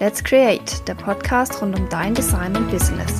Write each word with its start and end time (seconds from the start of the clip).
Let's 0.00 0.24
Create, 0.24 0.88
der 0.88 0.94
Podcast 0.94 1.60
rund 1.60 1.78
um 1.78 1.86
dein 1.90 2.14
Design 2.14 2.56
und 2.56 2.70
Business. 2.70 3.18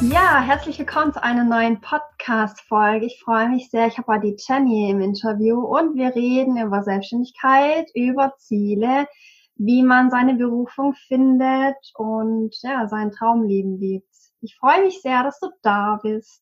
Ja, 0.00 0.40
herzlich 0.40 0.78
willkommen 0.78 1.12
zu 1.12 1.22
einer 1.22 1.44
neuen 1.44 1.78
Podcast-Folge. 1.82 3.04
Ich 3.04 3.20
freue 3.22 3.50
mich 3.50 3.68
sehr. 3.68 3.88
Ich 3.88 3.98
habe 3.98 4.14
heute 4.14 4.28
die 4.28 4.36
Jenny 4.48 4.92
im 4.92 5.02
Interview 5.02 5.60
und 5.60 5.94
wir 5.94 6.14
reden 6.14 6.56
über 6.56 6.82
Selbstständigkeit, 6.82 7.90
über 7.94 8.32
Ziele, 8.38 9.06
wie 9.56 9.82
man 9.82 10.10
seine 10.10 10.36
Berufung 10.36 10.94
findet 11.06 11.76
und 11.96 12.56
ja, 12.62 12.88
sein 12.88 13.12
Traumleben 13.12 13.78
lebt. 13.78 14.08
Ich 14.40 14.56
freue 14.56 14.86
mich 14.86 15.02
sehr, 15.02 15.22
dass 15.22 15.38
du 15.38 15.50
da 15.60 16.00
bist. 16.02 16.40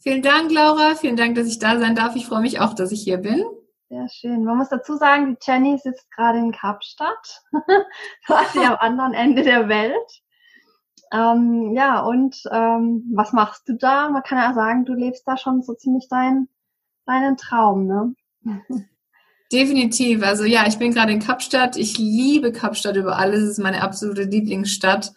Vielen 0.00 0.22
Dank, 0.22 0.50
Laura. 0.50 0.96
Vielen 0.96 1.16
Dank, 1.16 1.36
dass 1.36 1.46
ich 1.46 1.60
da 1.60 1.78
sein 1.78 1.94
darf. 1.94 2.16
Ich 2.16 2.26
freue 2.26 2.40
mich 2.40 2.58
auch, 2.58 2.74
dass 2.74 2.90
ich 2.90 3.02
hier 3.02 3.18
bin. 3.18 3.44
Sehr 3.90 4.08
schön. 4.08 4.44
Man 4.44 4.56
muss 4.56 4.68
dazu 4.68 4.94
sagen, 4.94 5.34
die 5.34 5.36
Jenny 5.44 5.76
sitzt 5.76 6.08
gerade 6.12 6.38
in 6.38 6.52
Kapstadt, 6.52 7.42
quasi 8.24 8.60
am 8.60 8.76
anderen 8.78 9.14
Ende 9.14 9.42
der 9.42 9.68
Welt. 9.68 10.22
Ähm, 11.12 11.74
ja, 11.74 11.98
und 11.98 12.36
ähm, 12.52 13.10
was 13.12 13.32
machst 13.32 13.68
du 13.68 13.74
da? 13.74 14.08
Man 14.08 14.22
kann 14.22 14.38
ja 14.38 14.54
sagen, 14.54 14.84
du 14.84 14.94
lebst 14.94 15.26
da 15.26 15.36
schon 15.36 15.62
so 15.62 15.74
ziemlich 15.74 16.06
dein, 16.08 16.46
deinen 17.04 17.36
Traum, 17.36 17.88
ne? 17.88 18.14
Definitiv. 19.52 20.22
Also 20.22 20.44
ja, 20.44 20.68
ich 20.68 20.78
bin 20.78 20.94
gerade 20.94 21.10
in 21.10 21.18
Kapstadt. 21.18 21.76
Ich 21.76 21.98
liebe 21.98 22.52
Kapstadt 22.52 22.94
über 22.94 23.18
alles. 23.18 23.40
Es 23.40 23.50
ist 23.50 23.58
meine 23.58 23.82
absolute 23.82 24.22
Lieblingsstadt. 24.22 25.10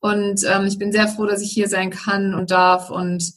Und 0.00 0.44
ähm, 0.46 0.66
ich 0.66 0.78
bin 0.78 0.92
sehr 0.92 1.08
froh, 1.08 1.24
dass 1.24 1.40
ich 1.40 1.52
hier 1.52 1.68
sein 1.68 1.88
kann 1.88 2.34
und 2.34 2.50
darf. 2.50 2.90
Und 2.90 3.32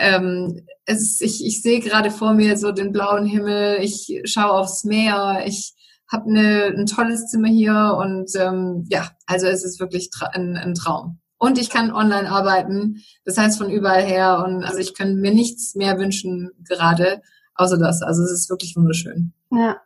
ähm, 0.00 0.66
es 0.86 1.20
ich, 1.20 1.44
ich 1.44 1.62
sehe 1.62 1.80
gerade 1.80 2.10
vor 2.10 2.34
mir 2.34 2.56
so 2.56 2.72
den 2.72 2.92
blauen 2.92 3.26
Himmel. 3.26 3.78
Ich 3.82 4.22
schaue 4.24 4.52
aufs 4.52 4.84
Meer. 4.84 5.42
Ich 5.46 5.74
habe 6.10 6.32
ne, 6.32 6.74
ein 6.76 6.86
tolles 6.86 7.26
Zimmer 7.26 7.48
hier. 7.48 7.96
Und 7.98 8.30
ähm, 8.36 8.86
ja, 8.88 9.10
also 9.26 9.46
es 9.46 9.64
ist 9.64 9.80
wirklich 9.80 10.10
ein, 10.32 10.56
ein 10.56 10.74
Traum. 10.74 11.20
Und 11.38 11.58
ich 11.58 11.70
kann 11.70 11.92
online 11.92 12.30
arbeiten. 12.30 13.02
Das 13.24 13.38
heißt 13.38 13.58
von 13.58 13.70
überall 13.70 14.02
her. 14.02 14.42
Und 14.44 14.64
also 14.64 14.78
ich 14.78 14.94
kann 14.94 15.16
mir 15.16 15.32
nichts 15.32 15.74
mehr 15.74 15.98
wünschen 15.98 16.50
gerade 16.66 17.22
außer 17.58 17.78
das. 17.78 18.02
Also 18.02 18.22
es 18.22 18.32
ist 18.32 18.50
wirklich 18.50 18.76
wunderschön. 18.76 19.32
Ja, 19.50 19.76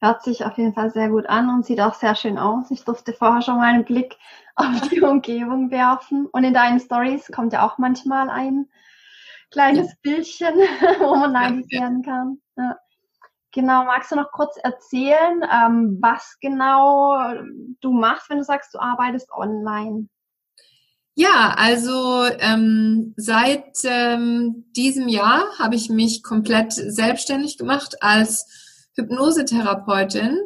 hört 0.00 0.22
sich 0.22 0.44
auf 0.44 0.58
jeden 0.58 0.74
Fall 0.74 0.90
sehr 0.90 1.08
gut 1.08 1.26
an 1.26 1.48
und 1.48 1.64
sieht 1.64 1.80
auch 1.80 1.94
sehr 1.94 2.14
schön 2.16 2.38
aus. 2.38 2.70
Ich 2.70 2.84
durfte 2.84 3.12
vorher 3.12 3.42
schon 3.42 3.56
mal 3.56 3.72
einen 3.72 3.84
Blick 3.84 4.16
auf 4.56 4.88
die 4.90 5.00
Umgebung 5.02 5.70
werfen. 5.70 6.26
Und 6.26 6.44
in 6.44 6.54
deinen 6.54 6.80
Stories 6.80 7.30
kommt 7.30 7.52
ja 7.52 7.66
auch 7.66 7.78
manchmal 7.78 8.28
ein 8.28 8.66
kleines. 9.52 9.94
Bildchen, 10.02 10.54
wo 11.00 11.14
man 11.16 11.64
ja, 11.68 11.80
kann. 12.04 12.40
Ja. 12.56 12.76
Genau, 13.54 13.84
magst 13.84 14.10
du 14.10 14.16
noch 14.16 14.32
kurz 14.32 14.56
erzählen, 14.62 15.42
ähm, 15.52 15.98
was 16.00 16.38
genau 16.40 17.34
du 17.80 17.92
machst, 17.92 18.30
wenn 18.30 18.38
du 18.38 18.44
sagst, 18.44 18.74
du 18.74 18.78
arbeitest 18.78 19.30
online? 19.30 20.08
Ja, 21.14 21.54
also 21.58 22.24
ähm, 22.38 23.12
seit 23.18 23.76
ähm, 23.84 24.64
diesem 24.74 25.08
Jahr 25.08 25.44
habe 25.58 25.74
ich 25.74 25.90
mich 25.90 26.22
komplett 26.22 26.72
selbstständig 26.72 27.58
gemacht 27.58 28.02
als 28.02 28.88
Hypnosetherapeutin 28.96 30.38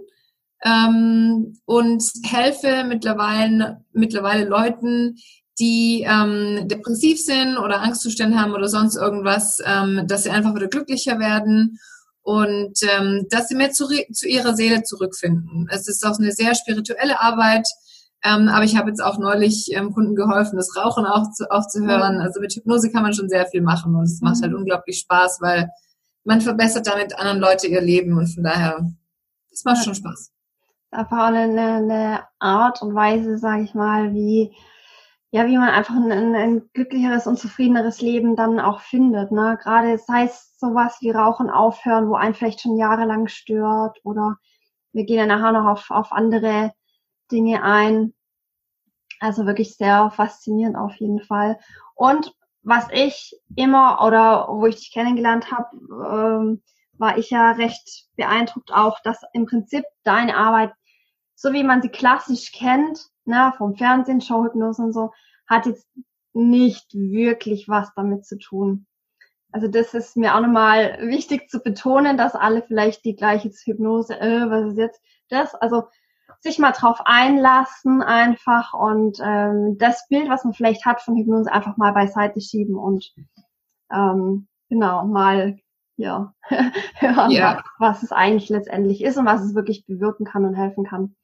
ähm, 0.65 1.57
und 1.65 2.03
helfe 2.25 2.83
mittlerweile, 2.85 3.85
mittlerweile 3.93 4.45
Leuten, 4.45 5.17
die 5.59 6.07
ähm, 6.07 6.69
depressiv 6.69 7.21
sind 7.21 7.57
oder 7.57 7.81
Angstzustände 7.83 8.39
haben 8.39 8.53
oder 8.53 8.69
sonst 8.69 8.97
irgendwas, 8.97 9.59
ähm, 9.65 10.07
dass 10.07 10.25
sie 10.25 10.31
einfach 10.31 10.55
wieder 10.55 10.69
glücklicher 10.69 11.19
werden 11.19 11.79
und 12.23 12.81
ähm, 12.83 13.27
dass 13.31 13.49
sie 13.49 13.55
mehr 13.55 13.71
zu, 13.71 13.87
zu 14.13 14.29
ihrer 14.29 14.55
Seele 14.55 14.83
zurückfinden. 14.83 15.69
Es 15.71 15.89
ist 15.89 16.05
auch 16.05 16.19
eine 16.19 16.33
sehr 16.33 16.55
spirituelle 16.55 17.21
Arbeit, 17.21 17.67
ähm, 18.25 18.49
aber 18.49 18.65
ich 18.65 18.77
habe 18.77 18.91
jetzt 18.91 19.03
auch 19.03 19.19
neulich 19.19 19.69
ähm, 19.73 19.93
Kunden 19.93 20.15
geholfen, 20.15 20.57
das 20.57 20.77
Rauchen 20.77 21.07
auch 21.07 21.31
zu, 21.33 21.51
aufzuhören. 21.51 22.21
Also 22.21 22.41
mit 22.41 22.53
Hypnose 22.53 22.91
kann 22.91 23.03
man 23.03 23.15
schon 23.15 23.29
sehr 23.29 23.47
viel 23.47 23.63
machen 23.63 23.95
und 23.95 24.05
es 24.05 24.21
macht 24.21 24.43
halt 24.43 24.53
mhm. 24.53 24.59
unglaublich 24.59 24.99
Spaß, 24.99 25.39
weil 25.41 25.71
man 26.25 26.41
verbessert 26.41 26.87
damit 26.87 27.19
anderen 27.19 27.39
Leute 27.39 27.69
ihr 27.69 27.81
Leben 27.81 28.19
und 28.19 28.27
von 28.27 28.43
daher, 28.43 28.91
es 29.53 29.65
macht 29.65 29.85
schon 29.85 29.95
Spaß. 29.95 30.33
Einfach 30.91 31.29
eine, 31.29 31.75
eine 31.77 32.21
Art 32.39 32.83
und 32.83 32.95
Weise, 32.95 33.39
sage 33.39 33.63
ich 33.63 33.75
mal, 33.75 34.13
wie 34.13 34.53
ja, 35.37 35.47
wie 35.47 35.59
man 35.59 35.69
einfach 35.69 35.95
ein, 35.95 36.35
ein, 36.35 36.71
glücklicheres 36.73 37.27
und 37.27 37.39
zufriedeneres 37.39 38.01
Leben 38.01 38.37
dann 38.37 38.59
auch 38.59 38.81
findet. 38.81 39.33
Ne? 39.33 39.59
Gerade 39.63 39.99
sei 39.99 40.25
es 40.25 40.59
sowas 40.59 40.97
wie 41.03 41.11
Rauchen 41.11 41.51
aufhören, 41.51 42.09
wo 42.09 42.15
einen 42.15 42.33
vielleicht 42.33 42.63
schon 42.63 42.79
jahrelang 42.79 43.29
stört 43.29 44.01
oder 44.03 44.39
wir 44.95 45.05
gehen 45.05 45.19
ja 45.19 45.27
nachher 45.27 45.53
noch 45.53 45.67
auf, 45.71 45.91
auf 45.91 46.11
andere 46.11 46.73
Dinge 47.31 47.63
ein. 47.63 48.15
Also 49.21 49.45
wirklich 49.45 49.77
sehr 49.77 50.11
faszinierend 50.11 50.75
auf 50.75 50.95
jeden 50.95 51.21
Fall. 51.21 51.59
Und 51.95 52.35
was 52.63 52.89
ich 52.91 53.39
immer 53.57 54.03
oder 54.07 54.49
wo 54.49 54.65
ich 54.65 54.77
dich 54.77 54.91
kennengelernt 54.91 55.53
habe, 55.53 55.69
ähm, 55.91 56.63
war 56.95 57.19
ich 57.19 57.29
ja 57.29 57.51
recht 57.51 58.07
beeindruckt 58.17 58.73
auch, 58.73 59.01
dass 59.01 59.21
im 59.35 59.45
Prinzip 59.45 59.85
deine 60.03 60.35
Arbeit, 60.35 60.73
so 61.35 61.53
wie 61.53 61.63
man 61.63 61.83
sie 61.83 61.91
klassisch 61.91 62.53
kennt, 62.53 63.11
ne, 63.27 63.53
vom 63.57 63.75
Fernsehen, 63.77 64.21
Showhypnose 64.21 64.83
und 64.83 64.93
so, 64.93 65.13
hat 65.47 65.67
jetzt 65.67 65.87
nicht 66.33 66.95
wirklich 66.95 67.69
was 67.69 67.93
damit 67.95 68.25
zu 68.27 68.39
tun. 68.39 68.87
Also 69.53 69.69
das 69.69 69.95
ist 69.95 70.17
mir 70.17 70.35
auch 70.35 70.41
nochmal 70.41 70.99
wichtig 71.01 71.49
zu 71.49 71.61
betonen, 71.61 72.17
dass 72.17 72.35
alle 72.35 72.63
vielleicht 72.63 73.05
die 73.05 73.17
gleiche 73.17 73.51
Hypnose, 73.51 74.21
äh, 74.21 74.51
was 74.51 74.73
ist 74.73 74.79
jetzt 74.79 75.01
das? 75.31 75.55
Also 75.55 75.85
sich 76.41 76.59
mal 76.59 76.73
drauf 76.73 77.01
einlassen 77.05 78.03
einfach 78.03 78.75
und 78.75 79.19
ähm, 79.23 79.79
das 79.79 80.07
Bild, 80.09 80.29
was 80.29 80.45
man 80.45 80.53
vielleicht 80.53 80.85
hat 80.85 81.01
von 81.01 81.17
Hypnose, 81.17 81.51
einfach 81.51 81.77
mal 81.77 81.93
beiseite 81.93 82.41
schieben 82.41 82.77
und 82.77 83.13
ähm, 83.91 84.47
genau 84.69 85.07
mal 85.07 85.59
ja, 85.97 86.35
hören, 86.99 87.31
ja. 87.31 87.65
was 87.79 88.03
es 88.03 88.13
eigentlich 88.13 88.51
letztendlich 88.51 89.03
ist 89.03 89.17
und 89.17 89.27
was 89.27 89.43
es 89.43 89.55
wirklich 89.55 89.87
bewirken 89.87 90.27
kann 90.27 90.45
und 90.45 90.55
helfen 90.55 90.85
kann. 90.85 91.17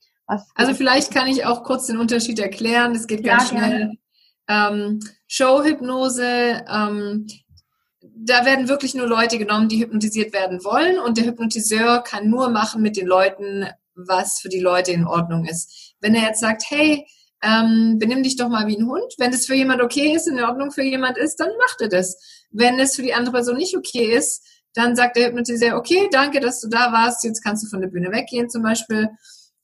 Also 0.54 0.75
vielleicht 0.75 1.12
kann 1.12 1.28
ich 1.28 1.44
auch 1.44 1.65
kurz 1.65 1.87
den 1.87 1.98
Unterschied 1.98 2.38
erklären. 2.38 2.94
Es 2.94 3.06
geht 3.06 3.25
ganz 3.25 3.50
ja, 3.50 3.56
schnell. 3.56 3.93
Ähm, 4.48 5.00
Showhypnose, 5.28 6.65
ähm, 6.69 7.26
da 8.00 8.44
werden 8.44 8.69
wirklich 8.69 8.94
nur 8.94 9.06
Leute 9.06 9.38
genommen, 9.38 9.69
die 9.69 9.81
hypnotisiert 9.81 10.32
werden 10.32 10.65
wollen 10.65 10.98
und 10.98 11.16
der 11.16 11.25
Hypnotiseur 11.25 12.03
kann 12.03 12.28
nur 12.28 12.50
machen 12.50 12.82
mit 12.82 12.97
den 12.97 13.06
Leuten, 13.06 13.66
was 13.94 14.41
für 14.41 14.48
die 14.48 14.60
Leute 14.60 14.93
in 14.93 15.06
Ordnung 15.06 15.44
ist. 15.44 15.94
Wenn 16.00 16.15
er 16.15 16.28
jetzt 16.28 16.41
sagt, 16.41 16.64
hey, 16.69 17.06
ähm, 17.43 17.99
benimm 17.99 18.22
dich 18.22 18.37
doch 18.37 18.49
mal 18.49 18.66
wie 18.66 18.76
ein 18.76 18.87
Hund. 18.87 19.14
Wenn 19.19 19.32
es 19.32 19.47
für 19.47 19.54
jemand 19.54 19.82
okay 19.82 20.14
ist, 20.14 20.28
in 20.28 20.41
Ordnung 20.43 20.70
für 20.70 20.82
jemand 20.82 21.19
ist, 21.19 21.37
dann 21.37 21.50
macht 21.59 21.81
er 21.81 21.88
das. 21.88 22.16
Wenn 22.50 22.78
es 22.78 22.94
für 22.94 23.03
die 23.03 23.14
andere 23.14 23.32
Person 23.32 23.56
nicht 23.56 23.76
okay 23.76 24.14
ist, 24.14 24.44
dann 24.75 24.97
sagt 24.97 25.16
der 25.16 25.28
Hypnotiseur, 25.28 25.76
okay, 25.76 26.09
danke, 26.10 26.41
dass 26.41 26.60
du 26.60 26.69
da 26.69 26.93
warst, 26.93 27.25
jetzt 27.25 27.43
kannst 27.43 27.64
du 27.64 27.69
von 27.69 27.81
der 27.81 27.88
Bühne 27.88 28.12
weggehen 28.12 28.49
zum 28.49 28.62
Beispiel. 28.62 29.09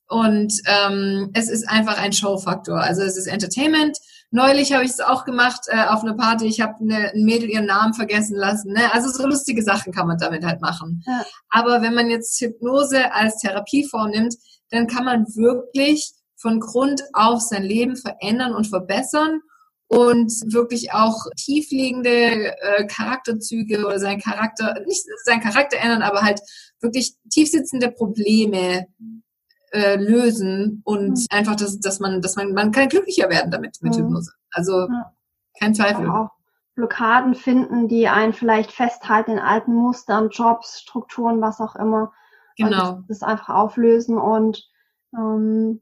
Und 0.09 0.53
ähm, 0.67 1.31
es 1.35 1.51
ist 1.51 1.69
einfach 1.69 1.99
ein 1.99 2.13
Showfaktor. 2.13 2.81
Also 2.81 3.03
es 3.03 3.17
ist 3.17 3.27
Entertainment. 3.27 3.99
Neulich 4.31 4.73
habe 4.73 4.85
ich 4.85 4.91
es 4.91 5.01
auch 5.01 5.25
gemacht 5.25 5.61
äh, 5.69 5.85
auf 5.85 6.03
einer 6.03 6.15
Party. 6.15 6.47
Ich 6.47 6.61
habe 6.61 6.75
eine, 6.81 7.13
ein 7.13 7.25
Mädel 7.25 7.51
ihren 7.51 7.67
Namen 7.67 7.95
vergessen 7.95 8.37
lassen. 8.37 8.73
Ne? 8.73 8.93
Also 8.93 9.11
so 9.11 9.27
lustige 9.27 9.63
Sachen 9.63 9.93
kann 9.93 10.07
man 10.07 10.19
damit 10.19 10.45
halt 10.45 10.61
machen. 10.61 11.03
Ja. 11.07 11.25
Aber 11.51 11.83
wenn 11.83 11.95
man 11.95 12.11
jetzt 12.11 12.41
Hypnose 12.41 13.13
als 13.13 13.39
Therapie 13.39 13.85
vornimmt, 13.85 14.35
dann 14.71 14.87
kann 14.87 15.05
man 15.05 15.27
wirklich 15.35 16.13
von 16.37 16.61
Grund 16.61 17.03
auf 17.13 17.41
sein 17.41 17.63
Leben 17.63 17.97
verändern 17.97 18.55
und 18.55 18.67
verbessern 18.67 19.41
und 19.89 20.31
wirklich 20.53 20.93
auch 20.93 21.27
tiefliegende 21.37 22.55
äh, 22.61 22.87
Charakterzüge 22.87 23.85
oder 23.85 23.99
sein 23.99 24.21
Charakter, 24.21 24.79
nicht 24.87 25.05
sein 25.25 25.41
Charakter 25.41 25.79
ändern, 25.79 26.03
aber 26.03 26.23
halt 26.23 26.41
wirklich 26.81 27.15
tiefsitzende 27.31 27.91
Probleme 27.91 28.87
äh, 29.73 29.97
lösen 29.97 30.83
und 30.85 31.11
mhm. 31.11 31.27
einfach, 31.31 31.57
dass, 31.57 31.79
dass 31.81 32.01
man, 32.01 32.23
dass 32.23 32.37
man, 32.37 32.53
man 32.53 32.73
kann 32.73 32.89
glücklicher 32.89 33.29
werden 33.29 33.51
damit 33.51 33.79
mit 33.81 33.97
mhm. 33.97 34.05
Hypnose. 34.05 34.33
Also 34.51 34.89
ja. 34.89 35.13
kein 35.59 35.75
Zweifel. 35.75 36.09
Auch 36.09 36.31
Blockaden 36.75 37.35
finden, 37.35 37.89
die 37.89 38.09
einen 38.09 38.33
vielleicht 38.33 38.71
festhalten 38.71 39.33
in 39.33 39.39
alten 39.41 39.75
Mustern, 39.75 40.31
Jobs, 40.31 40.81
Strukturen, 40.81 41.41
was 41.41 41.61
auch 41.61 41.75
immer. 41.75 42.13
Genau. 42.57 42.97
Und 42.97 43.11
das 43.11 43.23
einfach 43.23 43.49
auflösen 43.55 44.19
und 44.19 44.69
ähm, 45.17 45.81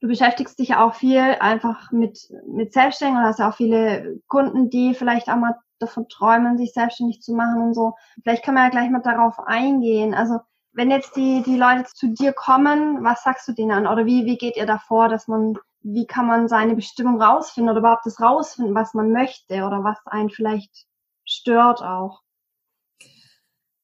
du 0.00 0.08
beschäftigst 0.08 0.58
dich 0.58 0.68
ja 0.68 0.84
auch 0.84 0.94
viel 0.94 1.18
einfach 1.18 1.90
mit, 1.90 2.28
mit 2.46 2.72
Selbstständigen 2.72 3.20
und 3.20 3.26
hast 3.26 3.38
ja 3.38 3.48
auch 3.48 3.56
viele 3.56 4.20
Kunden, 4.26 4.68
die 4.68 4.94
vielleicht 4.94 5.28
auch 5.28 5.36
mal 5.36 5.56
davon 5.78 6.08
träumen, 6.08 6.58
sich 6.58 6.72
selbstständig 6.72 7.22
zu 7.22 7.32
machen 7.32 7.62
und 7.62 7.74
so. 7.74 7.94
Vielleicht 8.22 8.44
kann 8.44 8.54
man 8.54 8.64
ja 8.64 8.70
gleich 8.70 8.90
mal 8.90 9.00
darauf 9.00 9.38
eingehen. 9.38 10.14
Also 10.14 10.40
wenn 10.74 10.90
jetzt 10.90 11.16
die, 11.16 11.42
die 11.42 11.56
Leute 11.56 11.84
zu 11.94 12.08
dir 12.08 12.32
kommen, 12.32 13.04
was 13.04 13.22
sagst 13.22 13.46
du 13.48 13.52
denen 13.52 13.70
an? 13.70 13.86
Oder 13.86 14.06
wie, 14.06 14.26
wie 14.26 14.36
geht 14.36 14.56
ihr 14.56 14.66
davor, 14.66 15.08
dass 15.08 15.28
man, 15.28 15.56
wie 15.82 16.06
kann 16.06 16.26
man 16.26 16.48
seine 16.48 16.74
Bestimmung 16.74 17.22
rausfinden 17.22 17.70
oder 17.70 17.78
überhaupt 17.78 18.06
das 18.06 18.20
rausfinden, 18.20 18.74
was 18.74 18.92
man 18.92 19.12
möchte 19.12 19.64
oder 19.64 19.84
was 19.84 19.98
einen 20.06 20.30
vielleicht 20.30 20.86
stört 21.24 21.80
auch? 21.82 22.22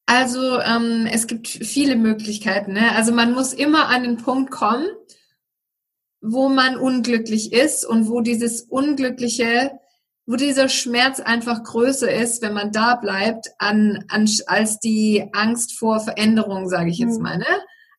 Also 0.06 0.58
ähm, 0.60 1.08
es 1.10 1.28
gibt 1.28 1.46
viele 1.46 1.94
Möglichkeiten. 1.94 2.72
Ne? 2.72 2.96
Also 2.96 3.12
man 3.12 3.32
muss 3.32 3.52
immer 3.52 3.86
an 3.88 4.02
den 4.02 4.16
Punkt 4.16 4.50
kommen, 4.50 4.88
wo 6.20 6.48
man 6.48 6.76
unglücklich 6.76 7.52
ist 7.52 7.86
und 7.86 8.08
wo 8.08 8.20
dieses 8.20 8.62
Unglückliche, 8.62 9.78
wo 10.30 10.36
dieser 10.36 10.68
Schmerz 10.68 11.18
einfach 11.18 11.64
größer 11.64 12.08
ist, 12.08 12.40
wenn 12.40 12.52
man 12.52 12.70
da 12.70 12.94
bleibt, 12.94 13.48
an, 13.58 14.04
an, 14.08 14.30
als 14.46 14.78
die 14.78 15.28
Angst 15.32 15.76
vor 15.76 15.98
Veränderung, 15.98 16.68
sage 16.68 16.88
ich 16.88 16.98
jetzt 16.98 17.16
mhm. 17.16 17.24
mal. 17.24 17.38
Ne? 17.38 17.46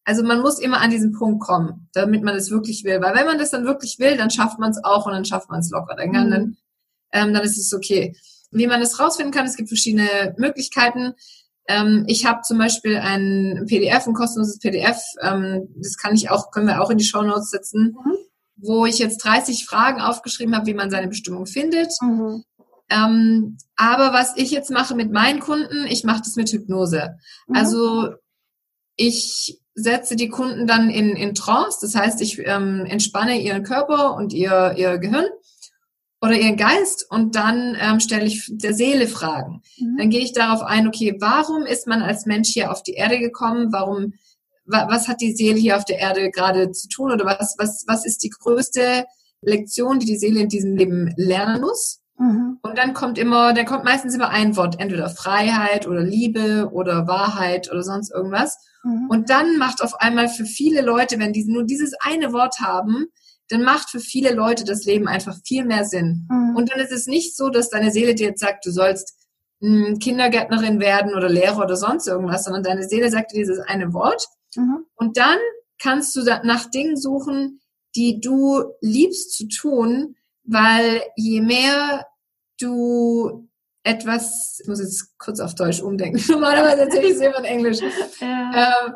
Also 0.05 0.23
man 0.23 0.39
muss 0.39 0.57
immer 0.57 0.79
an 0.79 0.91
diesen 0.91 1.11
Punkt 1.11 1.43
kommen, 1.43 1.89
damit 1.93 2.23
man 2.23 2.33
es 2.35 2.49
wirklich 2.49 2.85
will. 2.85 3.01
Weil 3.01 3.15
wenn 3.15 3.25
man 3.25 3.37
das 3.37 3.49
dann 3.49 3.65
wirklich 3.65 3.99
will, 3.99 4.15
dann 4.15 4.29
schafft 4.29 4.59
man 4.59 4.71
es 4.71 4.81
auch 4.81 5.07
und 5.07 5.11
dann 5.11 5.25
schafft 5.25 5.49
man 5.49 5.59
es 5.59 5.71
locker. 5.71 5.93
Dann, 5.97 6.07
mhm. 6.07 6.13
dann, 6.13 6.57
ähm, 7.11 7.33
dann 7.33 7.43
ist 7.43 7.57
es 7.57 7.73
okay. 7.73 8.15
Wie 8.49 8.67
man 8.67 8.79
das 8.79 8.97
rausfinden 8.97 9.33
kann, 9.33 9.45
es 9.45 9.57
gibt 9.57 9.67
verschiedene 9.67 10.33
Möglichkeiten. 10.37 11.15
Ähm, 11.67 12.05
ich 12.07 12.25
habe 12.25 12.43
zum 12.43 12.57
Beispiel 12.57 12.95
ein 12.95 13.65
PDF, 13.67 14.07
ein 14.07 14.13
kostenloses 14.13 14.59
PDF, 14.59 15.01
ähm, 15.21 15.67
das 15.75 15.97
kann 15.97 16.15
ich 16.15 16.29
auch, 16.29 16.49
können 16.51 16.67
wir 16.67 16.81
auch 16.81 16.91
in 16.91 16.97
die 16.97 17.03
Show 17.03 17.23
Notes 17.23 17.49
setzen, 17.49 17.97
mhm. 18.01 18.15
Wo 18.61 18.85
ich 18.85 18.99
jetzt 18.99 19.23
30 19.23 19.65
Fragen 19.65 20.01
aufgeschrieben 20.01 20.55
habe, 20.55 20.67
wie 20.67 20.73
man 20.73 20.89
seine 20.89 21.07
Bestimmung 21.07 21.45
findet. 21.45 21.91
Mhm. 22.01 22.43
Ähm, 22.89 23.57
aber 23.75 24.13
was 24.13 24.35
ich 24.35 24.51
jetzt 24.51 24.69
mache 24.69 24.95
mit 24.95 25.11
meinen 25.11 25.39
Kunden, 25.39 25.85
ich 25.87 26.03
mache 26.03 26.21
das 26.23 26.35
mit 26.35 26.51
Hypnose. 26.51 27.17
Mhm. 27.47 27.55
Also 27.55 28.09
ich 28.95 29.59
setze 29.73 30.15
die 30.15 30.29
Kunden 30.29 30.67
dann 30.67 30.89
in, 30.89 31.15
in 31.15 31.33
Trance, 31.33 31.79
das 31.81 31.95
heißt, 31.95 32.21
ich 32.21 32.39
ähm, 32.45 32.85
entspanne 32.85 33.41
ihren 33.41 33.63
Körper 33.63 34.15
und 34.15 34.33
ihr, 34.33 34.75
ihr 34.77 34.97
Gehirn 34.97 35.27
oder 36.21 36.33
ihren 36.33 36.57
Geist 36.57 37.05
und 37.09 37.35
dann 37.35 37.75
ähm, 37.79 37.99
stelle 37.99 38.25
ich 38.25 38.45
der 38.49 38.73
Seele 38.73 39.07
Fragen. 39.07 39.61
Mhm. 39.77 39.97
Dann 39.97 40.09
gehe 40.09 40.21
ich 40.21 40.33
darauf 40.33 40.61
ein, 40.61 40.87
okay, 40.87 41.15
warum 41.19 41.63
ist 41.63 41.87
man 41.87 42.01
als 42.01 42.25
Mensch 42.25 42.49
hier 42.49 42.71
auf 42.71 42.83
die 42.83 42.93
Erde 42.93 43.19
gekommen? 43.19 43.71
Warum, 43.71 44.13
wa, 44.13 44.13
was 44.71 45.07
hat 45.07 45.21
die 45.21 45.33
Seele 45.33 45.59
hier 45.59 45.77
auf 45.77 45.85
der 45.85 45.99
Erde 45.99 46.31
gerade 46.31 46.71
zu 46.71 46.87
tun? 46.87 47.11
Oder 47.11 47.25
was, 47.25 47.55
was, 47.57 47.83
was 47.87 48.05
ist 48.05 48.23
die 48.23 48.29
größte 48.29 49.05
Lektion, 49.41 49.99
die 49.99 50.05
die 50.05 50.17
Seele 50.17 50.41
in 50.41 50.49
diesem 50.49 50.75
Leben 50.75 51.13
lernen 51.17 51.61
muss? 51.61 52.01
Mhm. 52.17 52.59
Und 52.61 52.77
dann 52.77 52.93
kommt 52.93 53.17
immer, 53.17 53.53
dann 53.53 53.65
kommt 53.65 53.83
meistens 53.83 54.13
immer 54.13 54.29
ein 54.29 54.55
Wort, 54.55 54.79
entweder 54.79 55.09
Freiheit 55.09 55.87
oder 55.87 56.01
Liebe 56.01 56.69
oder 56.71 57.07
Wahrheit 57.07 57.71
oder 57.71 57.81
sonst 57.81 58.11
irgendwas. 58.11 58.57
Mhm. 58.83 59.07
Und 59.09 59.29
dann 59.29 59.57
macht 59.57 59.81
auf 59.81 59.99
einmal 59.99 60.29
für 60.29 60.45
viele 60.45 60.81
Leute, 60.81 61.19
wenn 61.19 61.33
die 61.33 61.45
nur 61.45 61.63
dieses 61.63 61.93
eine 61.99 62.31
Wort 62.31 62.59
haben, 62.59 63.07
dann 63.49 63.63
macht 63.63 63.89
für 63.89 63.99
viele 63.99 64.33
Leute 64.33 64.63
das 64.63 64.85
Leben 64.85 65.07
einfach 65.07 65.35
viel 65.45 65.65
mehr 65.65 65.85
Sinn. 65.85 66.27
Mhm. 66.29 66.55
Und 66.55 66.71
dann 66.71 66.79
ist 66.79 66.91
es 66.91 67.07
nicht 67.07 67.35
so, 67.35 67.49
dass 67.49 67.69
deine 67.69 67.91
Seele 67.91 68.15
dir 68.15 68.29
jetzt 68.29 68.39
sagt, 68.39 68.65
du 68.65 68.71
sollst 68.71 69.15
mh, 69.59 69.95
Kindergärtnerin 69.99 70.79
werden 70.79 71.15
oder 71.15 71.27
Lehrer 71.27 71.63
oder 71.63 71.75
sonst 71.75 72.07
irgendwas, 72.07 72.43
sondern 72.43 72.63
deine 72.63 72.87
Seele 72.87 73.09
sagt 73.09 73.31
dir 73.31 73.39
dieses 73.39 73.59
eine 73.59 73.93
Wort. 73.93 74.27
Mhm. 74.55 74.85
Und 74.95 75.17
dann 75.17 75.37
kannst 75.79 76.15
du 76.15 76.23
nach 76.43 76.69
Dingen 76.69 76.97
suchen, 76.97 77.61
die 77.95 78.19
du 78.19 78.63
liebst 78.81 79.35
zu 79.35 79.47
tun, 79.47 80.15
weil 80.43 81.01
je 81.15 81.41
mehr 81.41 82.05
du 82.59 83.49
etwas, 83.83 84.59
ich 84.61 84.67
muss 84.67 84.79
jetzt 84.79 85.17
kurz 85.17 85.39
auf 85.39 85.55
Deutsch 85.55 85.81
umdenken, 85.81 86.21
normalerweise 86.31 86.83
erzähle 86.83 87.07
ich 87.07 87.15
es 87.15 87.21
immer 87.21 87.39
in 87.39 87.45
Englisch. 87.45 87.79
Ja. 88.19 88.85
Ähm, 88.85 88.95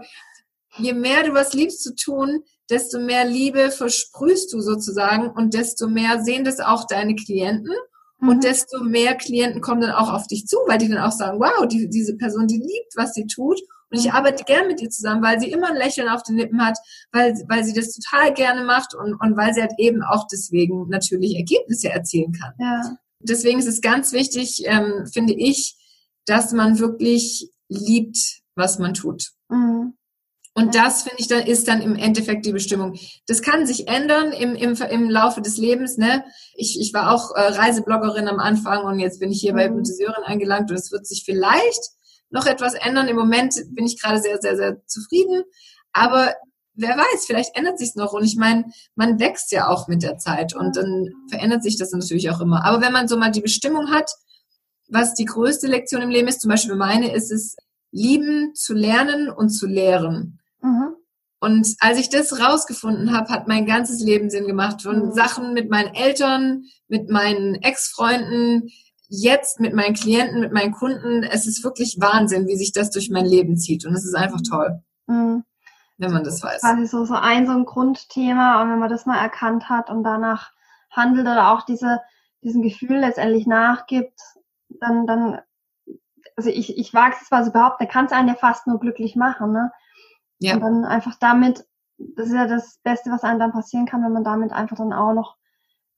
je 0.78 0.94
mehr 0.94 1.24
du 1.24 1.34
was 1.34 1.54
liebst 1.54 1.81
zu 1.81 1.96
tun, 1.96 2.44
desto 2.69 3.00
mehr 3.00 3.25
Liebe 3.25 3.72
versprühst 3.72 4.54
du 4.54 4.62
sozusagen 4.62 5.31
und 5.31 5.54
desto 5.54 5.88
mehr 5.88 6.24
sehen 6.24 6.44
das 6.44 6.60
auch 6.60 6.86
deine 6.86 7.16
Klienten 7.16 7.74
mhm. 8.19 8.30
und 8.30 8.44
desto 8.44 8.84
mehr 8.84 9.16
Klienten 9.16 9.62
kommen 9.62 9.81
dann 9.81 9.92
auch 9.92 10.13
auf 10.13 10.28
dich 10.28 10.46
zu, 10.46 10.58
weil 10.68 10.78
die 10.78 10.90
dann 10.90 11.00
auch 11.00 11.12
sagen, 11.12 11.40
wow, 11.40 11.68
die, 11.68 11.90
diese 11.90 12.16
Person, 12.18 12.48
die 12.48 12.60
liebt, 12.60 12.96
was 12.96 13.13
sie 13.13 13.25
tut 13.25 13.60
und 13.92 14.00
ich 14.00 14.12
arbeite 14.12 14.44
gern 14.44 14.68
mit 14.68 14.82
ihr 14.82 14.90
zusammen, 14.90 15.22
weil 15.22 15.40
sie 15.40 15.52
immer 15.52 15.70
ein 15.70 15.78
Lächeln 15.78 16.10
auf 16.10 16.24
den 16.24 16.38
Lippen 16.38 16.66
hat, 16.66 16.78
weil, 17.12 17.34
weil 17.48 17.64
sie 17.64 17.74
das 17.74 17.94
total 17.94 18.34
gerne 18.34 18.64
macht 18.64 18.96
und, 18.96 19.14
und 19.14 19.38
weil 19.38 19.54
sie 19.54 19.62
halt 19.62 19.74
eben 19.78 20.02
auch 20.04 20.28
deswegen 20.32 20.88
natürlich 20.90 21.36
Ergebnisse 21.36 21.90
erzielen 21.90 22.34
kann. 22.34 22.54
Ja. 22.60 22.98
Deswegen 23.20 23.60
ist 23.60 23.68
es 23.68 23.82
ganz 23.82 24.12
wichtig, 24.12 24.64
ähm, 24.66 25.06
finde 25.12 25.34
ich, 25.34 25.78
dass 26.26 26.52
man 26.52 26.80
wirklich 26.80 27.50
liebt, 27.70 28.18
was 28.56 28.80
man 28.80 28.94
tut. 28.94 29.32
Mhm. 29.50 29.94
Und 30.58 30.74
das, 30.74 31.04
finde 31.04 31.18
ich, 31.20 31.28
dann 31.28 31.46
ist 31.46 31.68
dann 31.68 31.82
im 31.82 31.96
Endeffekt 31.96 32.46
die 32.46 32.54
Bestimmung. 32.54 32.98
Das 33.28 33.42
kann 33.42 33.68
sich 33.68 33.90
ändern 33.90 34.32
im, 34.32 34.56
im, 34.56 34.74
im 34.74 35.10
Laufe 35.10 35.42
des 35.42 35.58
Lebens. 35.58 35.98
Ne? 35.98 36.24
Ich, 36.54 36.80
ich 36.80 36.94
war 36.94 37.12
auch 37.12 37.36
äh, 37.36 37.42
Reisebloggerin 37.42 38.30
am 38.30 38.40
Anfang 38.40 38.86
und 38.86 39.00
jetzt 39.00 39.20
bin 39.20 39.32
ich 39.32 39.42
hier 39.42 39.52
mhm. 39.52 39.58
bei 39.58 39.66
Hypnotiseurin 39.66 40.24
angelangt 40.24 40.72
und 40.72 40.78
es 40.78 40.92
wird 40.92 41.06
sich 41.06 41.24
vielleicht 41.26 41.92
noch 42.36 42.46
etwas 42.46 42.76
ändern. 42.76 43.08
Im 43.08 43.16
Moment 43.16 43.56
bin 43.72 43.86
ich 43.86 44.00
gerade 44.00 44.22
sehr, 44.22 44.40
sehr, 44.40 44.56
sehr 44.56 44.86
zufrieden. 44.86 45.44
Aber 45.92 46.36
wer 46.76 46.96
weiß, 46.98 47.26
vielleicht 47.26 47.58
ändert 47.58 47.80
sich 47.80 47.96
noch. 47.96 48.14
Und 48.14 48.24
ich 48.24 48.36
meine, 48.36 48.66
man 48.96 49.20
wächst 49.20 49.52
ja 49.52 49.68
auch 49.68 49.88
mit 49.88 50.04
der 50.04 50.18
Zeit 50.18 50.56
und 50.56 50.76
dann 50.76 51.10
verändert 51.30 51.64
sich 51.64 51.78
das 51.78 51.92
natürlich 51.92 52.30
auch 52.30 52.42
immer. 52.42 52.64
Aber 52.66 52.82
wenn 52.82 52.94
man 52.94 53.08
so 53.08 53.18
mal 53.18 53.32
die 53.32 53.42
Bestimmung 53.42 53.90
hat, 53.92 54.12
was 54.88 55.16
die 55.16 55.26
größte 55.26 55.68
Lektion 55.68 56.02
im 56.02 56.10
Leben 56.10 56.28
ist, 56.28 56.42
zum 56.42 56.50
Beispiel 56.50 56.76
meine, 56.76 57.14
ist 57.14 57.32
es, 57.32 57.56
lieben 57.92 58.54
zu 58.54 58.74
lernen 58.74 59.30
und 59.30 59.50
zu 59.50 59.66
lehren. 59.66 60.40
Mhm. 60.62 60.96
Und 61.40 61.76
als 61.80 61.98
ich 61.98 62.10
das 62.10 62.40
rausgefunden 62.40 63.16
habe, 63.16 63.30
hat 63.30 63.48
mein 63.48 63.66
ganzes 63.66 64.02
Leben 64.02 64.30
Sinn 64.30 64.48
gemacht. 64.48 64.82
Von 64.82 65.08
mhm. 65.08 65.14
Sachen 65.14 65.54
mit 65.54 65.70
meinen 65.70 65.94
Eltern, 65.94 66.64
mit 66.88 67.10
meinen 67.10 67.56
Ex-Freunden, 67.56 68.70
jetzt 69.10 69.60
mit 69.60 69.74
meinen 69.74 69.94
Klienten, 69.94 70.40
mit 70.40 70.52
meinen 70.52 70.72
Kunden. 70.72 71.24
Es 71.24 71.48
ist 71.48 71.63
wirklich 71.63 71.98
Wahnsinn, 72.00 72.48
wie 72.48 72.57
sich 72.57 72.72
das 72.72 72.92
durch 72.92 73.10
mein 73.10 73.25
Leben 73.25 73.57
zieht. 73.57 73.86
Und 73.86 73.94
es 73.94 74.06
ist 74.06 74.16
einfach 74.16 74.42
toll. 74.48 74.81
Mhm. 75.07 75.44
Wenn 75.98 76.12
man 76.12 76.24
das 76.24 76.44
weiß. 76.44 76.62
Quasi 76.62 76.86
so, 76.88 77.06
so 77.06 77.13
ein, 77.13 77.46
so 77.46 77.54
ein 77.54 77.66
Grundthema. 77.66 78.62
Und 78.62 78.72
wenn 78.72 78.80
man 78.80 78.90
das 78.90 79.06
mal 79.06 79.18
erkannt 79.18 79.69
hat 79.69 79.90
und 79.90 80.04
danach 80.04 80.52
handelt 80.92 81.25
oder 81.25 81.52
auch 81.52 81.63
diese, 81.63 82.02
diesem 82.44 82.62
Gefühl 82.62 82.98
letztendlich 82.98 83.48
nachgibt, 83.48 84.19
dann, 84.80 85.06
dann, 85.08 85.40
also 86.36 86.50
ich, 86.50 86.78
ich 86.78 86.94
wage 86.94 87.16
es 87.19 87.28
zwar 87.28 87.44
so 87.46 87.51
behaupten, 87.51 87.84
der 87.84 87.88
kann 87.88 88.06
es 88.06 88.12
einen 88.12 88.28
ja 88.28 88.36
fast 88.36 88.68
nur 88.68 88.80
glücklich 88.80 89.16
machen, 89.16 89.51
ne? 89.51 89.72
Ja. 90.40 90.56
Und 90.56 90.62
dann 90.62 90.86
einfach 90.86 91.16
damit, 91.19 91.66
das 91.98 92.28
ist 92.28 92.34
ja 92.34 92.46
das 92.46 92.80
Beste, 92.84 93.10
was 93.10 93.24
einem 93.24 93.40
dann 93.40 93.54
passieren 93.54 93.86
kann, 93.86 94.04
wenn 94.04 94.12
man 94.12 94.25
damit 94.25 94.51
einfach 94.51 94.75
dann 94.75 94.92
auch 94.92 95.13
noch 95.13 95.38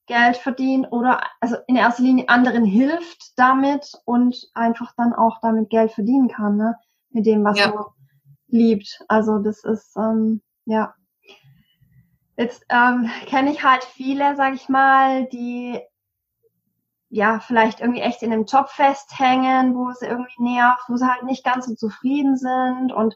Geld 0.08 0.38
verdient 0.38 0.88
oder 0.92 1.22
also 1.42 1.58
in 1.68 1.76
erster 1.76 2.04
Linie 2.04 2.30
anderen 2.30 2.66
hilft 2.66 3.34
damit 3.38 3.92
und 4.06 4.36
einfach 4.54 4.94
dann 4.98 5.14
auch 5.14 5.40
damit 5.42 5.70
Geld 5.70 5.92
verdienen 5.92 6.30
kann, 6.30 6.58
ne? 6.58 6.76
Mit 7.10 7.26
dem, 7.26 7.44
was 7.44 7.60
ja. 7.60 7.70
man 7.70 7.86
liebt. 8.48 9.04
Also 9.08 9.40
das 9.40 9.64
ist, 9.64 9.96
ähm, 9.98 10.42
ja. 10.66 10.94
Jetzt 12.36 12.66
ähm, 12.70 13.10
kenne 13.26 13.52
ich 13.52 13.64
halt 13.64 13.84
viele, 13.84 14.36
sag 14.36 14.54
ich 14.54 14.70
mal, 14.70 15.26
die 15.28 15.80
ja 17.10 17.40
vielleicht 17.40 17.80
irgendwie 17.80 18.02
echt 18.02 18.22
in 18.22 18.32
einem 18.32 18.46
Job 18.46 18.70
festhängen, 18.70 19.76
wo 19.76 19.90
es 19.90 20.02
irgendwie 20.02 20.44
nervt, 20.44 20.84
wo 20.88 20.98
sie 20.98 21.08
halt 21.08 21.24
nicht 21.24 21.44
ganz 21.44 21.66
so 21.66 21.76
zufrieden 21.76 22.38
sind 22.38 22.92
und 22.92 23.16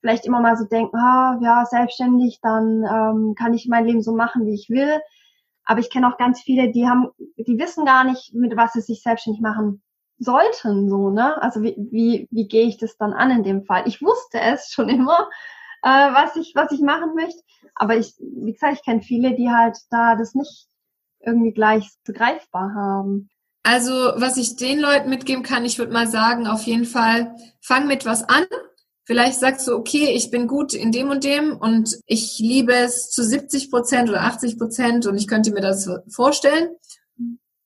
vielleicht 0.00 0.26
immer 0.26 0.40
mal 0.40 0.56
so 0.56 0.64
denken, 0.64 0.96
ah, 0.96 1.38
ja, 1.40 1.64
selbstständig, 1.64 2.40
dann 2.42 2.84
ähm, 2.84 3.34
kann 3.36 3.54
ich 3.54 3.68
mein 3.68 3.86
Leben 3.86 4.02
so 4.02 4.14
machen, 4.14 4.46
wie 4.46 4.54
ich 4.54 4.68
will. 4.68 5.00
Aber 5.64 5.80
ich 5.80 5.90
kenne 5.90 6.08
auch 6.08 6.18
ganz 6.18 6.40
viele, 6.40 6.70
die 6.70 6.88
haben, 6.88 7.08
die 7.36 7.58
wissen 7.58 7.84
gar 7.84 8.04
nicht, 8.04 8.34
mit 8.34 8.56
was 8.56 8.72
sie 8.72 8.80
sich 8.80 9.02
selbstständig 9.02 9.40
machen 9.40 9.82
sollten, 10.18 10.88
so, 10.88 11.10
ne? 11.10 11.40
Also 11.42 11.62
wie, 11.62 11.74
wie, 11.90 12.28
wie 12.30 12.48
gehe 12.48 12.66
ich 12.66 12.78
das 12.78 12.96
dann 12.96 13.12
an 13.12 13.30
in 13.30 13.42
dem 13.42 13.64
Fall? 13.64 13.86
Ich 13.86 14.02
wusste 14.02 14.40
es 14.40 14.72
schon 14.72 14.88
immer, 14.88 15.28
äh, 15.82 15.88
was 15.88 16.36
ich, 16.36 16.52
was 16.54 16.72
ich 16.72 16.80
machen 16.80 17.14
möchte. 17.14 17.40
Aber 17.74 17.96
ich, 17.96 18.14
wie 18.18 18.52
gesagt, 18.52 18.74
ich 18.74 18.84
kenne 18.84 19.02
viele, 19.02 19.34
die 19.34 19.50
halt 19.50 19.76
da 19.90 20.16
das 20.16 20.34
nicht 20.34 20.68
irgendwie 21.20 21.52
gleich 21.52 21.88
begreifbar 22.04 22.74
haben. 22.74 23.30
Also, 23.64 23.92
was 23.92 24.36
ich 24.36 24.56
den 24.56 24.80
Leuten 24.80 25.08
mitgeben 25.08 25.44
kann, 25.44 25.64
ich 25.64 25.78
würde 25.78 25.92
mal 25.92 26.08
sagen, 26.08 26.48
auf 26.48 26.62
jeden 26.64 26.84
Fall, 26.84 27.36
fang 27.60 27.86
mit 27.86 28.04
was 28.04 28.28
an, 28.28 28.44
Vielleicht 29.04 29.40
sagst 29.40 29.66
du, 29.66 29.74
okay, 29.74 30.12
ich 30.14 30.30
bin 30.30 30.46
gut 30.46 30.74
in 30.74 30.92
dem 30.92 31.10
und 31.10 31.24
dem 31.24 31.56
und 31.56 31.98
ich 32.06 32.38
liebe 32.38 32.72
es 32.72 33.10
zu 33.10 33.24
70 33.24 33.70
Prozent 33.70 34.08
oder 34.08 34.22
80 34.22 34.58
Prozent 34.58 35.06
und 35.06 35.16
ich 35.16 35.26
könnte 35.26 35.52
mir 35.52 35.60
das 35.60 35.88
vorstellen. 36.08 36.68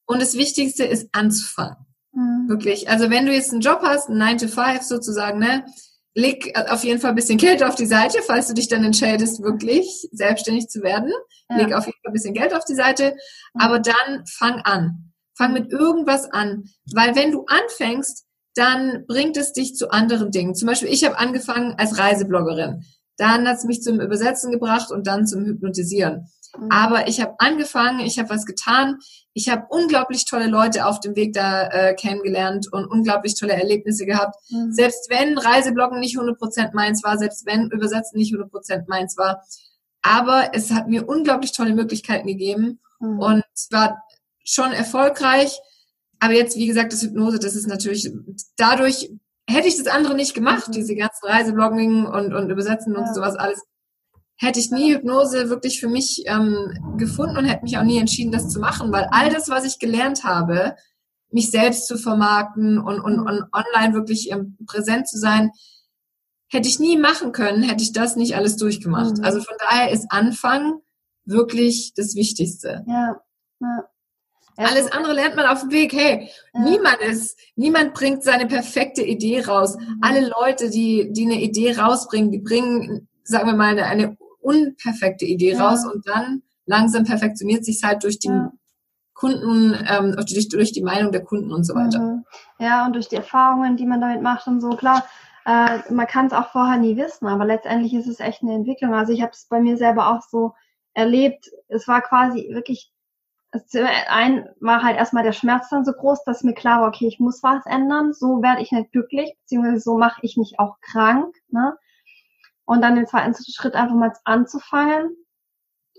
Und 0.07 0.23
das 0.23 0.35
Wichtigste 0.35 0.85
ist 0.85 1.09
anzufangen. 1.12 1.76
Mhm. 2.12 2.49
Wirklich. 2.49 2.88
Also 2.88 3.11
wenn 3.11 3.26
du 3.26 3.33
jetzt 3.33 3.52
einen 3.52 3.61
Job 3.61 3.81
hast, 3.83 4.09
einen 4.09 4.19
9 4.19 4.38
to 4.38 4.49
5 4.49 4.83
sozusagen, 4.83 5.38
ne, 5.38 5.66
leg 6.14 6.59
auf 6.71 6.83
jeden 6.85 7.00
Fall 7.00 7.11
ein 7.11 7.16
bisschen 7.16 7.38
Geld 7.38 7.62
auf 7.62 7.75
die 7.75 7.87
Seite, 7.87 8.23
falls 8.26 8.49
du 8.49 8.55
dich 8.55 8.69
dann 8.69 8.85
entscheidest, 8.85 9.43
wirklich 9.43 10.09
selbstständig 10.12 10.69
zu 10.69 10.83
werden. 10.83 11.12
Ja. 11.50 11.59
Leg 11.59 11.75
auf 11.75 11.85
jeden 11.85 11.99
Fall 12.02 12.11
ein 12.11 12.14
bisschen 12.14 12.35
Geld 12.35 12.55
auf 12.55 12.64
die 12.64 12.75
Seite, 12.75 13.14
mhm. 13.55 13.61
aber 13.61 13.78
dann 13.78 14.25
fang 14.26 14.61
an. 14.62 15.12
Fang 15.37 15.52
mit 15.52 15.71
irgendwas 15.71 16.25
an. 16.33 16.64
Weil 16.95 17.14
wenn 17.14 17.33
du 17.33 17.45
anfängst, 17.47 18.25
dann 18.57 19.05
bringt 19.07 19.37
es 19.37 19.53
dich 19.53 19.77
zu 19.77 19.91
anderen 19.91 20.31
Dingen. 20.31 20.55
Zum 20.55 20.67
Beispiel, 20.67 20.89
ich 20.89 21.05
habe 21.05 21.19
angefangen 21.19 21.75
als 21.77 21.99
Reisebloggerin. 21.99 22.85
Dann 23.19 23.47
hat 23.47 23.59
es 23.59 23.65
mich 23.65 23.83
zum 23.83 24.01
Übersetzen 24.01 24.51
gebracht 24.51 24.91
und 24.91 25.07
dann 25.07 25.27
zum 25.27 25.45
Hypnotisieren. 25.45 26.29
Mhm. 26.59 26.71
Aber 26.71 27.07
ich 27.09 27.21
habe 27.21 27.35
angefangen, 27.39 28.01
ich 28.01 28.19
habe 28.19 28.31
was 28.31 28.47
getan, 28.47 28.97
ich 29.35 29.51
habe 29.51 29.67
unglaublich 29.69 30.25
tolle 30.25 30.47
Leute 30.47 30.87
auf 30.87 31.01
dem 31.01 31.17
Weg 31.17 31.35
da 31.35 31.69
äh, 31.69 31.95
kennengelernt 31.95 32.69
und 32.73 32.87
unglaublich 32.87 33.39
tolle 33.39 33.53
Erlebnisse 33.53 34.07
gehabt. 34.07 34.37
Mhm. 34.51 34.73
Selbst 34.73 35.11
wenn 35.11 35.37
Reisebloggen 35.37 36.01
nicht 36.01 36.17
100% 36.17 36.75
meins 36.75 37.05
war, 37.05 37.19
selbst 37.19 37.45
wenn 37.45 37.71
Übersetzen 37.71 38.19
nicht 38.19 38.35
100% 38.35 38.85
meins 38.89 39.19
war. 39.19 39.43
Aber 40.01 40.51
es 40.55 40.71
hat 40.71 40.89
mir 40.89 41.07
unglaublich 41.07 41.53
tolle 41.53 41.75
Möglichkeiten 41.75 42.27
gegeben 42.27 42.81
mhm. 43.01 43.19
und 43.19 43.45
war 43.71 44.03
schon 44.45 44.73
erfolgreich. 44.73 45.61
Aber 46.19 46.33
jetzt, 46.33 46.57
wie 46.57 46.67
gesagt, 46.67 46.93
das 46.93 47.03
Hypnose, 47.03 47.39
das 47.39 47.57
ist 47.57 47.67
natürlich 47.67 48.11
dadurch 48.57 49.11
hätte 49.49 49.69
ich 49.69 49.77
das 49.77 49.87
andere 49.87 50.15
nicht 50.15 50.35
gemacht, 50.35 50.69
mhm. 50.69 50.73
diese 50.73 50.97
ganzen 50.97 51.27
Reiseblogging 51.27 52.07
und, 52.07 52.35
und 52.35 52.51
Übersetzen 52.51 52.95
ja. 52.95 53.01
und 53.01 53.15
sowas 53.15 53.37
alles, 53.37 53.63
hätte 54.37 54.61
ich 54.61 54.71
nie 54.71 54.95
Hypnose 54.95 55.49
wirklich 55.49 55.81
für 55.81 55.89
mich 55.89 56.25
ähm, 56.27 56.97
gefunden 56.99 57.37
und 57.37 57.45
hätte 57.45 57.63
mich 57.63 57.79
auch 57.79 57.85
nie 57.85 57.99
entschieden, 57.99 58.33
das 58.33 58.49
zu 58.49 58.61
machen, 58.61 58.93
weil 58.93 59.09
all 59.11 59.31
das, 59.31 59.49
was 59.49 59.65
ich 59.65 59.79
gelernt 59.79 60.25
habe, 60.25 60.77
mich 61.31 61.51
selbst 61.51 61.87
zu 61.87 61.97
vermarkten 61.97 62.79
und, 62.79 63.01
und, 63.01 63.19
mhm. 63.19 63.27
und 63.27 63.45
online 63.53 63.95
wirklich 63.95 64.31
ähm, 64.31 64.57
präsent 64.67 65.09
zu 65.09 65.19
sein, 65.19 65.51
hätte 66.49 66.69
ich 66.69 66.79
nie 66.79 66.97
machen 66.99 67.33
können, 67.33 67.63
hätte 67.63 67.83
ich 67.83 67.93
das 67.93 68.17
nicht 68.17 68.37
alles 68.37 68.57
durchgemacht. 68.57 69.19
Mhm. 69.19 69.25
Also 69.25 69.41
von 69.41 69.57
daher 69.59 69.91
ist 69.91 70.07
Anfang 70.11 70.81
wirklich 71.25 71.93
das 71.97 72.15
Wichtigste. 72.15 72.85
Ja, 72.87 73.21
ja. 73.61 73.85
Alles 74.57 74.91
andere 74.91 75.13
lernt 75.13 75.37
man 75.37 75.47
auf 75.47 75.61
dem 75.61 75.71
Weg. 75.71 75.93
Hey, 75.93 76.31
ja. 76.55 76.61
niemand 76.61 76.99
ist, 76.99 77.39
niemand 77.57 77.95
bringt 77.95 78.23
seine 78.23 78.47
perfekte 78.47 79.03
Idee 79.03 79.43
raus. 79.43 79.77
Mhm. 79.77 79.99
Alle 80.01 80.29
Leute, 80.29 80.71
die, 80.71 81.13
die 81.13 81.25
eine 81.25 81.41
Idee 81.41 81.77
rausbringen, 81.77 82.31
die 82.31 82.39
bringen, 82.39 83.09
sagen 83.23 83.49
wir 83.49 83.57
mal, 83.57 83.71
eine, 83.71 83.85
eine 83.85 84.17
unperfekte 84.41 85.25
Idee 85.25 85.53
ja. 85.53 85.69
raus 85.69 85.85
und 85.85 86.07
dann 86.09 86.43
langsam 86.65 87.05
perfektioniert 87.05 87.65
sich 87.65 87.83
halt 87.83 88.03
durch 88.05 88.19
die 88.19 88.29
ja. 88.29 88.53
Kunden, 89.15 89.75
ähm, 89.89 90.17
durch, 90.17 90.49
durch 90.49 90.73
die 90.73 90.83
Meinung 90.83 91.13
der 91.13 91.25
Kunden 91.25 91.53
und 91.53 91.65
so 91.65 91.75
weiter. 91.75 92.01
Mhm. 92.01 92.25
Ja, 92.59 92.87
und 92.87 92.95
durch 92.95 93.09
die 93.09 93.17
Erfahrungen, 93.17 93.77
die 93.77 93.87
man 93.87 94.01
damit 94.01 94.23
macht 94.23 94.47
und 94.47 94.61
so, 94.61 94.71
klar. 94.71 95.05
Äh, 95.47 95.93
man 95.93 96.09
kann 96.09 96.27
es 96.27 96.33
auch 96.33 96.51
vorher 96.51 96.77
nie 96.77 96.97
wissen, 96.97 97.27
aber 97.27 97.45
letztendlich 97.45 97.95
ist 97.95 98.09
es 98.09 98.21
echt 98.21 98.43
eine 98.43 98.55
Entwicklung. 98.55 98.95
Also 98.95 99.13
ich 99.13 99.23
habe 99.23 99.31
es 99.33 99.47
bei 99.49 99.61
mir 99.61 99.77
selber 99.77 100.09
auch 100.09 100.23
so 100.29 100.55
erlebt. 100.93 101.51
Es 101.69 101.87
war 101.87 102.03
quasi 102.03 102.49
wirklich 102.51 102.91
ein 104.09 104.49
war 104.61 104.83
halt 104.83 104.97
erstmal 104.97 105.23
der 105.23 105.33
Schmerz 105.33 105.69
dann 105.69 105.85
so 105.85 105.93
groß, 105.93 106.25
dass 106.25 106.43
mir 106.43 106.55
klar 106.55 106.81
war, 106.81 106.89
okay, 106.89 107.07
ich 107.07 107.21
muss 107.21 107.43
was 107.43 107.65
ändern, 107.67 108.13
so 108.13 108.43
werde 108.43 108.63
ich 108.63 108.73
nicht 108.73 108.93
glücklich, 108.93 109.37
beziehungsweise 109.41 109.81
so 109.81 109.99
mache 109.99 110.21
ich 110.23 110.37
mich 110.37 110.59
auch 110.59 110.81
krank. 110.81 111.35
Ne? 111.49 111.77
Und 112.65 112.83
dann 112.83 112.97
den 112.97 113.07
zweiten 113.07 113.35
Schritt 113.35 113.75
einfach 113.75 113.95
mal 113.95 114.13
anzufangen. 114.25 115.17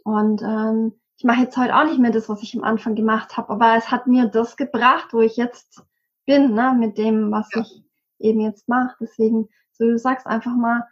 Und 0.04 0.42
ähm, 0.42 1.00
ich 1.18 1.24
mache 1.24 1.42
jetzt 1.42 1.58
heute 1.58 1.76
auch 1.76 1.86
nicht 1.86 2.00
mehr 2.00 2.12
das, 2.12 2.30
was 2.30 2.44
ich 2.44 2.56
am 2.56 2.64
Anfang 2.64 2.96
gemacht 2.96 3.38
habe, 3.38 3.50
aber 3.50 3.76
es 3.76 3.90
hat 3.90 4.08
mir 4.08 4.28
das 4.28 4.56
gebracht, 4.56 5.14
wo 5.14 5.22
ich 5.22 5.36
jetzt 5.36 5.82
bin, 6.26 6.54
ne, 6.54 6.76
mit 6.78 6.98
dem, 6.98 7.32
was 7.32 7.50
ja. 7.54 7.62
ich 7.62 7.84
eben 8.20 8.42
jetzt 8.42 8.68
mache. 8.68 8.96
Deswegen, 9.00 9.50
so 9.74 9.86
du 9.86 9.98
sagst, 9.98 10.28
einfach 10.28 10.56
mal 10.56 10.84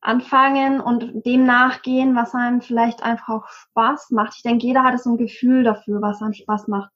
anfangen 0.00 0.80
und 0.80 1.26
dem 1.26 1.44
nachgehen, 1.44 2.16
was 2.16 2.34
einem 2.34 2.62
vielleicht 2.62 3.02
einfach 3.02 3.28
auch 3.28 3.48
Spaß 3.48 4.10
macht. 4.10 4.34
Ich 4.36 4.42
denke, 4.42 4.66
jeder 4.66 4.82
hat 4.82 4.98
so 5.00 5.10
ein 5.10 5.18
Gefühl 5.18 5.62
dafür, 5.64 6.00
was 6.00 6.22
einem 6.22 6.32
Spaß 6.32 6.68
macht. 6.68 6.90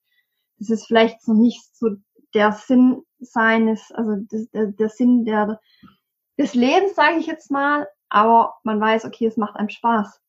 Das 0.59 0.71
ist 0.71 0.87
vielleicht 0.87 1.23
so 1.23 1.35
nicht 1.35 1.63
so 1.77 1.91
der 2.33 2.53
Sinn 2.53 3.03
seines, 3.19 3.93
also 3.93 4.17
das, 4.31 4.49
der, 4.51 4.69
der 4.69 4.89
Sinn 4.89 5.25
der, 5.25 5.61
des 6.39 6.55
Lebens, 6.55 6.95
sage 6.95 7.19
ich 7.19 7.27
jetzt 7.27 7.51
mal, 7.51 7.87
aber 8.09 8.55
man 8.63 8.81
weiß, 8.81 9.05
okay, 9.05 9.27
es 9.27 9.37
macht 9.37 9.57
einem 9.57 9.69
Spaß. 9.69 10.21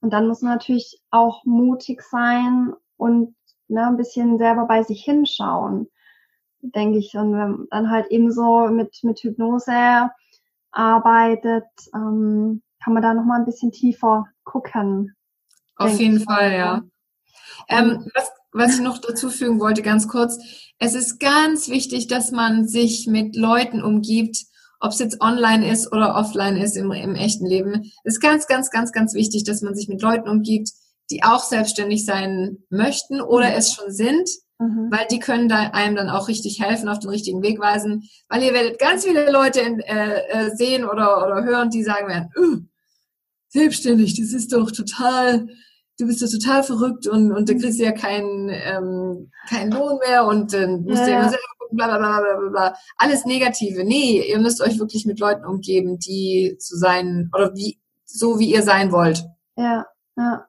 Und 0.00 0.12
dann 0.12 0.28
muss 0.28 0.42
man 0.42 0.52
natürlich 0.52 1.00
auch 1.10 1.44
mutig 1.44 2.02
sein 2.02 2.72
und 2.96 3.34
ne, 3.68 3.86
ein 3.86 3.96
bisschen 3.96 4.38
selber 4.38 4.66
bei 4.66 4.82
sich 4.82 5.04
hinschauen, 5.04 5.88
denke 6.60 6.98
ich. 6.98 7.14
Und 7.14 7.68
dann 7.70 7.90
halt 7.90 8.08
eben 8.08 8.30
so 8.30 8.68
mit, 8.68 8.98
mit 9.02 9.20
Hypnose 9.20 10.10
arbeitet, 10.72 11.64
ähm, 11.94 12.62
kann 12.82 12.92
man 12.94 13.02
da 13.02 13.14
noch 13.14 13.24
mal 13.24 13.38
ein 13.38 13.44
bisschen 13.44 13.72
tiefer 13.72 14.26
gucken. 14.44 15.14
Auf 15.76 15.98
jeden 15.98 16.20
Fall, 16.20 16.52
ja. 16.52 16.82
Ähm, 17.68 18.10
was, 18.14 18.30
was 18.52 18.74
ich 18.76 18.80
noch 18.80 18.98
dazu 18.98 19.30
fügen 19.30 19.60
wollte, 19.60 19.82
ganz 19.82 20.08
kurz. 20.08 20.38
Es 20.78 20.94
ist 20.94 21.18
ganz 21.20 21.68
wichtig, 21.68 22.08
dass 22.08 22.30
man 22.30 22.66
sich 22.66 23.06
mit 23.06 23.36
Leuten 23.36 23.82
umgibt, 23.82 24.44
ob 24.80 24.92
es 24.92 24.98
jetzt 24.98 25.20
online 25.20 25.70
ist 25.70 25.92
oder 25.92 26.14
offline 26.14 26.56
ist 26.56 26.76
im, 26.76 26.90
im 26.92 27.14
echten 27.14 27.46
Leben. 27.46 27.90
Es 28.04 28.14
ist 28.14 28.20
ganz, 28.20 28.46
ganz, 28.46 28.70
ganz, 28.70 28.92
ganz 28.92 29.14
wichtig, 29.14 29.44
dass 29.44 29.60
man 29.60 29.74
sich 29.74 29.88
mit 29.88 30.02
Leuten 30.02 30.28
umgibt, 30.28 30.70
die 31.10 31.24
auch 31.24 31.42
selbstständig 31.42 32.04
sein 32.04 32.58
möchten 32.70 33.20
oder 33.20 33.50
mhm. 33.50 33.56
es 33.56 33.72
schon 33.72 33.90
sind 33.90 34.28
Mhm. 34.58 34.90
Weil 34.90 35.06
die 35.10 35.20
können 35.20 35.48
da 35.48 35.70
einem 35.72 35.96
dann 35.96 36.10
auch 36.10 36.28
richtig 36.28 36.60
helfen, 36.60 36.88
auf 36.88 36.98
den 36.98 37.10
richtigen 37.10 37.42
Weg 37.42 37.60
weisen. 37.60 38.08
Weil 38.28 38.42
ihr 38.42 38.52
werdet 38.52 38.78
ganz 38.78 39.04
viele 39.04 39.30
Leute 39.30 39.60
in, 39.60 39.80
äh, 39.80 40.20
äh, 40.28 40.50
sehen 40.56 40.84
oder, 40.84 41.24
oder 41.24 41.44
hören, 41.44 41.70
die 41.70 41.84
sagen 41.84 42.08
werden, 42.08 42.68
selbstständig, 43.48 44.18
das 44.20 44.32
ist 44.32 44.52
doch 44.52 44.70
total, 44.70 45.48
du 45.98 46.06
bist 46.06 46.22
doch 46.22 46.30
total 46.30 46.62
verrückt 46.62 47.06
und, 47.06 47.32
und 47.32 47.48
da 47.48 47.54
kriegst 47.54 47.78
du 47.78 47.84
ja 47.84 47.92
keinen, 47.92 48.50
ähm, 48.50 49.30
keinen 49.48 49.72
Lohn 49.72 49.98
mehr 50.06 50.26
und 50.26 50.52
äh, 50.54 50.66
musst 50.66 51.02
ja, 51.02 51.08
ja 51.08 51.20
immer 51.20 51.28
selber 51.30 51.44
gucken, 51.58 51.76
bla, 51.76 51.86
bla, 51.86 51.98
bla, 51.98 52.36
bla, 52.36 52.50
bla. 52.50 52.74
Alles 52.96 53.24
Negative. 53.24 53.84
Nee, 53.84 54.28
ihr 54.28 54.38
müsst 54.38 54.60
euch 54.60 54.78
wirklich 54.78 55.06
mit 55.06 55.18
Leuten 55.20 55.44
umgeben, 55.44 55.98
die 55.98 56.56
zu 56.58 56.76
sein, 56.76 57.30
oder 57.34 57.54
wie, 57.54 57.78
so 58.04 58.38
wie 58.38 58.52
ihr 58.52 58.62
sein 58.62 58.92
wollt. 58.92 59.24
Ja, 59.56 59.86
ja. 60.16 60.46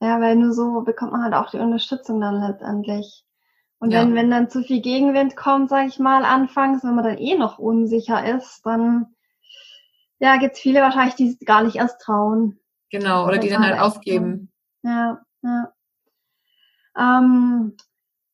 Ja, 0.00 0.20
weil 0.20 0.36
nur 0.36 0.52
so 0.52 0.82
bekommt 0.82 1.12
man 1.12 1.24
halt 1.24 1.34
auch 1.34 1.50
die 1.50 1.58
Unterstützung 1.58 2.20
dann 2.20 2.40
letztendlich. 2.40 3.24
Und 3.80 3.90
ja. 3.90 4.00
wenn, 4.00 4.14
wenn 4.14 4.30
dann 4.30 4.50
zu 4.50 4.62
viel 4.62 4.80
Gegenwind 4.80 5.36
kommt, 5.36 5.70
sag 5.70 5.86
ich 5.86 5.98
mal, 5.98 6.24
anfangs, 6.24 6.84
wenn 6.84 6.94
man 6.94 7.04
dann 7.04 7.18
eh 7.18 7.36
noch 7.36 7.58
unsicher 7.58 8.24
ist, 8.36 8.64
dann 8.64 9.14
ja, 10.18 10.36
gibt's 10.36 10.60
viele 10.60 10.80
wahrscheinlich, 10.80 11.14
die 11.14 11.28
es 11.28 11.38
gar 11.46 11.62
nicht 11.62 11.76
erst 11.76 12.00
trauen. 12.00 12.58
Genau, 12.90 13.26
oder 13.26 13.38
die 13.38 13.48
dann 13.48 13.64
halt 13.64 13.80
aufgeben. 13.80 14.50
Ja, 14.82 15.20
ja. 15.42 15.72
Ähm, 16.96 17.76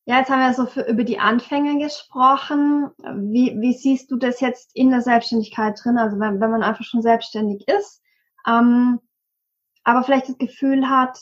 ja, 0.05 0.19
jetzt 0.19 0.29
haben 0.29 0.39
wir 0.39 0.53
so 0.53 0.65
für, 0.65 0.81
über 0.87 1.03
die 1.03 1.19
Anfänge 1.19 1.77
gesprochen. 1.83 2.91
Wie, 2.97 3.55
wie 3.59 3.73
siehst 3.73 4.09
du 4.11 4.17
das 4.17 4.39
jetzt 4.39 4.75
in 4.75 4.91
der 4.91 5.01
Selbstständigkeit 5.01 5.79
drin? 5.83 5.97
Also 5.97 6.19
wenn, 6.19 6.39
wenn 6.39 6.51
man 6.51 6.63
einfach 6.63 6.83
schon 6.83 7.01
selbstständig 7.01 7.67
ist, 7.67 8.01
ähm, 8.47 8.99
aber 9.83 10.03
vielleicht 10.03 10.29
das 10.29 10.37
Gefühl 10.37 10.89
hat, 10.89 11.17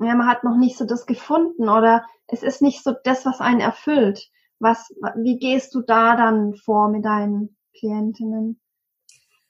ja, 0.00 0.14
man 0.14 0.26
hat 0.26 0.44
noch 0.44 0.56
nicht 0.56 0.76
so 0.76 0.84
das 0.84 1.06
gefunden 1.06 1.68
oder 1.68 2.04
es 2.26 2.42
ist 2.42 2.62
nicht 2.62 2.82
so 2.82 2.94
das, 3.04 3.26
was 3.26 3.40
einen 3.40 3.60
erfüllt. 3.60 4.30
Was, 4.58 4.90
wie 5.16 5.38
gehst 5.38 5.74
du 5.74 5.80
da 5.80 6.16
dann 6.16 6.54
vor 6.54 6.88
mit 6.88 7.04
deinen 7.04 7.56
Klientinnen 7.78 8.60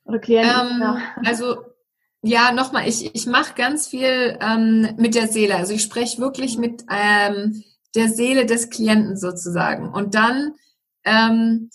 oder 0.04 0.19
Klienten? 0.19 0.83
Ähm. 0.83 0.99
Also 1.25 1.64
ja, 2.23 2.52
nochmal, 2.52 2.87
ich, 2.87 3.14
ich 3.14 3.26
mache 3.26 3.54
ganz 3.54 3.88
viel 3.88 4.38
ähm, 4.40 4.95
mit 4.99 5.14
der 5.14 5.28
Seele. 5.28 5.57
Also 5.57 5.73
ich 5.73 5.83
spreche 5.83 6.21
wirklich 6.21 6.59
mit 6.59 6.85
ähm, 6.90 7.64
der 7.95 8.09
Seele 8.09 8.47
des 8.47 8.71
Klienten 8.71 9.16
sozusagen. 9.16 9.92
Und 9.92 10.14
dann 10.14 10.54
ähm, 11.04 11.71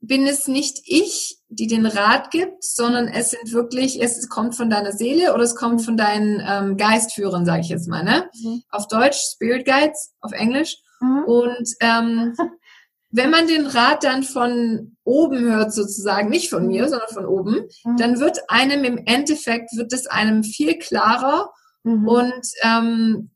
bin 0.00 0.26
es 0.26 0.46
nicht 0.46 0.82
ich, 0.84 1.38
die 1.54 1.66
den 1.66 1.86
Rat 1.86 2.30
gibt, 2.30 2.64
sondern 2.64 3.08
es 3.08 3.30
sind 3.30 3.52
wirklich, 3.52 4.02
es 4.02 4.28
kommt 4.28 4.54
von 4.54 4.70
deiner 4.70 4.92
Seele 4.92 5.34
oder 5.34 5.42
es 5.42 5.54
kommt 5.54 5.82
von 5.82 5.96
deinen 5.96 6.42
ähm, 6.46 6.76
Geistführern, 6.76 7.44
sage 7.44 7.62
ich 7.62 7.68
jetzt 7.68 7.88
mal, 7.88 8.02
ne? 8.02 8.28
Mhm. 8.42 8.62
Auf 8.70 8.88
Deutsch 8.88 9.18
Spirit 9.34 9.66
Guides, 9.66 10.12
auf 10.20 10.32
Englisch. 10.32 10.76
Mhm. 11.00 11.24
Und 11.24 11.68
ähm, 11.80 12.36
wenn 13.10 13.30
man 13.30 13.46
den 13.46 13.66
Rat 13.66 14.04
dann 14.04 14.22
von 14.22 14.96
oben 15.04 15.40
hört, 15.40 15.72
sozusagen, 15.72 16.30
nicht 16.30 16.50
von 16.50 16.66
mir, 16.66 16.88
sondern 16.88 17.08
von 17.08 17.26
oben, 17.26 17.68
mhm. 17.84 17.96
dann 17.96 18.20
wird 18.20 18.40
einem 18.48 18.84
im 18.84 18.98
Endeffekt, 18.98 19.76
wird 19.76 19.92
es 19.92 20.06
einem 20.06 20.42
viel 20.42 20.78
klarer 20.78 21.50
mhm. 21.84 22.08
und 22.08 22.46
ähm, 22.62 23.30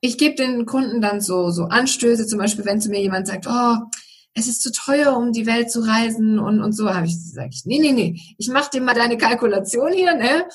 ich 0.00 0.18
gebe 0.18 0.34
den 0.34 0.66
Kunden 0.66 1.00
dann 1.00 1.20
so, 1.20 1.50
so 1.50 1.64
Anstöße, 1.64 2.26
zum 2.26 2.40
Beispiel, 2.40 2.64
wenn 2.64 2.80
zu 2.80 2.90
mir 2.90 3.00
jemand 3.00 3.28
sagt, 3.28 3.46
oh, 3.48 3.76
es 4.34 4.48
ist 4.48 4.62
zu 4.62 4.72
teuer, 4.72 5.16
um 5.16 5.32
die 5.32 5.46
Welt 5.46 5.70
zu 5.70 5.80
reisen 5.80 6.38
und, 6.38 6.62
und 6.62 6.72
so, 6.72 6.92
habe 6.92 7.06
ich 7.06 7.12
gesagt, 7.12 7.54
nee, 7.64 7.78
nee, 7.78 7.92
nee, 7.92 8.20
ich 8.38 8.48
mache 8.48 8.70
dir 8.70 8.80
mal 8.80 8.94
deine 8.94 9.18
Kalkulation 9.18 9.92
hier, 9.92 10.14
ne? 10.14 10.46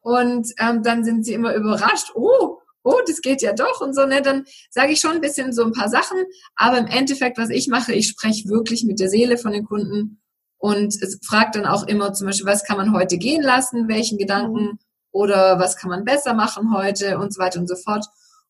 Und 0.00 0.52
ähm, 0.58 0.82
dann 0.82 1.04
sind 1.04 1.24
sie 1.24 1.32
immer 1.32 1.54
überrascht, 1.54 2.12
oh, 2.14 2.58
oh, 2.84 3.00
das 3.06 3.22
geht 3.22 3.42
ja 3.42 3.52
doch 3.52 3.80
und 3.80 3.94
so, 3.94 4.06
ne? 4.06 4.22
Dann 4.22 4.44
sage 4.70 4.92
ich 4.92 5.00
schon 5.00 5.12
ein 5.12 5.20
bisschen 5.20 5.52
so 5.52 5.64
ein 5.64 5.72
paar 5.72 5.88
Sachen, 5.88 6.18
aber 6.54 6.78
im 6.78 6.86
Endeffekt, 6.86 7.38
was 7.38 7.50
ich 7.50 7.68
mache, 7.68 7.92
ich 7.92 8.08
spreche 8.08 8.48
wirklich 8.48 8.84
mit 8.84 9.00
der 9.00 9.08
Seele 9.08 9.38
von 9.38 9.52
den 9.52 9.64
Kunden 9.64 10.20
und 10.58 10.94
frage 11.24 11.50
dann 11.54 11.66
auch 11.66 11.86
immer 11.86 12.12
zum 12.12 12.26
Beispiel, 12.26 12.46
was 12.46 12.64
kann 12.64 12.76
man 12.76 12.94
heute 12.94 13.18
gehen 13.18 13.42
lassen, 13.42 13.88
welchen 13.88 14.18
Gedanken 14.18 14.64
mhm. 14.64 14.78
oder 15.10 15.58
was 15.58 15.76
kann 15.76 15.90
man 15.90 16.04
besser 16.04 16.34
machen 16.34 16.72
heute 16.74 17.18
und 17.18 17.34
so 17.34 17.40
weiter 17.40 17.58
und 17.58 17.68
so 17.68 17.76
fort. 17.76 18.06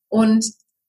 Und 0.09 0.45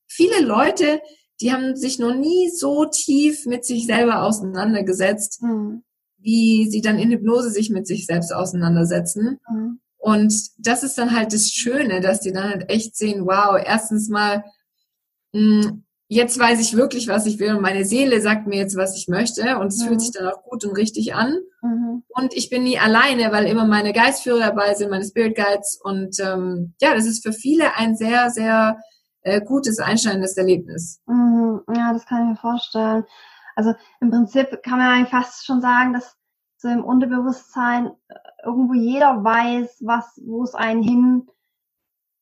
viele 0.07 0.41
Leute, 0.41 0.99
die 1.41 1.51
haben 1.51 1.75
sich 1.75 1.99
noch 1.99 2.15
nie 2.15 2.49
so 2.49 2.85
tief 2.85 3.45
mit 3.45 3.65
sich 3.65 3.85
selber 3.85 4.23
auseinandergesetzt, 4.23 5.41
mhm. 5.41 5.83
wie 6.17 6.69
sie 6.69 6.81
dann 6.81 6.97
in 6.97 7.11
Hypnose 7.11 7.49
sich 7.49 7.69
mit 7.69 7.87
sich 7.87 8.05
selbst 8.05 8.33
auseinandersetzen. 8.33 9.39
Mhm. 9.49 9.79
Und 9.97 10.33
das 10.59 10.83
ist 10.83 10.97
dann 10.97 11.15
halt 11.15 11.33
das 11.33 11.49
Schöne, 11.49 11.99
dass 11.99 12.21
die 12.21 12.31
dann 12.31 12.49
halt 12.49 12.69
echt 12.69 12.95
sehen, 12.95 13.25
wow, 13.25 13.59
erstens 13.63 14.07
mal, 14.07 14.43
mh, 15.33 15.63
hm, 15.63 15.85
jetzt 16.07 16.37
weiß 16.37 16.59
ich 16.59 16.75
wirklich, 16.75 17.07
was 17.07 17.25
ich 17.25 17.39
will 17.39 17.55
und 17.55 17.61
meine 17.61 17.83
Seele 17.83 18.21
sagt 18.21 18.45
mir 18.47 18.57
jetzt, 18.57 18.77
was 18.77 18.95
ich 18.95 19.07
möchte 19.07 19.57
und 19.57 19.67
es 19.67 19.81
mhm. 19.81 19.87
fühlt 19.87 20.01
sich 20.01 20.11
dann 20.11 20.27
auch 20.27 20.43
gut 20.43 20.63
und 20.63 20.77
richtig 20.77 21.15
an. 21.15 21.39
Mhm. 21.61 22.03
Und 22.09 22.33
ich 22.35 22.49
bin 22.49 22.63
nie 22.63 22.77
alleine, 22.77 23.31
weil 23.31 23.45
immer 23.45 23.65
meine 23.65 23.93
Geistführer 23.93 24.39
dabei 24.39 24.75
sind, 24.75 24.91
meine 24.91 25.05
Spirit 25.05 25.35
Guides 25.35 25.79
und 25.83 26.19
ähm, 26.19 26.75
ja, 26.79 26.93
das 26.93 27.05
ist 27.05 27.23
für 27.23 27.33
viele 27.33 27.75
ein 27.75 27.95
sehr, 27.95 28.29
sehr 28.29 28.77
äh, 29.25 29.41
gutes, 29.41 29.79
einschneidendes 29.79 30.37
Erlebnis. 30.37 31.01
Mhm. 31.07 31.61
Ja, 31.75 31.91
das 31.91 32.05
kann 32.05 32.23
ich 32.23 32.29
mir 32.29 32.35
vorstellen. 32.37 33.03
Also 33.55 33.73
im 33.99 34.11
Prinzip 34.11 34.61
kann 34.63 34.77
man 34.77 34.91
eigentlich 34.91 35.09
fast 35.09 35.45
schon 35.45 35.61
sagen, 35.61 35.93
dass 35.93 36.15
so 36.57 36.69
im 36.69 36.83
Unterbewusstsein 36.83 37.91
äh, 38.07 38.15
irgendwo 38.45 38.73
jeder 38.73 39.23
weiß, 39.23 39.79
was, 39.81 40.21
wo 40.23 40.43
es 40.43 40.53
einen 40.53 40.83
hin, 40.83 41.27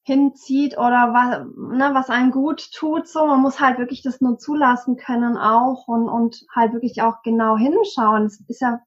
hinzieht 0.03 0.77
oder 0.77 1.13
was, 1.13 1.45
ne, 1.57 1.89
was 1.93 2.10
einen 2.10 2.31
gut 2.31 2.72
tut. 2.74 3.07
So, 3.07 3.27
man 3.27 3.41
muss 3.41 3.60
halt 3.60 3.79
wirklich 3.79 4.01
das 4.01 4.22
nur 4.22 4.38
zulassen 4.38 4.95
können 4.95 5.38
auch 5.38 5.88
und, 5.88 6.07
und 6.07 6.45
halt 6.55 6.72
wirklich 6.72 7.01
auch 7.01 7.22
genau 7.22 7.57
hinschauen. 7.57 8.24
Das 8.24 8.39
ist 8.48 8.62
ja 8.62 8.79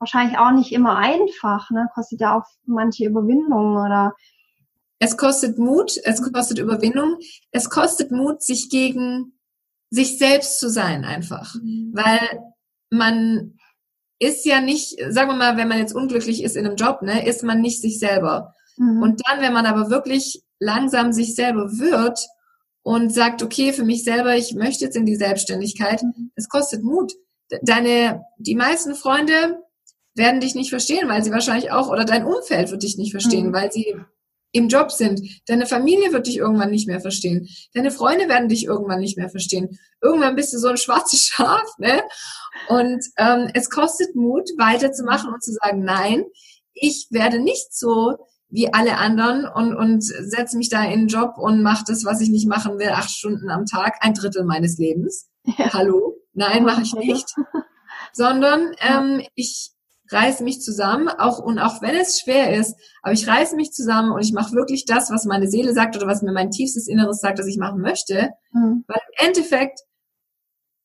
wahrscheinlich 0.00 0.36
auch 0.36 0.50
nicht 0.50 0.72
immer 0.72 0.96
einfach, 0.96 1.70
ne? 1.70 1.88
Kostet 1.94 2.20
ja 2.20 2.36
auch 2.36 2.44
manche 2.64 3.06
Überwindung 3.06 3.76
oder 3.76 4.14
es 5.02 5.16
kostet 5.16 5.58
Mut, 5.58 5.96
es 6.04 6.22
kostet 6.22 6.60
Überwindung, 6.60 7.18
es 7.50 7.68
kostet 7.68 8.12
Mut, 8.12 8.40
sich 8.40 8.68
gegen 8.70 9.32
sich 9.90 10.16
selbst 10.16 10.60
zu 10.60 10.70
sein 10.70 11.04
einfach. 11.04 11.56
Mhm. 11.56 11.90
Weil 11.92 12.20
man 12.88 13.58
ist 14.20 14.46
ja 14.46 14.60
nicht, 14.60 14.96
sagen 15.08 15.30
wir 15.30 15.36
mal, 15.36 15.56
wenn 15.56 15.66
man 15.66 15.78
jetzt 15.78 15.92
unglücklich 15.92 16.44
ist 16.44 16.54
in 16.54 16.66
einem 16.66 16.76
Job, 16.76 17.02
ne, 17.02 17.26
ist 17.26 17.42
man 17.42 17.60
nicht 17.60 17.80
sich 17.80 17.98
selber. 17.98 18.54
Mhm. 18.76 19.02
Und 19.02 19.22
dann, 19.26 19.40
wenn 19.40 19.52
man 19.52 19.66
aber 19.66 19.90
wirklich 19.90 20.40
langsam 20.60 21.12
sich 21.12 21.34
selber 21.34 21.80
wird 21.80 22.24
und 22.82 23.12
sagt, 23.12 23.42
okay, 23.42 23.72
für 23.72 23.84
mich 23.84 24.04
selber, 24.04 24.36
ich 24.36 24.54
möchte 24.54 24.84
jetzt 24.84 24.96
in 24.96 25.04
die 25.04 25.16
Selbstständigkeit, 25.16 26.00
mhm. 26.04 26.30
es 26.36 26.48
kostet 26.48 26.84
Mut. 26.84 27.12
Deine, 27.62 28.22
die 28.38 28.54
meisten 28.54 28.94
Freunde 28.94 29.58
werden 30.14 30.40
dich 30.40 30.54
nicht 30.54 30.70
verstehen, 30.70 31.08
weil 31.08 31.24
sie 31.24 31.32
wahrscheinlich 31.32 31.72
auch, 31.72 31.88
oder 31.88 32.04
dein 32.04 32.24
Umfeld 32.24 32.70
wird 32.70 32.84
dich 32.84 32.98
nicht 32.98 33.10
verstehen, 33.10 33.48
mhm. 33.48 33.52
weil 33.52 33.72
sie 33.72 33.96
im 34.52 34.68
Job 34.68 34.92
sind. 34.92 35.20
Deine 35.46 35.66
Familie 35.66 36.12
wird 36.12 36.26
dich 36.26 36.36
irgendwann 36.36 36.70
nicht 36.70 36.86
mehr 36.86 37.00
verstehen. 37.00 37.48
Deine 37.74 37.90
Freunde 37.90 38.28
werden 38.28 38.48
dich 38.48 38.64
irgendwann 38.64 39.00
nicht 39.00 39.16
mehr 39.16 39.30
verstehen. 39.30 39.78
Irgendwann 40.00 40.36
bist 40.36 40.52
du 40.52 40.58
so 40.58 40.68
ein 40.68 40.76
schwarzes 40.76 41.26
Schaf, 41.26 41.66
ne? 41.78 42.02
Und 42.68 43.04
ähm, 43.16 43.50
es 43.54 43.70
kostet 43.70 44.14
Mut, 44.14 44.48
weiterzumachen 44.58 45.32
und 45.32 45.42
zu 45.42 45.52
sagen, 45.52 45.82
nein, 45.84 46.24
ich 46.74 47.08
werde 47.10 47.40
nicht 47.40 47.74
so 47.74 48.16
wie 48.48 48.72
alle 48.72 48.98
anderen 48.98 49.46
und, 49.46 49.74
und 49.74 50.04
setze 50.04 50.58
mich 50.58 50.68
da 50.68 50.84
in 50.84 51.00
den 51.00 51.08
Job 51.08 51.38
und 51.38 51.62
mache 51.62 51.84
das, 51.86 52.04
was 52.04 52.20
ich 52.20 52.28
nicht 52.28 52.46
machen 52.46 52.78
will, 52.78 52.90
acht 52.90 53.10
Stunden 53.10 53.48
am 53.50 53.64
Tag, 53.64 53.96
ein 54.00 54.12
Drittel 54.12 54.44
meines 54.44 54.76
Lebens. 54.76 55.30
Ja. 55.44 55.72
Hallo? 55.72 56.18
Nein, 56.34 56.64
mache 56.64 56.82
ich 56.82 56.94
nicht. 56.94 57.34
Sondern 58.12 58.74
ähm, 58.80 59.22
ich 59.34 59.72
reiße 60.12 60.44
mich 60.44 60.60
zusammen, 60.60 61.08
auch 61.08 61.38
und 61.38 61.58
auch 61.58 61.82
wenn 61.82 61.94
es 61.94 62.20
schwer 62.20 62.54
ist, 62.54 62.76
aber 63.02 63.12
ich 63.12 63.26
reiße 63.26 63.56
mich 63.56 63.72
zusammen 63.72 64.12
und 64.12 64.20
ich 64.20 64.32
mache 64.32 64.52
wirklich 64.52 64.84
das, 64.84 65.10
was 65.10 65.24
meine 65.24 65.48
Seele 65.48 65.72
sagt 65.72 65.96
oder 65.96 66.06
was 66.06 66.22
mir 66.22 66.32
mein 66.32 66.50
tiefstes 66.50 66.88
Inneres 66.88 67.20
sagt, 67.20 67.38
dass 67.38 67.46
ich 67.46 67.58
machen 67.58 67.80
möchte. 67.80 68.30
Mhm. 68.52 68.84
Weil 68.86 69.00
im 69.18 69.26
Endeffekt 69.28 69.80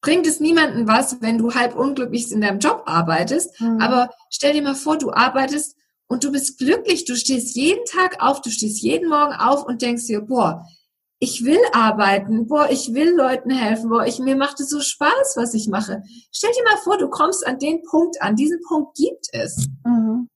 bringt 0.02 0.28
es 0.28 0.40
niemandem 0.40 0.88
was, 0.88 1.22
wenn 1.22 1.38
du 1.38 1.54
halb 1.54 1.76
unglücklich 1.76 2.32
in 2.32 2.42
deinem 2.42 2.60
Job 2.60 2.84
arbeitest. 2.86 3.60
Mhm. 3.60 3.80
Aber 3.82 4.10
stell 4.30 4.54
dir 4.54 4.62
mal 4.62 4.76
vor, 4.76 4.98
du 4.98 5.12
arbeitest 5.12 5.76
und 6.08 6.24
du 6.24 6.32
bist 6.32 6.58
glücklich. 6.58 7.06
Du 7.06 7.16
stehst 7.16 7.56
jeden 7.56 7.84
Tag 7.86 8.22
auf, 8.24 8.42
du 8.42 8.50
stehst 8.50 8.82
jeden 8.82 9.10
Morgen 9.10 9.34
auf 9.34 9.66
und 9.66 9.82
denkst 9.82 10.06
dir, 10.06 10.22
boah, 10.22 10.66
ich 11.20 11.44
will 11.44 11.60
arbeiten, 11.74 12.48
boah, 12.48 12.70
ich 12.70 12.94
will 12.94 13.16
Leuten 13.16 13.50
helfen, 13.50 13.90
boah, 13.90 14.06
ich, 14.06 14.20
mir 14.20 14.36
macht 14.36 14.60
es 14.60 14.70
so 14.70 14.80
Spaß, 14.80 15.36
was 15.36 15.54
ich 15.54 15.68
mache. 15.68 16.04
Stell 16.32 16.52
dir 16.52 16.64
mal 16.64 16.78
vor, 16.78 16.98
du 16.98 17.10
kommst 17.10 17.46
an 17.46 17.58
den 17.58 17.82
Punkt 17.84 18.22
an, 18.22 18.36
diesen 18.36 18.60
Punkt 18.68 18.96
gibt 18.96 19.28
es. 19.32 19.68
Mhm. 19.84 20.30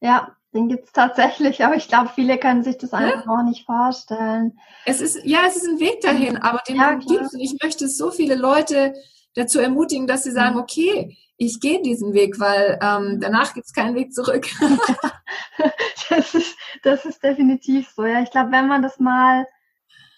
Ja, 0.00 0.34
den 0.54 0.68
gibt's 0.68 0.92
tatsächlich, 0.92 1.62
aber 1.62 1.76
ich 1.76 1.88
glaube, 1.88 2.10
viele 2.14 2.38
können 2.38 2.64
sich 2.64 2.78
das 2.78 2.94
einfach 2.94 3.26
ja? 3.26 3.30
auch 3.30 3.42
nicht 3.44 3.66
vorstellen. 3.66 4.58
Es 4.86 5.02
ist, 5.02 5.24
ja, 5.24 5.40
es 5.46 5.56
ist 5.56 5.68
ein 5.68 5.80
Weg 5.80 6.00
dahin, 6.00 6.38
aber 6.38 6.62
den 6.66 6.76
ja, 6.76 6.94
gibt's 6.94 7.34
und 7.34 7.40
ich 7.40 7.56
möchte 7.62 7.86
so 7.88 8.10
viele 8.10 8.34
Leute 8.34 8.94
dazu 9.34 9.58
ermutigen, 9.58 10.06
dass 10.06 10.24
sie 10.24 10.30
sagen, 10.30 10.54
mhm. 10.54 10.62
okay, 10.62 11.16
ich 11.36 11.60
gehe 11.60 11.82
diesen 11.82 12.14
Weg, 12.14 12.40
weil 12.40 12.78
ähm, 12.82 13.20
danach 13.20 13.52
gibt's 13.52 13.72
keinen 13.72 13.94
Weg 13.94 14.12
zurück. 14.12 14.48
das, 16.08 16.34
ist, 16.34 16.56
das 16.82 17.04
ist 17.04 17.22
definitiv 17.22 17.90
so. 17.94 18.04
Ja, 18.06 18.22
ich 18.22 18.30
glaube, 18.30 18.50
wenn 18.50 18.66
man 18.66 18.82
das 18.82 18.98
mal 18.98 19.46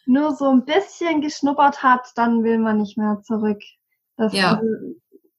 nur 0.06 0.34
so 0.34 0.48
ein 0.50 0.64
bisschen 0.64 1.20
geschnuppert 1.20 1.82
hat, 1.82 2.12
dann 2.16 2.42
will 2.42 2.58
man 2.58 2.78
nicht 2.78 2.98
mehr 2.98 3.20
zurück. 3.22 3.60
Das, 4.16 4.32
ja. 4.32 4.54
Also, 4.54 4.66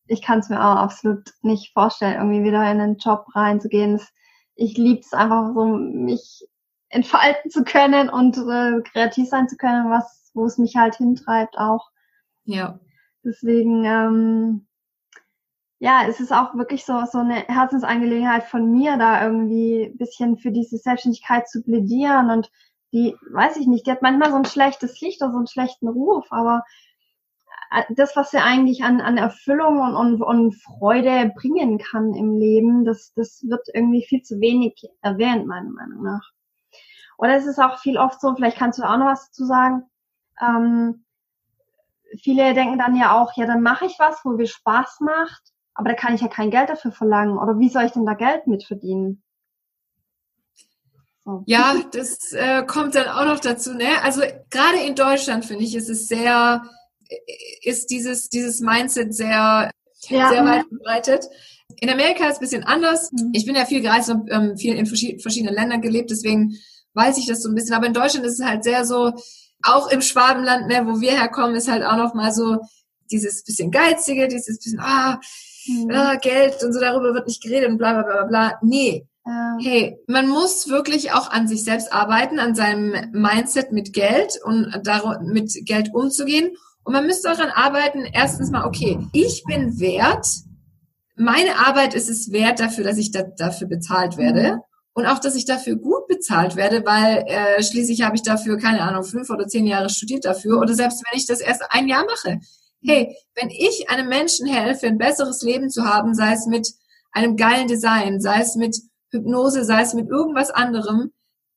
ich 0.07 0.21
kann 0.21 0.39
es 0.39 0.49
mir 0.49 0.59
auch 0.59 0.75
absolut 0.75 1.33
nicht 1.41 1.73
vorstellen, 1.73 2.15
irgendwie 2.15 2.43
wieder 2.43 2.69
in 2.69 2.81
einen 2.81 2.97
Job 2.97 3.25
reinzugehen. 3.33 3.93
Das, 3.93 4.11
ich 4.55 4.77
liebe 4.77 4.99
es 4.99 5.13
einfach 5.13 5.53
so, 5.53 5.65
mich 5.65 6.45
entfalten 6.89 7.49
zu 7.49 7.63
können 7.63 8.09
und 8.09 8.37
äh, 8.37 8.81
kreativ 8.81 9.29
sein 9.29 9.47
zu 9.47 9.55
können, 9.55 9.89
was, 9.89 10.31
wo 10.33 10.45
es 10.45 10.57
mich 10.57 10.75
halt 10.75 10.95
hintreibt 10.95 11.57
auch. 11.57 11.89
Ja. 12.43 12.79
Deswegen, 13.23 13.85
ähm, 13.85 14.67
ja, 15.79 16.03
es 16.07 16.19
ist 16.19 16.33
auch 16.33 16.55
wirklich 16.55 16.85
so, 16.85 17.05
so 17.11 17.19
eine 17.19 17.45
Herzensangelegenheit 17.47 18.43
von 18.43 18.71
mir, 18.71 18.97
da 18.97 19.23
irgendwie 19.23 19.85
ein 19.85 19.97
bisschen 19.97 20.37
für 20.37 20.51
diese 20.51 20.77
Selbstständigkeit 20.77 21.47
zu 21.47 21.63
plädieren 21.63 22.29
und 22.29 22.51
die, 22.93 23.15
weiß 23.31 23.57
ich 23.57 23.67
nicht, 23.67 23.87
die 23.87 23.91
hat 23.91 24.01
manchmal 24.01 24.31
so 24.31 24.37
ein 24.37 24.45
schlechtes 24.45 24.99
Licht 25.01 25.21
oder 25.21 25.31
so 25.31 25.37
einen 25.37 25.47
schlechten 25.47 25.87
Ruf, 25.87 26.27
aber 26.29 26.63
äh, 27.71 27.83
das, 27.89 28.15
was 28.15 28.31
sie 28.31 28.37
eigentlich 28.37 28.83
an, 28.83 29.01
an 29.01 29.17
Erfüllung 29.17 29.79
und, 29.79 29.95
und, 29.95 30.21
und 30.21 30.55
Freude 30.55 31.31
bringen 31.35 31.77
kann 31.77 32.13
im 32.13 32.37
Leben, 32.37 32.85
das, 32.85 33.13
das 33.15 33.43
wird 33.47 33.67
irgendwie 33.73 34.05
viel 34.05 34.21
zu 34.21 34.39
wenig 34.39 34.83
erwähnt, 35.01 35.47
meiner 35.47 35.69
Meinung 35.69 36.03
nach. 36.03 36.31
Oder 37.17 37.35
es 37.35 37.45
ist 37.45 37.59
auch 37.59 37.79
viel 37.79 37.97
oft 37.97 38.19
so, 38.19 38.35
vielleicht 38.35 38.57
kannst 38.57 38.79
du 38.79 38.83
auch 38.83 38.97
noch 38.97 39.05
was 39.05 39.27
dazu 39.27 39.45
sagen, 39.45 39.83
ähm, 40.41 41.05
viele 42.21 42.53
denken 42.53 42.77
dann 42.77 42.95
ja 42.95 43.19
auch, 43.19 43.35
ja, 43.37 43.45
dann 43.45 43.61
mache 43.61 43.85
ich 43.85 43.97
was, 43.99 44.25
wo 44.25 44.31
mir 44.31 44.47
Spaß 44.47 44.99
macht, 45.01 45.41
aber 45.73 45.89
da 45.89 45.95
kann 45.95 46.15
ich 46.15 46.21
ja 46.21 46.27
kein 46.27 46.51
Geld 46.51 46.69
dafür 46.69 46.91
verlangen. 46.91 47.37
Oder 47.37 47.59
wie 47.59 47.69
soll 47.69 47.83
ich 47.83 47.91
denn 47.91 48.05
da 48.05 48.13
Geld 48.13 48.47
mit 48.47 48.63
verdienen? 48.65 49.23
Ja, 51.45 51.75
das 51.91 52.33
äh, 52.33 52.63
kommt 52.65 52.95
dann 52.95 53.07
auch 53.07 53.25
noch 53.25 53.39
dazu. 53.39 53.73
Ne? 53.73 54.01
Also 54.03 54.21
gerade 54.49 54.79
in 54.85 54.95
Deutschland 54.95 55.45
finde 55.45 55.63
ich, 55.63 55.75
ist 55.75 55.89
es 55.89 56.07
sehr, 56.07 56.63
ist 57.61 57.89
dieses 57.89 58.29
dieses 58.29 58.59
Mindset 58.59 59.13
sehr 59.13 59.71
ja. 60.09 60.29
sehr 60.29 60.45
weit 60.45 60.65
verbreitet. 60.67 61.25
In 61.79 61.89
Amerika 61.89 62.25
ist 62.25 62.33
es 62.33 62.37
ein 62.37 62.41
bisschen 62.41 62.63
anders. 62.63 63.11
Mhm. 63.11 63.31
Ich 63.33 63.45
bin 63.45 63.55
ja 63.55 63.65
viel 63.65 63.81
gereist 63.81 64.09
und 64.09 64.29
ähm, 64.31 64.57
viel 64.57 64.75
in 64.75 64.85
verschiedenen 64.85 65.55
Ländern 65.55 65.81
gelebt, 65.81 66.11
deswegen 66.11 66.57
weiß 66.93 67.17
ich 67.17 67.25
das 67.25 67.41
so 67.41 67.49
ein 67.49 67.55
bisschen. 67.55 67.73
Aber 67.73 67.87
in 67.87 67.93
Deutschland 67.93 68.25
ist 68.25 68.39
es 68.39 68.45
halt 68.45 68.63
sehr 68.63 68.85
so, 68.85 69.13
auch 69.63 69.91
im 69.91 70.01
Schwabenland, 70.01 70.67
ne, 70.67 70.85
wo 70.85 70.99
wir 70.99 71.11
herkommen, 71.11 71.55
ist 71.55 71.69
halt 71.69 71.83
auch 71.83 71.97
noch 71.97 72.13
mal 72.13 72.33
so 72.33 72.57
dieses 73.11 73.43
bisschen 73.43 73.71
geizige, 73.71 74.27
dieses 74.27 74.57
bisschen 74.57 74.79
ah, 74.79 75.19
mhm. 75.67 75.91
ah 75.91 76.15
Geld 76.15 76.63
und 76.63 76.73
so 76.73 76.79
darüber 76.79 77.13
wird 77.13 77.27
nicht 77.27 77.43
geredet 77.43 77.69
und 77.69 77.77
bla 77.77 77.93
bla 77.93 78.03
bla 78.03 78.25
bla. 78.25 78.59
Nee. 78.63 79.05
Hey, 79.23 79.99
man 80.07 80.27
muss 80.27 80.67
wirklich 80.67 81.11
auch 81.11 81.29
an 81.29 81.47
sich 81.47 81.63
selbst 81.63 81.93
arbeiten, 81.93 82.39
an 82.39 82.55
seinem 82.55 83.11
Mindset 83.11 83.71
mit 83.71 83.93
Geld 83.93 84.39
und 84.43 84.73
mit 85.21 85.53
Geld 85.65 85.93
umzugehen. 85.93 86.55
Und 86.83 86.93
man 86.93 87.05
müsste 87.05 87.29
daran 87.29 87.51
arbeiten, 87.51 88.05
erstens 88.11 88.49
mal, 88.49 88.65
okay, 88.65 88.97
ich 89.13 89.43
bin 89.43 89.79
wert, 89.79 90.25
meine 91.15 91.57
Arbeit 91.57 91.93
ist 91.93 92.09
es 92.09 92.31
wert 92.31 92.59
dafür, 92.59 92.83
dass 92.83 92.97
ich 92.97 93.11
da, 93.11 93.21
dafür 93.21 93.67
bezahlt 93.67 94.17
werde. 94.17 94.55
Mhm. 94.55 94.61
Und 94.93 95.05
auch, 95.05 95.19
dass 95.19 95.35
ich 95.35 95.45
dafür 95.45 95.75
gut 95.75 96.07
bezahlt 96.07 96.55
werde, 96.55 96.83
weil 96.85 97.23
äh, 97.27 97.63
schließlich 97.63 98.01
habe 98.01 98.15
ich 98.15 98.23
dafür, 98.23 98.57
keine 98.57 98.81
Ahnung, 98.81 99.03
fünf 99.03 99.29
oder 99.29 99.47
zehn 99.47 99.65
Jahre 99.65 99.89
studiert 99.89 100.25
dafür. 100.25 100.59
Oder 100.59 100.73
selbst 100.73 101.01
wenn 101.05 101.17
ich 101.17 101.27
das 101.27 101.39
erst 101.39 101.61
ein 101.69 101.87
Jahr 101.87 102.05
mache. 102.05 102.39
Hey, 102.83 103.15
wenn 103.35 103.49
ich 103.49 103.89
einem 103.89 104.09
Menschen 104.09 104.47
helfe, 104.47 104.87
ein 104.87 104.97
besseres 104.97 105.43
Leben 105.43 105.69
zu 105.69 105.85
haben, 105.85 106.13
sei 106.13 106.33
es 106.33 106.47
mit 106.47 106.67
einem 107.11 107.37
geilen 107.37 107.67
Design, 107.67 108.19
sei 108.19 108.41
es 108.41 108.55
mit 108.55 108.75
Hypnose, 109.11 109.63
sei 109.63 109.81
es 109.81 109.93
mit 109.93 110.09
irgendwas 110.09 110.51
anderem, 110.51 111.11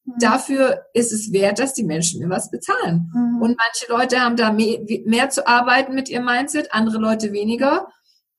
mhm. 0.04 0.12
dafür 0.18 0.82
ist 0.92 1.12
es 1.12 1.32
wert, 1.32 1.58
dass 1.58 1.74
die 1.74 1.84
Menschen 1.84 2.20
mir 2.20 2.30
was 2.30 2.50
bezahlen. 2.50 3.10
Mhm. 3.14 3.42
Und 3.42 3.56
manche 3.56 3.86
Leute 3.88 4.20
haben 4.20 4.36
da 4.36 4.52
mehr, 4.52 4.80
mehr 5.04 5.30
zu 5.30 5.46
arbeiten 5.46 5.94
mit 5.94 6.08
ihrem 6.08 6.24
Mindset, 6.24 6.72
andere 6.72 6.98
Leute 6.98 7.32
weniger. 7.32 7.88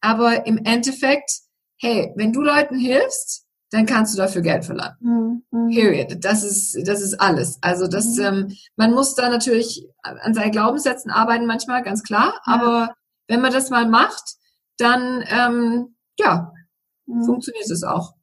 Aber 0.01 0.45
im 0.45 0.57
Endeffekt, 0.63 1.31
hey, 1.77 2.13
wenn 2.15 2.33
du 2.33 2.41
Leuten 2.41 2.77
hilfst, 2.77 3.45
dann 3.71 3.85
kannst 3.85 4.13
du 4.13 4.17
dafür 4.17 4.41
Geld 4.41 4.65
verlangen. 4.65 4.95
Mhm. 4.99 5.43
mhm. 5.51 5.69
Period. 5.69 6.23
Das 6.23 6.43
ist, 6.43 6.77
das 6.87 7.01
ist 7.01 7.19
alles. 7.19 7.57
Also 7.61 7.87
das, 7.87 8.15
mhm. 8.17 8.23
ähm, 8.23 8.57
man 8.75 8.93
muss 8.93 9.15
da 9.15 9.29
natürlich 9.29 9.87
an 10.01 10.33
seinen 10.33 10.51
Glaubenssätzen 10.51 11.11
arbeiten 11.11 11.45
manchmal, 11.45 11.83
ganz 11.83 12.03
klar. 12.03 12.39
Ja. 12.45 12.53
Aber 12.53 12.93
wenn 13.27 13.41
man 13.41 13.51
das 13.51 13.69
mal 13.69 13.87
macht, 13.87 14.35
dann, 14.77 15.23
ähm, 15.27 15.95
ja, 16.17 16.51
mhm. 17.05 17.23
funktioniert 17.23 17.69
es 17.69 17.83
auch. 17.83 18.13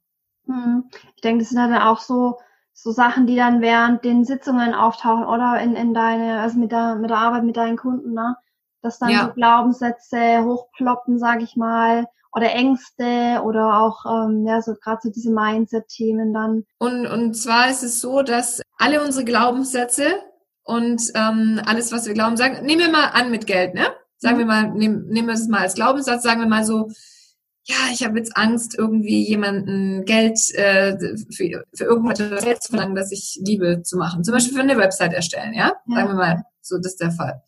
Mhm. 0.45 0.89
Ich 1.15 1.21
denke, 1.21 1.43
das 1.43 1.49
sind 1.49 1.57
dann 1.57 1.73
auch 1.75 1.99
so, 1.99 2.39
so 2.73 2.91
Sachen, 2.91 3.27
die 3.27 3.35
dann 3.35 3.61
während 3.61 4.03
den 4.03 4.25
Sitzungen 4.25 4.73
auftauchen 4.73 5.25
oder 5.25 5.59
in, 5.61 5.75
in 5.75 5.93
deine, 5.93 6.41
also 6.41 6.57
mit 6.57 6.71
der, 6.71 6.95
mit 6.95 7.09
der 7.09 7.17
Arbeit 7.17 7.43
mit 7.43 7.57
deinen 7.57 7.77
Kunden, 7.77 8.13
ne? 8.13 8.35
Dass 8.81 8.99
dann 8.99 9.09
ja. 9.09 9.25
so 9.27 9.33
Glaubenssätze 9.33 10.43
hochploppen, 10.43 11.17
sag 11.17 11.41
ich 11.41 11.55
mal, 11.55 12.05
oder 12.35 12.51
Ängste 12.51 13.41
oder 13.43 13.79
auch 13.79 14.05
ähm, 14.05 14.45
ja 14.45 14.61
so 14.61 14.73
gerade 14.73 14.99
so 15.03 15.09
diese 15.09 15.31
Mindset-Themen 15.31 16.33
dann. 16.33 16.65
Und 16.79 17.05
und 17.05 17.35
zwar 17.35 17.69
ist 17.69 17.83
es 17.83 18.01
so, 18.01 18.23
dass 18.23 18.61
alle 18.77 19.03
unsere 19.03 19.23
Glaubenssätze 19.23 20.07
und 20.63 21.01
ähm, 21.15 21.61
alles, 21.65 21.91
was 21.91 22.07
wir 22.07 22.13
glauben, 22.13 22.37
sagen, 22.37 22.65
nehmen 22.65 22.81
wir 22.81 22.91
mal 22.91 23.09
an 23.13 23.29
mit 23.29 23.45
Geld, 23.45 23.75
ne? 23.75 23.85
Sagen 24.17 24.35
mhm. 24.35 24.39
wir 24.39 24.45
mal, 24.45 24.71
nehmen, 24.71 25.07
nehmen 25.07 25.27
wir 25.27 25.35
es 25.35 25.47
mal 25.47 25.61
als 25.61 25.75
Glaubenssatz, 25.75 26.23
sagen 26.23 26.41
wir 26.41 26.47
mal 26.47 26.65
so, 26.65 26.89
ja, 27.65 27.75
ich 27.93 28.03
habe 28.03 28.17
jetzt 28.17 28.35
Angst, 28.35 28.75
irgendwie 28.77 29.25
jemanden 29.25 30.03
Geld 30.03 30.37
äh, 30.55 30.97
für, 31.31 31.65
für 31.73 31.83
irgendwas 31.85 32.17
Geld 32.17 32.61
zu 32.61 32.71
verlangen, 32.71 32.95
das 32.95 33.11
ich 33.11 33.39
liebe 33.41 33.83
zu 33.83 33.97
machen. 33.97 34.23
Zum 34.23 34.33
Beispiel 34.33 34.53
für 34.53 34.61
eine 34.61 34.77
Website 34.77 35.13
erstellen, 35.13 35.53
ja? 35.53 35.73
ja? 35.87 35.95
Sagen 35.95 36.09
wir 36.09 36.15
mal, 36.15 36.43
so 36.61 36.77
das 36.77 36.93
ist 36.93 37.01
der 37.01 37.11
Fall. 37.11 37.41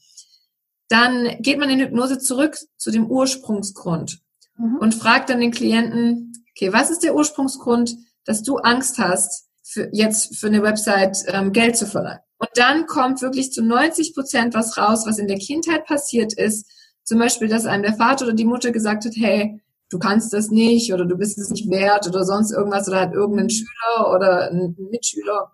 Dann 0.88 1.38
geht 1.40 1.60
man 1.60 1.70
in 1.70 1.80
Hypnose 1.80 2.20
zurück 2.20 2.58
zu 2.78 2.92
dem 2.92 3.08
Ursprungsgrund 3.08 4.22
mhm. 4.58 4.78
und 4.78 4.96
fragt 4.96 5.30
dann 5.30 5.42
den 5.42 5.52
Klienten, 5.52 6.32
okay, 6.52 6.72
was 6.72 6.92
ist 6.92 7.04
der 7.04 7.16
Ursprungsgrund, 7.16 7.98
dass 8.24 8.42
du 8.42 8.58
Angst 8.58 8.98
hast, 8.98 9.50
für, 9.64 9.90
jetzt 9.92 10.38
für 10.38 10.48
eine 10.48 10.64
Website 10.64 11.18
ähm, 11.28 11.52
Geld 11.52 11.76
zu 11.76 11.88
verlangen? 11.88 12.20
Und 12.38 12.50
dann 12.56 12.86
kommt 12.86 13.22
wirklich 13.22 13.52
zu 13.52 13.64
90 13.64 14.14
Prozent 14.14 14.54
was 14.54 14.78
raus, 14.78 15.06
was 15.06 15.18
in 15.18 15.28
der 15.28 15.40
Kindheit 15.40 15.86
passiert 15.86 16.34
ist. 16.34 16.70
Zum 17.04 17.20
Beispiel, 17.20 17.48
dass 17.48 17.66
einem 17.66 17.84
der 17.84 17.96
Vater 17.96 18.26
oder 18.26 18.34
die 18.34 18.46
Mutter 18.46 18.72
gesagt 18.72 19.06
hat, 19.06 19.14
hey, 19.16 19.62
du 19.90 20.00
kannst 20.00 20.34
das 20.34 20.50
nicht 20.50 20.94
oder 20.94 21.06
du 21.06 21.18
bist 21.18 21.38
es 21.38 21.50
nicht 21.50 21.70
wert 21.70 22.08
oder 22.08 22.24
sonst 22.24 22.52
irgendwas 22.52 22.88
oder 22.88 23.02
hat 23.02 23.14
irgendein 23.14 23.50
Schüler 23.50 24.16
oder 24.16 24.52
ein 24.52 24.76
Mitschüler 24.92 25.52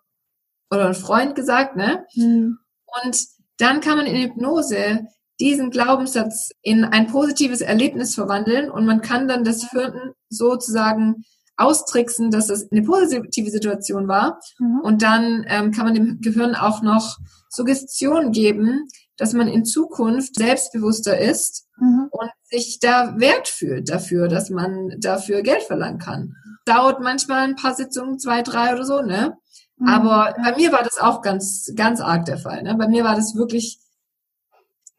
oder 0.69 0.87
ein 0.87 0.93
Freund 0.93 1.35
gesagt, 1.35 1.75
ne? 1.75 2.05
Mhm. 2.15 2.57
Und 3.03 3.25
dann 3.57 3.81
kann 3.81 3.97
man 3.97 4.07
in 4.07 4.21
Hypnose 4.21 5.01
diesen 5.39 5.71
Glaubenssatz 5.71 6.51
in 6.61 6.83
ein 6.83 7.07
positives 7.07 7.61
Erlebnis 7.61 8.15
verwandeln 8.15 8.69
und 8.69 8.85
man 8.85 9.01
kann 9.01 9.27
dann 9.27 9.43
das 9.43 9.69
Hirn 9.71 10.13
sozusagen 10.29 11.23
austricksen, 11.57 12.31
dass 12.31 12.49
es 12.49 12.71
eine 12.71 12.83
positive 12.83 13.49
Situation 13.49 14.07
war. 14.07 14.39
Mhm. 14.59 14.79
Und 14.81 15.01
dann 15.01 15.45
ähm, 15.47 15.71
kann 15.71 15.85
man 15.85 15.93
dem 15.93 16.21
Gehirn 16.21 16.55
auch 16.55 16.81
noch 16.81 17.17
Suggestion 17.51 18.31
geben, 18.31 18.87
dass 19.17 19.33
man 19.33 19.47
in 19.47 19.65
Zukunft 19.65 20.35
selbstbewusster 20.35 21.19
ist 21.19 21.67
mhm. 21.77 22.07
und 22.09 22.29
sich 22.49 22.79
da 22.79 23.19
wert 23.19 23.49
fühlt 23.49 23.89
dafür, 23.89 24.29
dass 24.29 24.49
man 24.49 24.95
dafür 24.99 25.41
Geld 25.41 25.63
verlangen 25.63 25.99
kann. 25.99 26.35
Dauert 26.65 27.01
manchmal 27.01 27.43
ein 27.43 27.55
paar 27.55 27.75
Sitzungen, 27.75 28.19
zwei, 28.19 28.41
drei 28.41 28.73
oder 28.73 28.85
so, 28.85 29.01
ne? 29.01 29.37
Mhm. 29.77 29.87
Aber 29.87 30.33
bei 30.41 30.55
mir 30.55 30.71
war 30.71 30.83
das 30.83 30.97
auch 30.97 31.21
ganz, 31.21 31.71
ganz 31.75 31.99
arg 31.99 32.25
der 32.25 32.37
Fall. 32.37 32.63
Ne? 32.63 32.75
Bei 32.75 32.87
mir 32.87 33.03
war 33.03 33.15
das 33.15 33.35
wirklich 33.35 33.79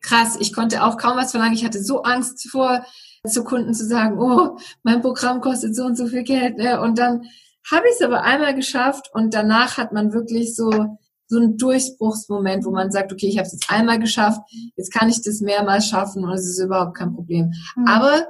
krass. 0.02 0.36
Ich 0.38 0.52
konnte 0.52 0.84
auch 0.84 0.98
kaum 0.98 1.16
was 1.16 1.30
verlangen. 1.30 1.54
Ich 1.54 1.64
hatte 1.64 1.82
so 1.82 2.02
Angst 2.02 2.50
vor, 2.50 2.84
zu 3.26 3.44
Kunden 3.44 3.72
zu 3.72 3.86
sagen, 3.86 4.20
oh, 4.20 4.58
mein 4.82 5.00
Programm 5.00 5.40
kostet 5.40 5.74
so 5.74 5.84
und 5.84 5.96
so 5.96 6.06
viel 6.06 6.24
Geld. 6.24 6.58
Ne? 6.58 6.80
Und 6.80 6.98
dann 6.98 7.22
habe 7.70 7.86
ich 7.88 7.94
es 7.94 8.02
aber 8.02 8.22
einmal 8.22 8.54
geschafft 8.54 9.10
und 9.14 9.32
danach 9.32 9.78
hat 9.78 9.92
man 9.92 10.12
wirklich 10.12 10.56
so 10.56 10.98
so 11.32 11.38
ein 11.38 11.56
Durchbruchsmoment, 11.56 12.66
wo 12.66 12.70
man 12.70 12.92
sagt, 12.92 13.10
okay, 13.10 13.26
ich 13.26 13.38
habe 13.38 13.46
es 13.46 13.54
jetzt 13.54 13.70
einmal 13.70 13.98
geschafft, 13.98 14.40
jetzt 14.76 14.92
kann 14.92 15.08
ich 15.08 15.22
das 15.22 15.40
mehrmals 15.40 15.86
schaffen 15.86 16.24
und 16.24 16.32
es 16.32 16.46
ist 16.46 16.58
überhaupt 16.58 16.94
kein 16.94 17.14
Problem. 17.14 17.52
Mhm. 17.74 17.86
Aber 17.86 18.26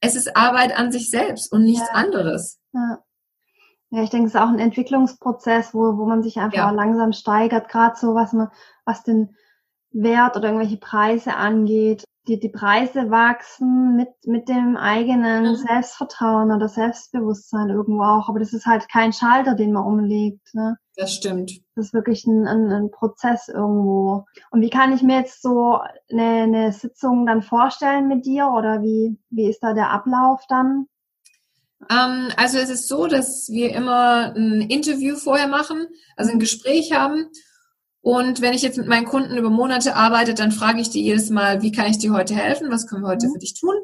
es 0.00 0.16
ist 0.16 0.34
Arbeit 0.34 0.76
an 0.76 0.90
sich 0.90 1.10
selbst 1.10 1.52
und 1.52 1.62
nichts 1.62 1.86
ja. 1.92 1.94
anderes. 1.94 2.58
Ja. 2.72 2.98
ja, 3.90 4.02
ich 4.02 4.08
denke, 4.08 4.28
es 4.28 4.34
ist 4.34 4.40
auch 4.40 4.48
ein 4.48 4.58
Entwicklungsprozess, 4.58 5.74
wo, 5.74 5.98
wo 5.98 6.06
man 6.06 6.22
sich 6.22 6.38
einfach 6.38 6.56
ja. 6.56 6.70
langsam 6.70 7.12
steigert, 7.12 7.68
gerade 7.68 7.96
so, 8.00 8.14
was 8.14 8.32
man, 8.32 8.48
was 8.86 9.04
den 9.04 9.36
Wert 9.92 10.36
oder 10.36 10.48
irgendwelche 10.48 10.78
Preise 10.78 11.34
angeht 11.34 12.04
die, 12.28 12.38
die 12.38 12.48
Preise 12.48 13.10
wachsen 13.10 13.96
mit, 13.96 14.08
mit 14.24 14.48
dem 14.48 14.76
eigenen 14.76 15.50
mhm. 15.50 15.56
Selbstvertrauen 15.56 16.52
oder 16.52 16.68
Selbstbewusstsein 16.68 17.70
irgendwo 17.70 18.02
auch. 18.02 18.28
Aber 18.28 18.38
das 18.38 18.52
ist 18.52 18.66
halt 18.66 18.88
kein 18.88 19.12
Schalter, 19.12 19.54
den 19.54 19.72
man 19.72 19.84
umlegt. 19.84 20.54
Ne? 20.54 20.76
Das 20.96 21.14
stimmt. 21.14 21.50
Das 21.74 21.86
ist 21.86 21.94
wirklich 21.94 22.24
ein, 22.26 22.46
ein, 22.46 22.70
ein 22.70 22.90
Prozess 22.90 23.48
irgendwo. 23.48 24.24
Und 24.50 24.60
wie 24.60 24.70
kann 24.70 24.92
ich 24.92 25.02
mir 25.02 25.18
jetzt 25.18 25.42
so 25.42 25.80
eine, 26.10 26.42
eine 26.42 26.72
Sitzung 26.72 27.26
dann 27.26 27.42
vorstellen 27.42 28.06
mit 28.06 28.24
dir 28.24 28.48
oder 28.56 28.82
wie, 28.82 29.18
wie 29.30 29.48
ist 29.48 29.60
da 29.60 29.72
der 29.74 29.90
Ablauf 29.90 30.42
dann? 30.48 30.86
Ähm, 31.90 32.28
also 32.36 32.58
es 32.58 32.70
ist 32.70 32.86
so, 32.86 33.08
dass 33.08 33.48
wir 33.50 33.74
immer 33.74 34.32
ein 34.36 34.60
Interview 34.60 35.16
vorher 35.16 35.48
machen, 35.48 35.88
also 36.16 36.30
ein 36.30 36.38
Gespräch 36.38 36.92
haben 36.92 37.26
und 38.02 38.40
wenn 38.40 38.52
ich 38.52 38.62
jetzt 38.62 38.78
mit 38.78 38.88
meinen 38.88 39.06
Kunden 39.06 39.38
über 39.38 39.48
Monate 39.48 39.94
arbeite, 39.94 40.34
dann 40.34 40.50
frage 40.50 40.80
ich 40.80 40.90
die 40.90 41.02
jedes 41.02 41.30
Mal, 41.30 41.62
wie 41.62 41.70
kann 41.70 41.86
ich 41.86 41.98
dir 41.98 42.12
heute 42.12 42.34
helfen? 42.34 42.70
Was 42.70 42.88
können 42.88 43.02
wir 43.02 43.08
heute 43.08 43.28
mhm. 43.28 43.32
für 43.32 43.38
dich 43.38 43.54
tun? 43.54 43.74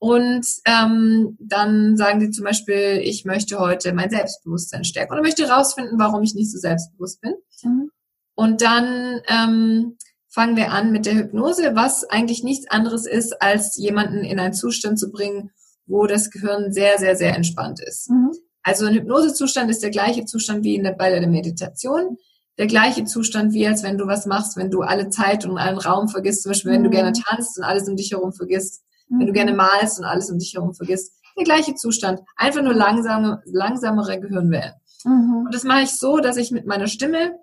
Und 0.00 0.46
ähm, 0.64 1.36
dann 1.40 1.96
sagen 1.96 2.18
die 2.18 2.30
zum 2.30 2.44
Beispiel, 2.44 3.00
ich 3.02 3.24
möchte 3.24 3.60
heute 3.60 3.92
mein 3.92 4.10
Selbstbewusstsein 4.10 4.84
stärken 4.84 5.12
oder 5.12 5.22
möchte 5.22 5.46
herausfinden, 5.46 5.98
warum 5.98 6.22
ich 6.22 6.34
nicht 6.34 6.50
so 6.50 6.58
selbstbewusst 6.58 7.20
bin. 7.20 7.34
Mhm. 7.62 7.90
Und 8.34 8.60
dann 8.60 9.20
ähm, 9.28 9.96
fangen 10.28 10.56
wir 10.56 10.72
an 10.72 10.90
mit 10.90 11.06
der 11.06 11.14
Hypnose, 11.14 11.74
was 11.74 12.04
eigentlich 12.04 12.42
nichts 12.42 12.68
anderes 12.68 13.06
ist, 13.06 13.40
als 13.40 13.76
jemanden 13.76 14.24
in 14.24 14.40
einen 14.40 14.54
Zustand 14.54 14.98
zu 14.98 15.12
bringen, 15.12 15.50
wo 15.86 16.06
das 16.06 16.30
Gehirn 16.30 16.72
sehr, 16.72 16.98
sehr, 16.98 17.14
sehr 17.14 17.36
entspannt 17.36 17.80
ist. 17.80 18.10
Mhm. 18.10 18.32
Also 18.62 18.86
ein 18.86 18.94
Hypnosezustand 18.94 19.70
ist 19.70 19.82
der 19.82 19.90
gleiche 19.90 20.24
Zustand 20.24 20.64
wie 20.64 20.74
in 20.74 20.82
der, 20.82 20.92
bei 20.92 21.10
der 21.10 21.26
Meditation 21.28 22.18
der 22.58 22.66
gleiche 22.66 23.04
Zustand 23.04 23.52
wie 23.52 23.66
als 23.66 23.82
wenn 23.82 23.98
du 23.98 24.06
was 24.06 24.26
machst, 24.26 24.56
wenn 24.56 24.70
du 24.70 24.82
alle 24.82 25.10
Zeit 25.10 25.44
und 25.46 25.58
allen 25.58 25.78
Raum 25.78 26.08
vergisst, 26.08 26.42
zum 26.42 26.50
Beispiel 26.50 26.72
wenn 26.72 26.82
du 26.82 26.90
gerne 26.90 27.10
mhm. 27.10 27.22
tanzt 27.22 27.56
und 27.56 27.64
alles 27.64 27.88
um 27.88 27.96
dich 27.96 28.10
herum 28.10 28.32
vergisst, 28.32 28.82
wenn 29.08 29.26
du 29.26 29.32
gerne 29.32 29.52
mhm. 29.52 29.58
malst 29.58 29.98
und 29.98 30.04
alles 30.04 30.30
um 30.30 30.38
dich 30.38 30.54
herum 30.54 30.74
vergisst. 30.74 31.12
Der 31.36 31.44
gleiche 31.44 31.74
Zustand. 31.74 32.20
Einfach 32.36 32.62
nur 32.62 32.74
langsame, 32.74 33.40
langsamere 33.46 34.20
Gehirnwellen. 34.20 34.74
Mhm. 35.04 35.44
Und 35.46 35.54
das 35.54 35.64
mache 35.64 35.82
ich 35.82 35.90
so, 35.90 36.18
dass 36.18 36.36
ich 36.36 36.50
mit 36.50 36.66
meiner 36.66 36.88
Stimme 36.88 37.38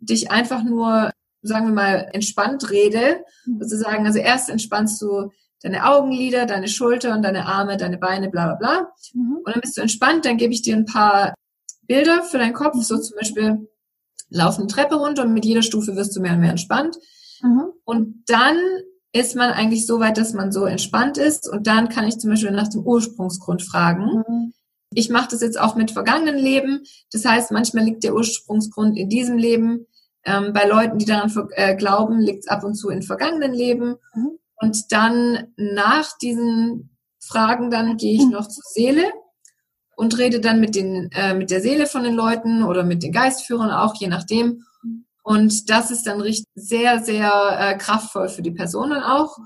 dich 0.00 0.30
einfach 0.30 0.64
nur, 0.64 1.10
sagen 1.42 1.66
wir 1.68 1.74
mal, 1.74 2.08
entspannt 2.12 2.70
rede. 2.70 3.22
Mhm. 3.46 3.62
Sozusagen, 3.62 4.06
also 4.06 4.18
erst 4.18 4.50
entspannst 4.50 5.00
du 5.00 5.30
deine 5.62 5.86
Augenlider, 5.86 6.46
deine 6.46 6.68
Schulter 6.68 7.14
und 7.14 7.22
deine 7.22 7.46
Arme, 7.46 7.76
deine 7.76 7.98
Beine, 7.98 8.28
bla 8.28 8.46
bla 8.46 8.54
bla. 8.56 8.92
Mhm. 9.14 9.38
Und 9.44 9.54
dann 9.54 9.60
bist 9.60 9.76
du 9.76 9.82
entspannt, 9.82 10.24
dann 10.24 10.36
gebe 10.36 10.52
ich 10.52 10.62
dir 10.62 10.76
ein 10.76 10.84
paar 10.84 11.34
Bilder 11.86 12.22
für 12.22 12.38
deinen 12.38 12.52
Kopf, 12.52 12.82
so 12.82 12.98
zum 12.98 13.16
Beispiel, 13.16 13.68
lauf 14.30 14.58
eine 14.58 14.66
Treppe 14.66 14.96
runter 14.96 15.24
und 15.24 15.32
mit 15.32 15.44
jeder 15.44 15.62
Stufe 15.62 15.96
wirst 15.96 16.16
du 16.16 16.20
mehr 16.20 16.34
und 16.34 16.40
mehr 16.40 16.50
entspannt. 16.50 16.96
Mhm. 17.42 17.72
Und 17.84 18.24
dann 18.26 18.56
ist 19.12 19.34
man 19.34 19.50
eigentlich 19.50 19.86
so 19.86 20.00
weit, 20.00 20.18
dass 20.18 20.34
man 20.34 20.52
so 20.52 20.64
entspannt 20.64 21.18
ist. 21.18 21.48
Und 21.48 21.66
dann 21.66 21.88
kann 21.88 22.06
ich 22.06 22.18
zum 22.18 22.30
Beispiel 22.30 22.50
nach 22.50 22.68
dem 22.68 22.82
Ursprungsgrund 22.82 23.62
fragen. 23.62 24.22
Mhm. 24.26 24.52
Ich 24.92 25.10
mache 25.10 25.28
das 25.30 25.40
jetzt 25.40 25.60
auch 25.60 25.76
mit 25.76 25.90
vergangenen 25.90 26.38
Leben. 26.38 26.82
Das 27.12 27.24
heißt, 27.24 27.50
manchmal 27.50 27.84
liegt 27.84 28.04
der 28.04 28.14
Ursprungsgrund 28.14 28.96
in 28.96 29.08
diesem 29.08 29.36
Leben. 29.36 29.86
Ähm, 30.24 30.52
bei 30.52 30.66
Leuten, 30.66 30.98
die 30.98 31.04
daran 31.04 31.32
äh, 31.52 31.76
glauben, 31.76 32.18
liegt 32.20 32.44
es 32.44 32.48
ab 32.48 32.64
und 32.64 32.74
zu 32.74 32.88
in 32.88 33.02
vergangenen 33.02 33.52
Leben. 33.52 33.96
Mhm. 34.14 34.38
Und 34.60 34.92
dann 34.92 35.52
nach 35.56 36.16
diesen 36.18 36.90
Fragen, 37.20 37.70
dann 37.70 37.96
gehe 37.96 38.14
ich 38.14 38.28
noch 38.28 38.48
zur 38.48 38.64
Seele 38.72 39.04
und 39.98 40.16
rede 40.16 40.38
dann 40.38 40.60
mit 40.60 40.76
den 40.76 41.10
äh, 41.10 41.34
mit 41.34 41.50
der 41.50 41.60
Seele 41.60 41.88
von 41.88 42.04
den 42.04 42.14
Leuten 42.14 42.62
oder 42.62 42.84
mit 42.84 43.02
den 43.02 43.10
Geistführern 43.10 43.72
auch, 43.72 43.96
je 43.96 44.06
nachdem. 44.06 44.64
Und 45.24 45.68
das 45.70 45.90
ist 45.90 46.06
dann 46.06 46.20
richtig 46.20 46.46
sehr, 46.54 47.02
sehr 47.02 47.58
äh, 47.58 47.76
kraftvoll 47.76 48.28
für 48.28 48.42
die 48.42 48.52
Personen 48.52 49.02
auch. 49.02 49.36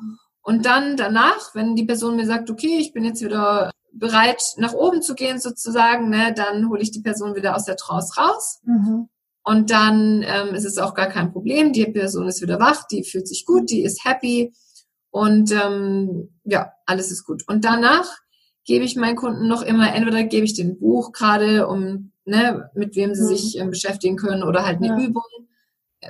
Und 0.43 0.67
dann 0.67 0.99
danach, 0.99 1.55
wenn 1.55 1.75
die 1.75 1.87
Person 1.87 2.17
mir 2.17 2.27
sagt, 2.27 2.51
okay, 2.51 2.77
ich 2.79 2.93
bin 2.93 3.03
jetzt 3.03 3.25
wieder 3.25 3.71
bereit, 3.95 4.43
nach 4.59 4.75
oben 4.75 5.01
zu 5.01 5.15
gehen 5.15 5.41
sozusagen, 5.41 6.11
ne, 6.11 6.35
dann 6.37 6.69
hole 6.69 6.83
ich 6.83 6.91
die 6.91 7.01
Person 7.01 7.35
wieder 7.35 7.57
aus 7.57 7.65
der 7.65 7.77
Trance 7.77 8.21
raus. 8.21 8.61
Mhm. 8.65 9.09
Und 9.45 9.71
dann 9.71 10.23
ähm, 10.23 10.55
ist 10.55 10.67
es 10.67 10.77
auch 10.77 10.93
gar 10.93 11.09
kein 11.09 11.33
Problem. 11.33 11.73
Die 11.73 11.87
Person 11.87 12.29
ist 12.29 12.43
wieder 12.43 12.61
wach, 12.61 12.87
die 12.89 13.05
fühlt 13.05 13.27
sich 13.27 13.47
gut, 13.47 13.71
die 13.71 13.85
ist 13.85 14.05
happy 14.05 14.53
und 15.11 15.51
ähm, 15.51 16.29
ja, 16.45 16.73
alles 16.85 17.11
ist 17.11 17.25
gut. 17.25 17.43
Und 17.49 17.65
danach 17.65 18.07
gebe 18.65 18.85
ich 18.85 18.97
meinen 18.97 19.17
Kunden 19.17 19.49
noch 19.49 19.63
immer, 19.63 19.95
entweder 19.95 20.23
gebe 20.25 20.45
ich 20.45 20.55
den 20.55 20.79
Buch 20.79 21.13
gerade, 21.13 21.67
um, 21.67 22.13
ne, 22.25 22.71
mit 22.75 22.95
wem 22.97 23.15
sie 23.15 23.23
mhm. 23.23 23.29
sich 23.29 23.61
äh, 23.61 23.67
beschäftigen 23.67 24.17
können 24.17 24.43
oder 24.43 24.65
halt 24.65 24.79
eine 24.79 24.89
ja. 24.89 25.07
Übung, 25.07 25.25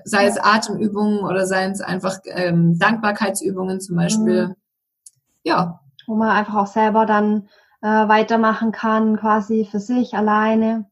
sei 0.05 0.27
es 0.27 0.39
Atemübungen 0.39 1.21
oder 1.21 1.47
sei 1.47 1.65
es 1.65 1.81
einfach 1.81 2.19
ähm, 2.27 2.79
Dankbarkeitsübungen 2.79 3.81
zum 3.81 3.97
Beispiel. 3.97 4.49
Mhm. 4.49 4.55
Ja. 5.45 5.81
Wo 6.07 6.15
man 6.15 6.31
einfach 6.31 6.55
auch 6.55 6.67
selber 6.67 7.07
dann 7.07 7.49
äh, 7.81 7.87
weitermachen 7.87 8.73
kann, 8.73 9.17
quasi 9.19 9.67
für 9.71 9.81
sich 9.81 10.15
alleine. 10.15 10.87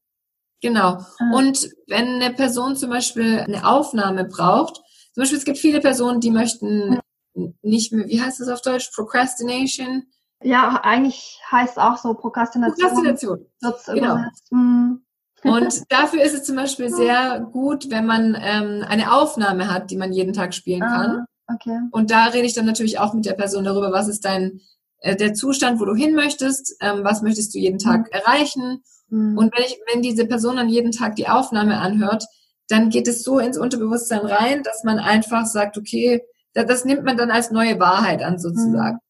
Genau. 0.61 0.99
Mhm. 1.19 1.33
Und 1.33 1.71
wenn 1.87 2.21
eine 2.21 2.35
Person 2.35 2.77
zum 2.77 2.91
Beispiel 2.91 3.41
eine 3.41 3.67
Aufnahme 3.67 4.25
braucht, 4.25 4.77
zum 5.15 5.23
Beispiel 5.23 5.39
es 5.39 5.45
gibt 5.45 5.59
viele 5.59 5.81
Personen, 5.81 6.21
die 6.21 6.31
möchten 6.31 7.01
nicht 7.63 7.93
mehr, 7.93 8.07
wie 8.07 8.21
heißt 8.21 8.41
das 8.41 8.49
auf 8.49 8.61
Deutsch, 8.61 8.91
Procrastination, 8.95 10.05
Ja, 10.43 10.81
eigentlich 10.83 11.41
heißt 11.51 11.79
auch 11.79 11.99
so 11.99 12.15
Prokrastination. 12.15 12.89
Prokrastination. 12.89 13.47
Genau. 13.95 14.17
Mhm. 14.51 15.03
Und 15.43 15.91
dafür 15.91 16.23
ist 16.23 16.35
es 16.35 16.45
zum 16.45 16.57
Beispiel 16.57 16.91
sehr 16.91 17.41
gut, 17.41 17.91
wenn 17.91 18.05
man 18.05 18.37
ähm, 18.39 18.85
eine 18.87 19.13
Aufnahme 19.13 19.73
hat, 19.73 19.91
die 19.91 19.97
man 19.97 20.13
jeden 20.13 20.35
Tag 20.35 20.53
spielen 20.53 20.81
kann. 20.81 21.27
Ah, 21.47 21.55
okay. 21.55 21.79
Und 21.93 22.11
da 22.11 22.27
rede 22.27 22.47
ich 22.47 22.53
dann 22.53 22.67
natürlich 22.67 22.99
auch 22.99 23.15
mit 23.15 23.25
der 23.25 23.33
Person 23.33 23.65
darüber, 23.65 23.91
was 23.91 24.09
ist 24.09 24.27
dein 24.27 24.61
äh, 25.01 25.17
der 25.17 25.33
Zustand, 25.33 25.81
wo 25.81 25.87
du 25.87 25.95
hin 25.95 26.15
möchtest, 26.15 26.77
ähm, 26.81 27.05
was 27.05 27.23
möchtest 27.23 27.55
du 27.55 27.59
jeden 27.59 27.79
Tag 27.79 28.01
mhm. 28.01 28.13
erreichen. 28.13 28.83
Mhm. 29.09 29.39
Und 29.39 29.57
wenn 29.57 29.65
ich, 29.65 29.79
wenn 29.93 30.03
diese 30.03 30.27
Person 30.27 30.57
dann 30.57 30.69
jeden 30.69 30.93
Tag 30.93 31.17
die 31.17 31.29
Aufnahme 31.29 31.79
anhört, 31.79 32.27
dann 32.69 32.91
geht 32.91 33.09
es 33.09 33.25
so 33.25 33.39
ins 33.39 33.59
Unterbewusstsein 33.59 34.21
rein, 34.21 34.63
dass 34.63 34.85
man 34.85 34.99
einfach 34.99 35.47
sagt, 35.47 35.77
okay, 35.77 36.23
das, 36.53 36.67
das 36.67 36.85
nimmt 36.85 37.05
man 37.05 37.17
dann 37.17 37.31
als 37.31 37.51
neue 37.51 37.81
Wahrheit 37.81 38.23
an 38.23 38.39
sozusagen. 38.39 38.97
Mhm. 38.97 39.10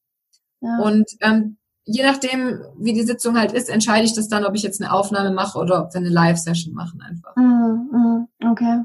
Ja. 0.60 0.78
Und 0.78 1.10
ähm, 1.20 1.58
je 1.84 2.04
nachdem, 2.04 2.62
wie 2.78 2.92
die 2.92 3.02
Sitzung 3.02 3.38
halt 3.38 3.52
ist, 3.52 3.68
entscheide 3.68 4.04
ich 4.04 4.14
das 4.14 4.28
dann, 4.28 4.44
ob 4.44 4.54
ich 4.54 4.62
jetzt 4.62 4.80
eine 4.80 4.92
Aufnahme 4.92 5.30
mache 5.30 5.58
oder 5.58 5.82
ob 5.82 5.92
wir 5.92 6.00
eine 6.00 6.08
Live-Session 6.08 6.74
machen 6.74 7.02
einfach. 7.02 7.34
Mm, 7.36 8.26
okay. 8.50 8.84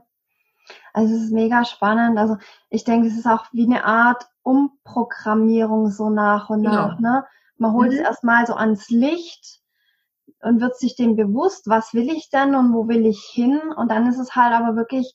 Also 0.94 1.14
es 1.14 1.24
ist 1.24 1.34
mega 1.34 1.66
spannend. 1.66 2.18
Also 2.18 2.38
ich 2.70 2.84
denke, 2.84 3.08
es 3.08 3.18
ist 3.18 3.28
auch 3.28 3.46
wie 3.52 3.66
eine 3.66 3.84
Art 3.84 4.26
Umprogrammierung 4.44 5.92
so 5.92 6.10
nach 6.10 6.50
und 6.50 6.64
genau. 6.64 6.74
nach. 6.74 7.00
Ne? 7.00 7.26
Man 7.58 7.74
holt 7.74 7.92
mhm. 7.92 7.98
es 7.98 8.02
erstmal 8.02 8.46
so 8.46 8.54
ans 8.54 8.90
Licht 8.90 9.60
und 10.42 10.62
wird 10.62 10.78
sich 10.78 10.96
dem 10.96 11.16
bewusst, 11.16 11.68
was 11.68 11.94
will 11.94 12.10
ich 12.10 12.30
denn 12.30 12.56
und 12.56 12.74
wo 12.74 12.88
will 12.88 13.06
ich 13.06 13.20
hin? 13.20 13.60
Und 13.76 13.92
dann 13.92 14.08
ist 14.08 14.20
es 14.20 14.36
halt 14.36 14.54
aber 14.54 14.76
wirklich 14.76 15.14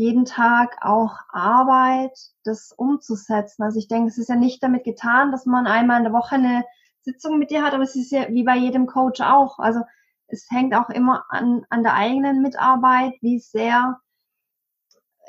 jeden 0.00 0.24
Tag 0.24 0.78
auch 0.80 1.18
Arbeit, 1.28 2.18
das 2.42 2.72
umzusetzen. 2.74 3.62
Also 3.62 3.78
ich 3.78 3.86
denke, 3.86 4.08
es 4.08 4.16
ist 4.16 4.30
ja 4.30 4.34
nicht 4.34 4.62
damit 4.62 4.84
getan, 4.84 5.30
dass 5.30 5.44
man 5.44 5.66
einmal 5.66 5.98
in 5.98 6.04
der 6.04 6.14
Woche 6.14 6.36
eine 6.36 6.64
Sitzung 7.02 7.38
mit 7.38 7.50
dir 7.50 7.62
hat, 7.62 7.74
aber 7.74 7.82
es 7.82 7.96
ist 7.96 8.10
ja 8.10 8.26
wie 8.30 8.42
bei 8.42 8.56
jedem 8.56 8.86
Coach 8.86 9.20
auch. 9.20 9.58
Also 9.58 9.80
es 10.26 10.46
hängt 10.50 10.74
auch 10.74 10.88
immer 10.88 11.24
an, 11.28 11.66
an 11.68 11.82
der 11.82 11.94
eigenen 11.94 12.40
Mitarbeit, 12.40 13.12
wie 13.20 13.40
sehr 13.40 14.00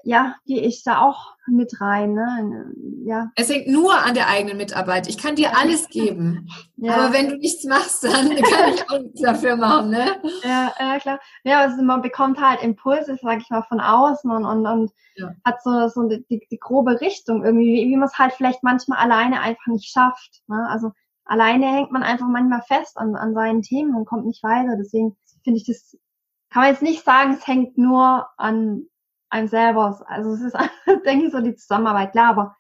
ja, 0.04 0.36
gehe 0.46 0.62
ich 0.62 0.84
da 0.84 1.02
auch 1.02 1.36
mit 1.48 1.80
rein. 1.82 2.14
Ne? 2.14 2.74
Ja. 3.04 3.32
Es 3.36 3.50
hängt 3.50 3.68
nur 3.68 3.94
an 3.94 4.14
der 4.14 4.28
eigenen 4.28 4.58
Mitarbeit. 4.58 5.08
Ich 5.08 5.18
kann 5.18 5.36
dir 5.36 5.58
alles 5.58 5.88
geben. 5.90 6.48
Ja. 6.84 6.96
Aber 6.96 7.14
wenn 7.14 7.30
du 7.30 7.38
nichts 7.38 7.64
machst, 7.66 8.04
dann 8.04 8.30
kann 8.36 8.74
ich 8.74 8.90
auch 8.90 9.00
nichts 9.00 9.22
dafür 9.22 9.56
machen. 9.56 9.92
Ne? 9.92 10.20
Ja, 10.44 10.74
ja 10.80 10.98
klar. 10.98 11.20
Ja, 11.44 11.60
also 11.60 11.84
man 11.84 12.02
bekommt 12.02 12.42
halt 12.42 12.64
Impulse, 12.64 13.20
sag 13.22 13.40
ich 13.40 13.52
mal, 13.52 13.62
von 13.62 13.80
außen 13.80 14.32
und, 14.32 14.46
und, 14.46 14.66
und 14.66 14.92
ja. 15.16 15.30
hat 15.46 15.62
so, 15.62 15.88
so 15.90 16.08
die, 16.08 16.26
die, 16.28 16.58
grobe 16.58 17.00
Richtung 17.00 17.46
irgendwie, 17.46 17.72
wie, 17.72 17.92
wie 17.92 17.98
man 17.98 18.08
es 18.08 18.18
halt 18.18 18.34
vielleicht 18.34 18.64
manchmal 18.64 18.98
alleine 18.98 19.42
einfach 19.42 19.68
nicht 19.68 19.92
schafft. 19.92 20.42
Ne? 20.48 20.68
Also 20.72 20.92
alleine 21.24 21.68
hängt 21.68 21.92
man 21.92 22.02
einfach 22.02 22.28
manchmal 22.28 22.64
fest 22.64 22.98
an, 22.98 23.16
an 23.16 23.36
seinen 23.36 23.62
Themen 23.62 23.96
und 23.96 24.06
kommt 24.06 24.26
nicht 24.26 24.42
weiter. 24.42 24.76
Deswegen 24.76 25.16
finde 25.44 25.60
ich 25.60 25.68
das, 25.68 25.96
kann 26.50 26.64
man 26.64 26.72
jetzt 26.72 26.82
nicht 26.82 27.06
sagen, 27.06 27.34
es 27.34 27.46
hängt 27.46 27.78
nur 27.78 28.28
an 28.38 28.88
einem 29.32 29.48
selber. 29.48 30.04
Also 30.08 30.34
es 30.34 30.42
ist, 30.42 30.56
denke 31.06 31.26
ich, 31.26 31.32
so 31.32 31.42
die 31.42 31.56
Zusammenarbeit, 31.56 32.12
klar, 32.12 32.30
aber 32.30 32.56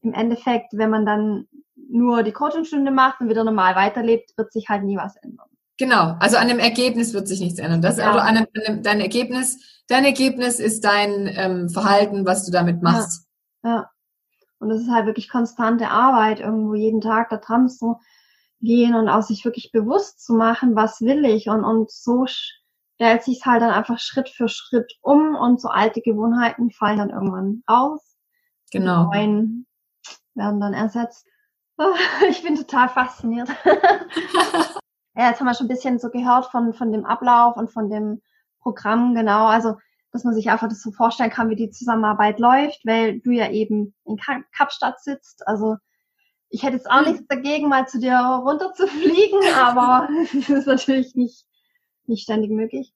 im 0.00 0.12
Endeffekt, 0.12 0.72
wenn 0.72 0.90
man 0.90 1.06
dann 1.06 1.48
nur 1.76 2.22
die 2.22 2.32
Coachingstunde 2.32 2.90
macht 2.90 3.20
und 3.20 3.28
wieder 3.28 3.44
normal 3.44 3.76
weiterlebt, 3.76 4.36
wird 4.36 4.52
sich 4.52 4.68
halt 4.68 4.84
nie 4.84 4.96
was 4.96 5.16
ändern. 5.16 5.48
Genau, 5.78 6.16
also 6.18 6.36
an 6.36 6.48
dem 6.48 6.58
Ergebnis 6.58 7.14
wird 7.14 7.28
sich 7.28 7.40
nichts 7.40 7.60
ändern. 7.60 7.80
Das, 7.80 7.98
ja. 7.98 8.08
also 8.08 8.18
an 8.18 8.34
dem, 8.34 8.46
an 8.54 8.62
dem, 8.66 8.82
dein 8.82 9.00
Ergebnis, 9.00 9.82
dein 9.86 10.04
Ergebnis 10.04 10.58
ist 10.58 10.84
dein 10.84 11.30
ähm, 11.32 11.68
Verhalten, 11.68 12.26
was 12.26 12.44
du 12.44 12.50
damit 12.50 12.82
machst. 12.82 13.26
Ja. 13.62 13.70
ja. 13.70 13.90
Und 14.58 14.70
das 14.70 14.80
ist 14.80 14.90
halt 14.90 15.06
wirklich 15.06 15.28
konstante 15.28 15.88
Arbeit, 15.88 16.40
irgendwo 16.40 16.74
jeden 16.74 17.00
Tag 17.00 17.30
da 17.30 17.36
dran 17.36 17.68
zu 17.68 18.00
gehen 18.60 18.96
und 18.96 19.08
auch 19.08 19.22
sich 19.22 19.44
wirklich 19.44 19.70
bewusst 19.70 20.24
zu 20.24 20.34
machen, 20.34 20.74
was 20.74 21.00
will 21.00 21.24
ich 21.24 21.48
und, 21.48 21.64
und 21.64 21.92
so 21.92 22.26
stellt 22.98 23.22
sich 23.22 23.46
halt 23.46 23.62
dann 23.62 23.70
einfach 23.70 24.00
Schritt 24.00 24.28
für 24.28 24.48
Schritt 24.48 24.92
um 25.02 25.36
und 25.36 25.60
so 25.60 25.68
alte 25.68 26.00
Gewohnheiten 26.00 26.72
fallen 26.72 26.98
dann 26.98 27.10
irgendwann 27.10 27.62
aus. 27.66 28.16
Genau. 28.72 29.04
Die 29.04 29.18
neuen 29.18 29.66
werden 30.34 30.60
dann 30.60 30.74
ersetzt. 30.74 31.24
Oh, 31.76 31.94
ich 32.28 32.42
bin 32.42 32.56
total 32.56 32.88
fasziniert. 32.88 33.48
ja, 35.14 35.28
jetzt 35.28 35.38
haben 35.38 35.46
wir 35.46 35.54
schon 35.54 35.66
ein 35.66 35.74
bisschen 35.74 36.00
so 36.00 36.10
gehört 36.10 36.46
von, 36.46 36.74
von 36.74 36.90
dem 36.90 37.04
Ablauf 37.04 37.56
und 37.56 37.70
von 37.70 37.88
dem 37.88 38.20
Programm, 38.60 39.14
genau. 39.14 39.46
Also, 39.46 39.76
dass 40.10 40.24
man 40.24 40.34
sich 40.34 40.50
einfach 40.50 40.68
das 40.68 40.82
so 40.82 40.90
vorstellen 40.90 41.30
kann, 41.30 41.50
wie 41.50 41.56
die 41.56 41.70
Zusammenarbeit 41.70 42.40
läuft, 42.40 42.84
weil 42.84 43.20
du 43.20 43.30
ja 43.30 43.48
eben 43.48 43.94
in 44.06 44.18
Kapstadt 44.52 45.00
sitzt. 45.00 45.46
Also, 45.46 45.76
ich 46.48 46.64
hätte 46.64 46.74
jetzt 46.74 46.90
auch 46.90 47.04
hm. 47.04 47.12
nichts 47.12 47.28
dagegen, 47.28 47.68
mal 47.68 47.86
zu 47.86 48.00
dir 48.00 48.18
runter 48.18 48.72
zu 48.72 48.88
fliegen, 48.88 49.38
aber 49.54 50.08
das 50.32 50.48
ist 50.48 50.66
natürlich 50.66 51.14
nicht 51.14 51.47
nicht 52.08 52.22
ständig 52.22 52.50
möglich. 52.50 52.92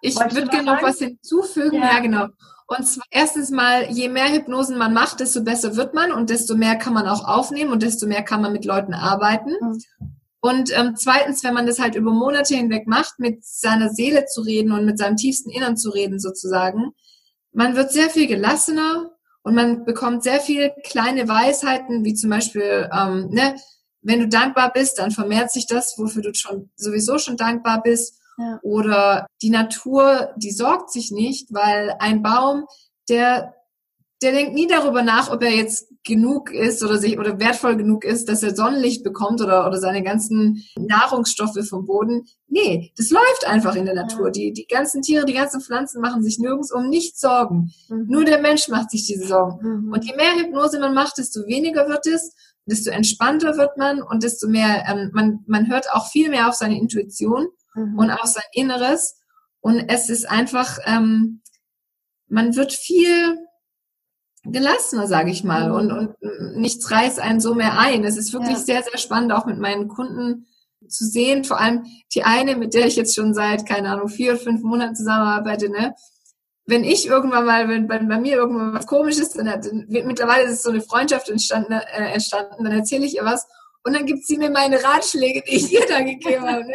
Ich 0.00 0.16
würde 0.16 0.46
gerne 0.46 0.72
noch 0.72 0.82
was 0.82 0.98
hinzufügen. 0.98 1.76
Ja. 1.76 1.94
ja, 1.94 1.98
genau. 2.00 2.26
Und 2.68 2.86
zwar 2.86 3.04
erstens 3.10 3.50
mal, 3.50 3.90
je 3.90 4.08
mehr 4.08 4.30
Hypnosen 4.30 4.76
man 4.76 4.92
macht, 4.92 5.20
desto 5.20 5.42
besser 5.42 5.76
wird 5.76 5.94
man 5.94 6.12
und 6.12 6.28
desto 6.30 6.54
mehr 6.54 6.76
kann 6.76 6.92
man 6.92 7.08
auch 7.08 7.26
aufnehmen 7.26 7.72
und 7.72 7.82
desto 7.82 8.06
mehr 8.06 8.22
kann 8.22 8.42
man 8.42 8.52
mit 8.52 8.64
Leuten 8.64 8.94
arbeiten. 8.94 9.52
Mhm. 9.60 9.82
Und 10.40 10.70
ähm, 10.76 10.94
zweitens, 10.96 11.42
wenn 11.42 11.54
man 11.54 11.66
das 11.66 11.80
halt 11.80 11.94
über 11.94 12.12
Monate 12.12 12.54
hinweg 12.54 12.86
macht, 12.86 13.18
mit 13.18 13.44
seiner 13.44 13.90
Seele 13.90 14.26
zu 14.26 14.42
reden 14.42 14.72
und 14.72 14.84
mit 14.84 14.98
seinem 14.98 15.16
tiefsten 15.16 15.50
Innern 15.50 15.76
zu 15.76 15.90
reden 15.90 16.20
sozusagen, 16.20 16.92
man 17.52 17.74
wird 17.74 17.90
sehr 17.90 18.10
viel 18.10 18.26
gelassener 18.26 19.10
und 19.42 19.54
man 19.54 19.84
bekommt 19.84 20.22
sehr 20.22 20.40
viel 20.40 20.70
kleine 20.84 21.26
Weisheiten, 21.26 22.04
wie 22.04 22.14
zum 22.14 22.30
Beispiel, 22.30 22.88
ähm, 22.92 23.30
ne, 23.30 23.56
wenn 24.02 24.20
du 24.20 24.28
dankbar 24.28 24.72
bist, 24.72 24.98
dann 24.98 25.10
vermehrt 25.10 25.50
sich 25.50 25.66
das, 25.66 25.94
wofür 25.96 26.22
du 26.22 26.34
schon 26.34 26.70
sowieso 26.76 27.18
schon 27.18 27.36
dankbar 27.36 27.82
bist. 27.82 28.20
Oder 28.62 29.26
die 29.42 29.50
Natur, 29.50 30.30
die 30.36 30.52
sorgt 30.52 30.90
sich 30.90 31.10
nicht, 31.10 31.52
weil 31.52 31.94
ein 31.98 32.22
Baum, 32.22 32.66
der, 33.08 33.54
der 34.22 34.32
denkt 34.32 34.54
nie 34.54 34.66
darüber 34.66 35.02
nach, 35.02 35.30
ob 35.30 35.42
er 35.42 35.50
jetzt 35.50 35.88
genug 36.04 36.50
ist 36.50 36.82
oder 36.82 36.96
sich 36.96 37.18
oder 37.18 37.38
wertvoll 37.38 37.76
genug 37.76 38.04
ist, 38.04 38.28
dass 38.28 38.42
er 38.42 38.56
Sonnenlicht 38.56 39.04
bekommt 39.04 39.42
oder, 39.42 39.66
oder 39.66 39.78
seine 39.78 40.02
ganzen 40.02 40.64
Nahrungsstoffe 40.78 41.58
vom 41.68 41.84
Boden. 41.84 42.24
Nee, 42.46 42.92
das 42.96 43.10
läuft 43.10 43.46
einfach 43.46 43.74
in 43.74 43.84
der 43.84 43.94
Natur. 43.94 44.30
Die, 44.30 44.52
die 44.52 44.66
ganzen 44.66 45.02
Tiere, 45.02 45.26
die 45.26 45.34
ganzen 45.34 45.60
Pflanzen 45.60 46.00
machen 46.00 46.22
sich 46.22 46.38
nirgends 46.38 46.72
um 46.72 46.88
nichts 46.88 47.20
Sorgen. 47.20 47.72
Mhm. 47.88 48.06
Nur 48.08 48.24
der 48.24 48.40
Mensch 48.40 48.68
macht 48.68 48.90
sich 48.90 49.06
diese 49.06 49.26
Sorgen. 49.26 49.86
Mhm. 49.86 49.92
Und 49.92 50.04
je 50.04 50.16
mehr 50.16 50.34
Hypnose 50.36 50.80
man 50.80 50.94
macht, 50.94 51.18
desto 51.18 51.46
weniger 51.46 51.88
wird 51.88 52.06
es, 52.06 52.34
desto 52.64 52.90
entspannter 52.90 53.56
wird 53.58 53.76
man 53.76 54.00
und 54.00 54.22
desto 54.22 54.48
mehr, 54.48 54.84
ähm, 54.88 55.10
man, 55.12 55.40
man 55.46 55.68
hört 55.68 55.92
auch 55.92 56.08
viel 56.08 56.30
mehr 56.30 56.48
auf 56.48 56.54
seine 56.54 56.78
Intuition 56.78 57.48
mhm. 57.78 57.98
und 57.98 58.10
auch 58.10 58.26
sein 58.26 58.44
Inneres. 58.52 59.20
Und 59.60 59.88
es 59.88 60.08
ist 60.08 60.28
einfach, 60.28 60.78
ähm, 60.84 61.42
man 62.28 62.54
wird 62.56 62.72
viel 62.72 63.38
gelassener, 64.44 65.06
sage 65.06 65.30
ich 65.30 65.44
mal, 65.44 65.68
mhm. 65.68 65.74
und, 65.74 65.92
und 65.92 66.56
nichts 66.56 66.90
reißt 66.90 67.20
einen 67.20 67.40
so 67.40 67.54
mehr 67.54 67.78
ein. 67.78 68.04
Es 68.04 68.16
ist 68.16 68.32
wirklich 68.32 68.58
ja. 68.58 68.64
sehr, 68.64 68.82
sehr 68.82 68.98
spannend, 68.98 69.32
auch 69.32 69.46
mit 69.46 69.58
meinen 69.58 69.88
Kunden 69.88 70.46
zu 70.86 71.04
sehen. 71.04 71.44
Vor 71.44 71.60
allem 71.60 71.84
die 72.14 72.24
eine, 72.24 72.56
mit 72.56 72.74
der 72.74 72.86
ich 72.86 72.96
jetzt 72.96 73.14
schon 73.14 73.34
seit, 73.34 73.66
keine 73.66 73.90
Ahnung, 73.90 74.08
vier 74.08 74.32
oder 74.32 74.40
fünf 74.40 74.62
Monaten 74.62 74.94
zusammenarbeite, 74.94 75.70
ne? 75.70 75.94
Wenn 76.66 76.84
ich 76.84 77.06
irgendwann 77.06 77.46
mal, 77.46 77.66
wenn 77.68 77.88
bei, 77.88 77.98
bei 77.98 78.20
mir 78.20 78.36
irgendwann 78.36 78.74
was 78.74 78.86
komisches, 78.86 79.30
dann, 79.30 79.48
hat, 79.48 79.66
mittlerweile 79.88 80.44
ist 80.44 80.62
so 80.62 80.68
eine 80.68 80.82
Freundschaft 80.82 81.30
entstanden, 81.30 81.72
äh, 81.72 82.12
entstanden 82.12 82.62
dann 82.62 82.72
erzähle 82.74 83.06
ich 83.06 83.16
ihr 83.16 83.24
was 83.24 83.46
und 83.84 83.94
dann 83.94 84.06
gibt 84.06 84.26
sie 84.26 84.36
mir 84.36 84.50
meine 84.50 84.82
Ratschläge, 84.82 85.42
die 85.46 85.56
ich 85.56 85.72
ihr 85.72 85.86
da 85.86 86.00
gegeben 86.00 86.46
habe. 86.46 86.66
Ne? 86.66 86.74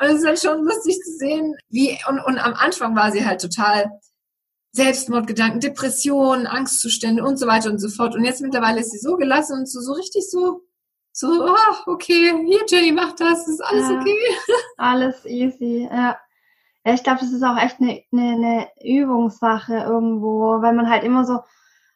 Und 0.00 0.06
es 0.06 0.14
ist 0.16 0.24
dann 0.24 0.36
schon 0.36 0.64
lustig 0.64 1.00
zu 1.02 1.16
sehen, 1.18 1.54
wie, 1.68 1.98
und, 2.08 2.20
und 2.20 2.38
am 2.38 2.54
Anfang 2.54 2.94
war 2.94 3.10
sie 3.12 3.24
halt 3.24 3.40
total 3.40 3.90
Selbstmordgedanken, 4.72 5.60
Depressionen, 5.60 6.46
Angstzustände 6.46 7.22
und 7.22 7.38
so 7.38 7.46
weiter 7.46 7.70
und 7.70 7.78
so 7.78 7.88
fort. 7.88 8.14
Und 8.14 8.24
jetzt 8.24 8.40
mittlerweile 8.40 8.80
ist 8.80 8.90
sie 8.90 8.98
so 8.98 9.16
gelassen 9.16 9.58
und 9.58 9.68
so, 9.68 9.80
so 9.80 9.92
richtig 9.92 10.28
so, 10.30 10.62
so, 11.12 11.28
oh, 11.28 11.92
okay, 11.92 12.34
hier 12.44 12.60
Jenny, 12.68 12.90
mach 12.90 13.14
das, 13.14 13.46
ist 13.46 13.64
alles 13.64 13.88
ja, 13.88 14.00
okay. 14.00 14.18
Alles 14.76 15.24
easy, 15.24 15.88
ja. 15.90 16.18
Ja, 16.86 16.92
ich 16.92 17.02
glaube, 17.02 17.20
das 17.20 17.32
ist 17.32 17.42
auch 17.42 17.56
echt 17.56 17.80
eine, 17.80 18.02
eine, 18.12 18.32
eine 18.34 18.68
Übungssache 18.84 19.74
irgendwo, 19.74 20.60
weil 20.60 20.74
man 20.74 20.90
halt 20.90 21.04
immer 21.04 21.24
so 21.24 21.38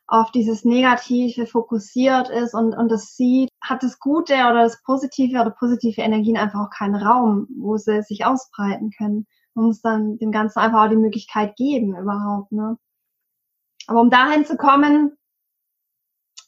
auf 0.08 0.32
dieses 0.32 0.64
Negative 0.64 1.46
fokussiert 1.46 2.30
ist 2.30 2.54
und, 2.54 2.74
und 2.74 2.90
das 2.90 3.14
sieht, 3.14 3.50
hat 3.62 3.82
das 3.82 4.00
Gute 4.00 4.32
oder 4.32 4.62
das 4.62 4.82
Positive 4.82 5.38
oder 5.38 5.50
positive 5.50 6.00
Energien 6.00 6.38
einfach 6.38 6.60
auch 6.60 6.70
keinen 6.70 6.94
Raum, 6.94 7.46
wo 7.58 7.76
sie 7.76 8.02
sich 8.02 8.24
ausbreiten 8.24 8.90
können. 8.96 9.26
Man 9.52 9.66
muss 9.66 9.82
dann 9.82 10.16
dem 10.16 10.32
Ganzen 10.32 10.60
einfach 10.60 10.86
auch 10.86 10.88
die 10.88 10.96
Möglichkeit 10.96 11.56
geben 11.56 11.94
überhaupt. 11.94 12.50
Ne? 12.52 12.78
Aber 13.86 14.00
um 14.00 14.08
dahin 14.08 14.46
zu 14.46 14.56
kommen, 14.56 15.12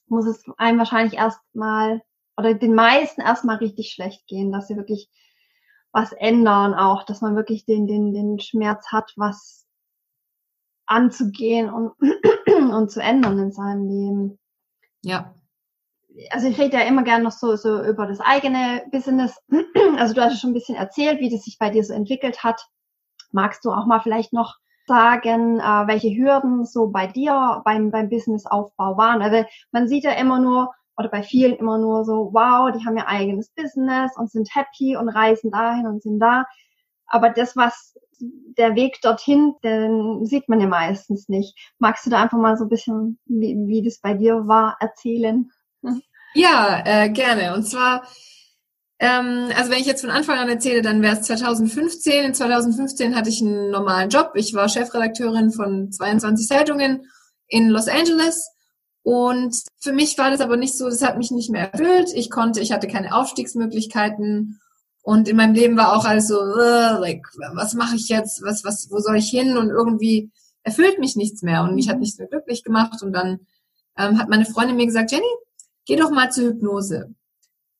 muss 0.06 0.26
es 0.26 0.42
einem 0.56 0.78
wahrscheinlich 0.78 1.18
erstmal 1.18 2.02
oder 2.38 2.54
den 2.54 2.74
meisten 2.74 3.20
erstmal 3.20 3.56
richtig 3.56 3.92
schlecht 3.92 4.26
gehen, 4.26 4.50
dass 4.52 4.68
sie 4.68 4.76
wirklich 4.76 5.10
was 5.92 6.12
ändern 6.12 6.72
auch, 6.72 7.04
dass 7.04 7.20
man 7.20 7.36
wirklich 7.36 7.66
den, 7.66 7.86
den, 7.86 8.14
den 8.14 8.40
Schmerz 8.40 8.90
hat, 8.90 9.12
was 9.16 9.66
anzugehen 10.90 11.70
und, 11.70 11.92
und 12.72 12.90
zu 12.90 13.00
ändern 13.00 13.38
in 13.38 13.52
seinem 13.52 13.86
Leben. 13.86 14.38
Ja. 15.02 15.34
also 16.30 16.48
ich 16.48 16.58
rede 16.58 16.76
ja 16.76 16.82
immer 16.82 17.04
gerne 17.04 17.24
noch 17.24 17.32
so, 17.32 17.56
so 17.56 17.82
über 17.82 18.06
das 18.06 18.20
eigene 18.20 18.82
Business. 18.90 19.40
Also 19.98 20.14
du 20.14 20.22
hast 20.22 20.40
schon 20.40 20.50
ein 20.50 20.54
bisschen 20.54 20.76
erzählt, 20.76 21.20
wie 21.20 21.30
das 21.30 21.44
sich 21.44 21.58
bei 21.58 21.68
dir 21.68 21.84
so 21.84 21.92
entwickelt 21.92 22.42
hat. 22.42 22.66
Magst 23.32 23.64
du 23.64 23.70
auch 23.70 23.86
mal 23.86 24.00
vielleicht 24.00 24.32
noch 24.32 24.56
sagen, 24.86 25.60
äh, 25.60 25.86
welche 25.86 26.08
Hürden 26.08 26.64
so 26.64 26.88
bei 26.88 27.06
dir 27.06 27.60
beim, 27.64 27.90
beim 27.90 28.08
Businessaufbau 28.08 28.96
waren? 28.96 29.20
Also 29.20 29.44
man 29.72 29.88
sieht 29.88 30.04
ja 30.04 30.12
immer 30.12 30.40
nur, 30.40 30.72
oder 30.96 31.08
bei 31.08 31.22
vielen 31.22 31.56
immer 31.56 31.76
nur 31.76 32.04
so, 32.04 32.30
wow, 32.32 32.72
die 32.72 32.84
haben 32.86 32.96
ihr 32.96 33.08
eigenes 33.08 33.50
Business 33.50 34.16
und 34.16 34.30
sind 34.30 34.54
happy 34.54 34.96
und 34.96 35.08
reisen 35.10 35.50
dahin 35.50 35.86
und 35.86 36.02
sind 36.02 36.18
da. 36.18 36.46
Aber 37.10 37.30
das, 37.30 37.56
was 37.56 37.94
der 38.20 38.74
Weg 38.74 39.00
dorthin, 39.02 39.54
den 39.62 40.24
sieht 40.24 40.48
man 40.48 40.60
ja 40.60 40.66
meistens 40.66 41.28
nicht. 41.28 41.56
Magst 41.78 42.06
du 42.06 42.10
da 42.10 42.22
einfach 42.22 42.38
mal 42.38 42.56
so 42.56 42.64
ein 42.64 42.70
bisschen, 42.70 43.18
wie, 43.26 43.56
wie 43.66 43.82
das 43.82 43.98
bei 44.00 44.14
dir 44.14 44.46
war, 44.46 44.76
erzählen? 44.80 45.50
Ja, 46.34 46.82
äh, 46.84 47.10
gerne. 47.10 47.54
Und 47.54 47.64
zwar, 47.64 48.06
ähm, 48.98 49.48
also 49.56 49.70
wenn 49.70 49.80
ich 49.80 49.86
jetzt 49.86 50.02
von 50.02 50.10
Anfang 50.10 50.38
an 50.38 50.48
erzähle, 50.48 50.82
dann 50.82 51.02
wäre 51.02 51.16
es 51.16 51.22
2015. 51.22 52.24
In 52.24 52.34
2015 52.34 53.16
hatte 53.16 53.30
ich 53.30 53.40
einen 53.40 53.70
normalen 53.70 54.10
Job. 54.10 54.32
Ich 54.34 54.54
war 54.54 54.68
Chefredakteurin 54.68 55.50
von 55.50 55.90
22 55.90 56.46
Zeitungen 56.46 57.06
in 57.48 57.68
Los 57.68 57.88
Angeles. 57.88 58.48
Und 59.02 59.56
für 59.80 59.92
mich 59.92 60.18
war 60.18 60.30
das 60.30 60.40
aber 60.40 60.56
nicht 60.56 60.76
so, 60.76 60.88
das 60.88 61.02
hat 61.02 61.18
mich 61.18 61.30
nicht 61.30 61.50
mehr 61.50 61.72
erfüllt. 61.72 62.10
Ich 62.14 62.30
konnte, 62.30 62.60
ich 62.60 62.70
hatte 62.70 62.86
keine 62.86 63.14
Aufstiegsmöglichkeiten. 63.14 64.60
Und 65.02 65.28
in 65.28 65.36
meinem 65.36 65.54
Leben 65.54 65.76
war 65.76 65.96
auch 65.96 66.04
alles 66.04 66.28
so, 66.28 66.40
uh, 66.40 66.98
like, 67.00 67.22
was 67.54 67.74
mache 67.74 67.96
ich 67.96 68.08
jetzt? 68.08 68.42
Was, 68.42 68.64
was, 68.64 68.90
wo 68.90 68.98
soll 68.98 69.16
ich 69.16 69.30
hin? 69.30 69.56
Und 69.56 69.70
irgendwie 69.70 70.30
erfüllt 70.62 70.98
mich 70.98 71.16
nichts 71.16 71.42
mehr 71.42 71.62
und 71.62 71.74
mich 71.74 71.88
hat 71.88 71.98
nichts 71.98 72.18
mehr 72.18 72.28
glücklich 72.28 72.62
gemacht. 72.64 73.02
Und 73.02 73.12
dann 73.12 73.40
ähm, 73.96 74.18
hat 74.18 74.28
meine 74.28 74.44
Freundin 74.44 74.76
mir 74.76 74.86
gesagt, 74.86 75.10
Jenny, 75.10 75.24
geh 75.86 75.96
doch 75.96 76.10
mal 76.10 76.30
zur 76.30 76.44
Hypnose. 76.44 77.14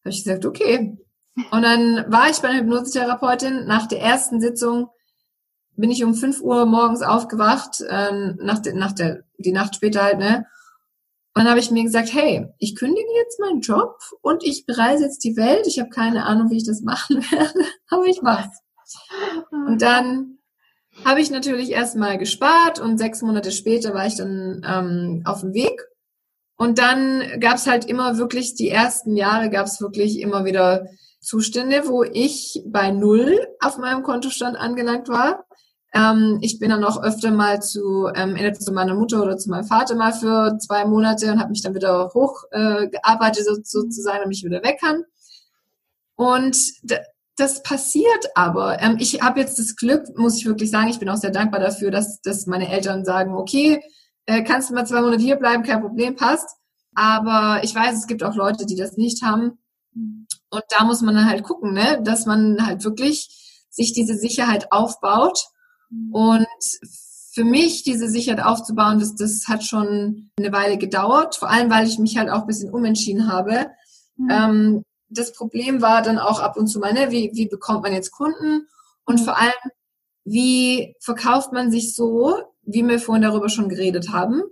Habe 0.00 0.10
ich 0.10 0.24
gesagt, 0.24 0.46
okay. 0.46 0.96
Und 1.52 1.62
dann 1.62 2.04
war 2.10 2.28
ich 2.28 2.38
bei 2.38 2.48
einer 2.48 2.60
Hypnosetherapeutin. 2.60 3.66
Nach 3.66 3.86
der 3.86 4.00
ersten 4.00 4.40
Sitzung 4.40 4.88
bin 5.76 5.90
ich 5.90 6.04
um 6.04 6.14
5 6.14 6.40
Uhr 6.40 6.66
morgens 6.66 7.02
aufgewacht, 7.02 7.80
äh, 7.80 8.34
nach, 8.38 8.58
de, 8.58 8.74
nach 8.74 8.92
der, 8.92 9.22
die 9.38 9.52
Nacht 9.52 9.76
später 9.76 10.02
halt, 10.02 10.18
ne? 10.18 10.46
Und 11.34 11.44
dann 11.44 11.50
habe 11.50 11.60
ich 11.60 11.70
mir 11.70 11.84
gesagt, 11.84 12.12
hey, 12.12 12.48
ich 12.58 12.74
kündige 12.74 13.08
jetzt 13.16 13.38
meinen 13.38 13.60
Job 13.60 13.98
und 14.20 14.44
ich 14.44 14.66
bereise 14.66 15.04
jetzt 15.04 15.22
die 15.24 15.36
Welt. 15.36 15.66
Ich 15.66 15.78
habe 15.78 15.90
keine 15.90 16.26
Ahnung, 16.26 16.50
wie 16.50 16.56
ich 16.56 16.66
das 16.66 16.80
machen 16.82 17.22
werde, 17.30 17.64
aber 17.88 18.06
ich 18.06 18.22
mach's. 18.22 18.60
Und 19.50 19.80
dann 19.80 20.38
habe 21.04 21.20
ich 21.20 21.30
natürlich 21.30 21.70
erstmal 21.70 22.18
gespart 22.18 22.80
und 22.80 22.98
sechs 22.98 23.22
Monate 23.22 23.52
später 23.52 23.94
war 23.94 24.06
ich 24.06 24.16
dann 24.16 24.62
ähm, 24.66 25.22
auf 25.24 25.40
dem 25.40 25.54
Weg 25.54 25.80
und 26.60 26.78
dann 26.78 27.40
gab 27.40 27.54
es 27.54 27.66
halt 27.66 27.86
immer 27.86 28.18
wirklich, 28.18 28.54
die 28.54 28.68
ersten 28.68 29.16
Jahre 29.16 29.48
gab 29.48 29.64
es 29.64 29.80
wirklich 29.80 30.20
immer 30.20 30.44
wieder 30.44 30.88
Zustände, 31.18 31.88
wo 31.88 32.02
ich 32.02 32.62
bei 32.66 32.90
null 32.90 33.34
auf 33.60 33.78
meinem 33.78 34.02
Kontostand 34.02 34.58
angelangt 34.58 35.08
war. 35.08 35.46
Ähm, 35.92 36.38
ich 36.40 36.58
bin 36.58 36.70
dann 36.70 36.84
auch 36.84 37.02
öfter 37.02 37.30
mal 37.30 37.60
zu, 37.60 38.06
ähm, 38.14 38.36
entweder 38.36 38.58
zu 38.58 38.72
meiner 38.72 38.94
Mutter 38.94 39.22
oder 39.22 39.36
zu 39.36 39.50
meinem 39.50 39.64
Vater 39.64 39.96
mal 39.96 40.12
für 40.12 40.56
zwei 40.58 40.84
Monate 40.84 41.32
und 41.32 41.40
habe 41.40 41.50
mich 41.50 41.62
dann 41.62 41.74
wieder 41.74 42.10
hochgearbeitet 42.14 43.40
äh, 43.40 43.44
so, 43.44 43.56
sozusagen, 43.62 44.20
damit 44.22 44.36
ich 44.36 44.44
wieder 44.44 44.62
weg 44.62 44.78
kann. 44.80 45.04
Und 46.14 46.56
das 47.36 47.62
passiert 47.62 48.26
aber. 48.34 48.80
Ähm, 48.80 48.96
ich 49.00 49.22
habe 49.22 49.40
jetzt 49.40 49.58
das 49.58 49.74
Glück, 49.74 50.16
muss 50.16 50.36
ich 50.36 50.46
wirklich 50.46 50.70
sagen, 50.70 50.88
ich 50.88 50.98
bin 50.98 51.08
auch 51.08 51.16
sehr 51.16 51.30
dankbar 51.30 51.60
dafür, 51.60 51.90
dass, 51.90 52.20
dass 52.20 52.46
meine 52.46 52.70
Eltern 52.70 53.04
sagen, 53.04 53.34
okay, 53.34 53.82
äh, 54.26 54.42
kannst 54.42 54.70
du 54.70 54.74
mal 54.74 54.86
zwei 54.86 55.00
Monate 55.00 55.22
hier 55.22 55.36
bleiben, 55.36 55.62
kein 55.62 55.80
Problem, 55.80 56.14
passt. 56.14 56.56
Aber 56.94 57.60
ich 57.64 57.74
weiß, 57.74 57.96
es 57.96 58.06
gibt 58.06 58.22
auch 58.22 58.34
Leute, 58.34 58.66
die 58.66 58.76
das 58.76 58.96
nicht 58.96 59.22
haben. 59.22 59.58
Und 59.94 60.64
da 60.68 60.84
muss 60.84 61.00
man 61.00 61.14
dann 61.14 61.28
halt 61.28 61.42
gucken, 61.42 61.72
ne, 61.72 62.00
dass 62.04 62.26
man 62.26 62.64
halt 62.64 62.84
wirklich 62.84 63.66
sich 63.70 63.92
diese 63.92 64.14
Sicherheit 64.14 64.70
aufbaut. 64.72 65.38
Und 66.12 66.46
für 67.32 67.44
mich 67.44 67.82
diese 67.82 68.08
Sicherheit 68.08 68.44
aufzubauen, 68.44 68.98
das, 68.98 69.14
das 69.14 69.48
hat 69.48 69.64
schon 69.64 70.30
eine 70.36 70.52
Weile 70.52 70.78
gedauert, 70.78 71.36
vor 71.36 71.50
allem 71.50 71.70
weil 71.70 71.86
ich 71.86 71.98
mich 71.98 72.16
halt 72.16 72.28
auch 72.28 72.42
ein 72.42 72.46
bisschen 72.46 72.72
umentschieden 72.72 73.30
habe. 73.30 73.70
Mhm. 74.16 74.28
Ähm, 74.30 74.84
das 75.08 75.32
Problem 75.32 75.82
war 75.82 76.02
dann 76.02 76.18
auch 76.18 76.40
ab 76.40 76.56
und 76.56 76.68
zu 76.68 76.78
mal, 76.78 76.92
ne, 76.92 77.10
wie, 77.10 77.30
wie 77.34 77.48
bekommt 77.48 77.82
man 77.82 77.92
jetzt 77.92 78.10
Kunden? 78.12 78.66
Und 79.04 79.20
mhm. 79.20 79.24
vor 79.24 79.38
allem, 79.38 79.70
wie 80.24 80.94
verkauft 81.00 81.52
man 81.52 81.70
sich 81.70 81.94
so, 81.94 82.36
wie 82.62 82.86
wir 82.86 82.98
vorhin 82.98 83.22
darüber 83.22 83.48
schon 83.48 83.68
geredet 83.68 84.10
haben, 84.10 84.42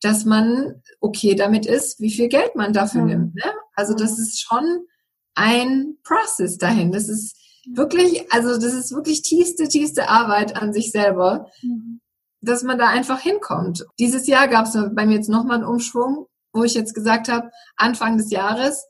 dass 0.00 0.24
man 0.24 0.82
okay 1.00 1.34
damit 1.34 1.66
ist, 1.66 2.00
wie 2.00 2.10
viel 2.10 2.28
Geld 2.28 2.56
man 2.56 2.72
dafür 2.72 3.00
ja. 3.02 3.06
nimmt. 3.06 3.34
Ne? 3.34 3.52
Also 3.74 3.94
das 3.94 4.18
ist 4.18 4.40
schon 4.40 4.86
ein 5.34 5.96
Prozess 6.04 6.58
dahin. 6.58 6.92
Das 6.92 7.08
ist 7.08 7.36
wirklich, 7.72 8.32
also 8.32 8.50
das 8.54 8.72
ist 8.72 8.92
wirklich 8.92 9.22
tiefste, 9.22 9.68
tiefste 9.68 10.08
Arbeit 10.08 10.56
an 10.56 10.72
sich 10.72 10.90
selber, 10.90 11.50
mhm. 11.62 12.00
dass 12.40 12.62
man 12.62 12.78
da 12.78 12.88
einfach 12.88 13.20
hinkommt. 13.20 13.84
Dieses 13.98 14.26
Jahr 14.26 14.48
gab 14.48 14.66
es 14.66 14.76
bei 14.94 15.06
mir 15.06 15.16
jetzt 15.16 15.28
nochmal 15.28 15.56
einen 15.56 15.66
Umschwung, 15.66 16.26
wo 16.52 16.64
ich 16.64 16.74
jetzt 16.74 16.94
gesagt 16.94 17.28
habe, 17.28 17.50
Anfang 17.76 18.16
des 18.16 18.30
Jahres, 18.30 18.86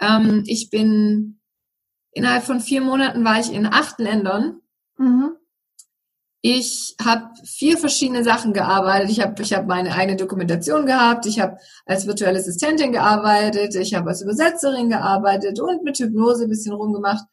ähm, 0.00 0.42
ich 0.46 0.70
bin 0.70 1.40
innerhalb 2.12 2.44
von 2.44 2.60
vier 2.60 2.80
Monaten 2.80 3.24
war 3.24 3.40
ich 3.40 3.52
in 3.52 3.66
acht 3.66 3.98
Ländern. 3.98 4.60
Mhm. 4.98 5.36
Ich 6.44 6.96
habe 7.00 7.28
vier 7.44 7.78
verschiedene 7.78 8.24
Sachen 8.24 8.52
gearbeitet. 8.52 9.10
Ich 9.10 9.20
habe 9.20 9.40
ich 9.40 9.52
hab 9.52 9.66
meine 9.68 9.94
eigene 9.94 10.16
Dokumentation 10.16 10.86
gehabt. 10.86 11.24
Ich 11.26 11.38
habe 11.38 11.56
als 11.86 12.06
virtuelle 12.08 12.40
Assistentin 12.40 12.90
gearbeitet. 12.90 13.76
Ich 13.76 13.94
habe 13.94 14.08
als 14.08 14.22
Übersetzerin 14.22 14.88
gearbeitet 14.88 15.60
und 15.60 15.84
mit 15.84 15.98
Hypnose 15.98 16.44
ein 16.44 16.48
bisschen 16.48 16.74
rumgemacht. 16.74 17.24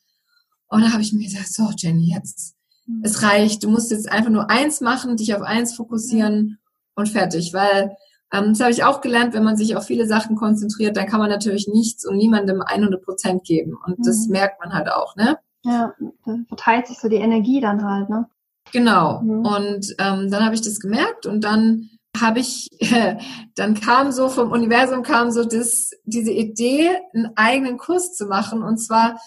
Und 0.70 0.82
da 0.82 0.92
habe 0.92 1.02
ich 1.02 1.14
mir 1.14 1.24
gesagt, 1.24 1.54
so 1.54 1.70
Jenny, 1.76 2.14
jetzt, 2.14 2.56
mhm. 2.86 3.02
es 3.04 3.24
reicht. 3.24 3.64
Du 3.64 3.70
musst 3.70 3.92
jetzt 3.92 4.12
einfach 4.12 4.30
nur 4.30 4.50
eins 4.50 4.82
machen, 4.82 5.18
dich 5.18 5.36
auf 5.36 5.42
eins 5.42 5.74
fokussieren 5.76 6.36
mhm. 6.36 6.58
und 6.96 7.10
fertig. 7.10 7.54
Weil 7.54 7.96
ähm, 8.32 8.50
das 8.50 8.60
habe 8.60 8.72
ich 8.72 8.84
auch 8.84 9.02
gelernt, 9.02 9.34
wenn 9.34 9.44
man 9.44 9.58
sich 9.58 9.76
auf 9.76 9.86
viele 9.86 10.08
Sachen 10.08 10.36
konzentriert, 10.36 10.96
dann 10.96 11.08
kann 11.08 11.20
man 11.20 11.30
natürlich 11.30 11.68
nichts 11.68 12.06
und 12.06 12.18
niemandem 12.18 12.62
100 12.62 13.04
Prozent 13.04 13.44
geben. 13.44 13.78
Und 13.86 14.00
mhm. 14.00 14.04
das 14.04 14.28
merkt 14.28 14.60
man 14.64 14.74
halt 14.74 14.90
auch, 14.90 15.16
ne? 15.16 15.38
Ja, 15.64 15.94
dann 16.26 16.46
verteilt 16.48 16.88
sich 16.88 17.00
so 17.00 17.10
die 17.10 17.18
Energie 17.18 17.60
dann 17.60 17.84
halt, 17.84 18.10
ne? 18.10 18.28
Genau. 18.72 19.22
Mhm. 19.22 19.46
Und 19.46 19.96
ähm, 19.98 20.30
dann 20.30 20.46
habe 20.46 20.56
ich 20.56 20.62
das 20.62 20.80
gemerkt 20.80 21.26
und 21.26 21.44
dann 21.44 21.90
habe 22.20 22.40
ich, 22.40 22.70
äh, 22.80 23.18
dann 23.56 23.80
kam 23.80 24.12
so 24.12 24.30
vom 24.30 24.52
Universum 24.52 25.04
kam 25.04 25.32
so 25.32 25.44
das, 25.44 25.92
diese 26.06 26.32
Idee, 26.32 26.90
einen 27.14 27.32
eigenen 27.36 27.78
Kurs 27.78 28.14
zu 28.16 28.26
machen. 28.26 28.64
Und 28.64 28.78
zwar, 28.78 29.20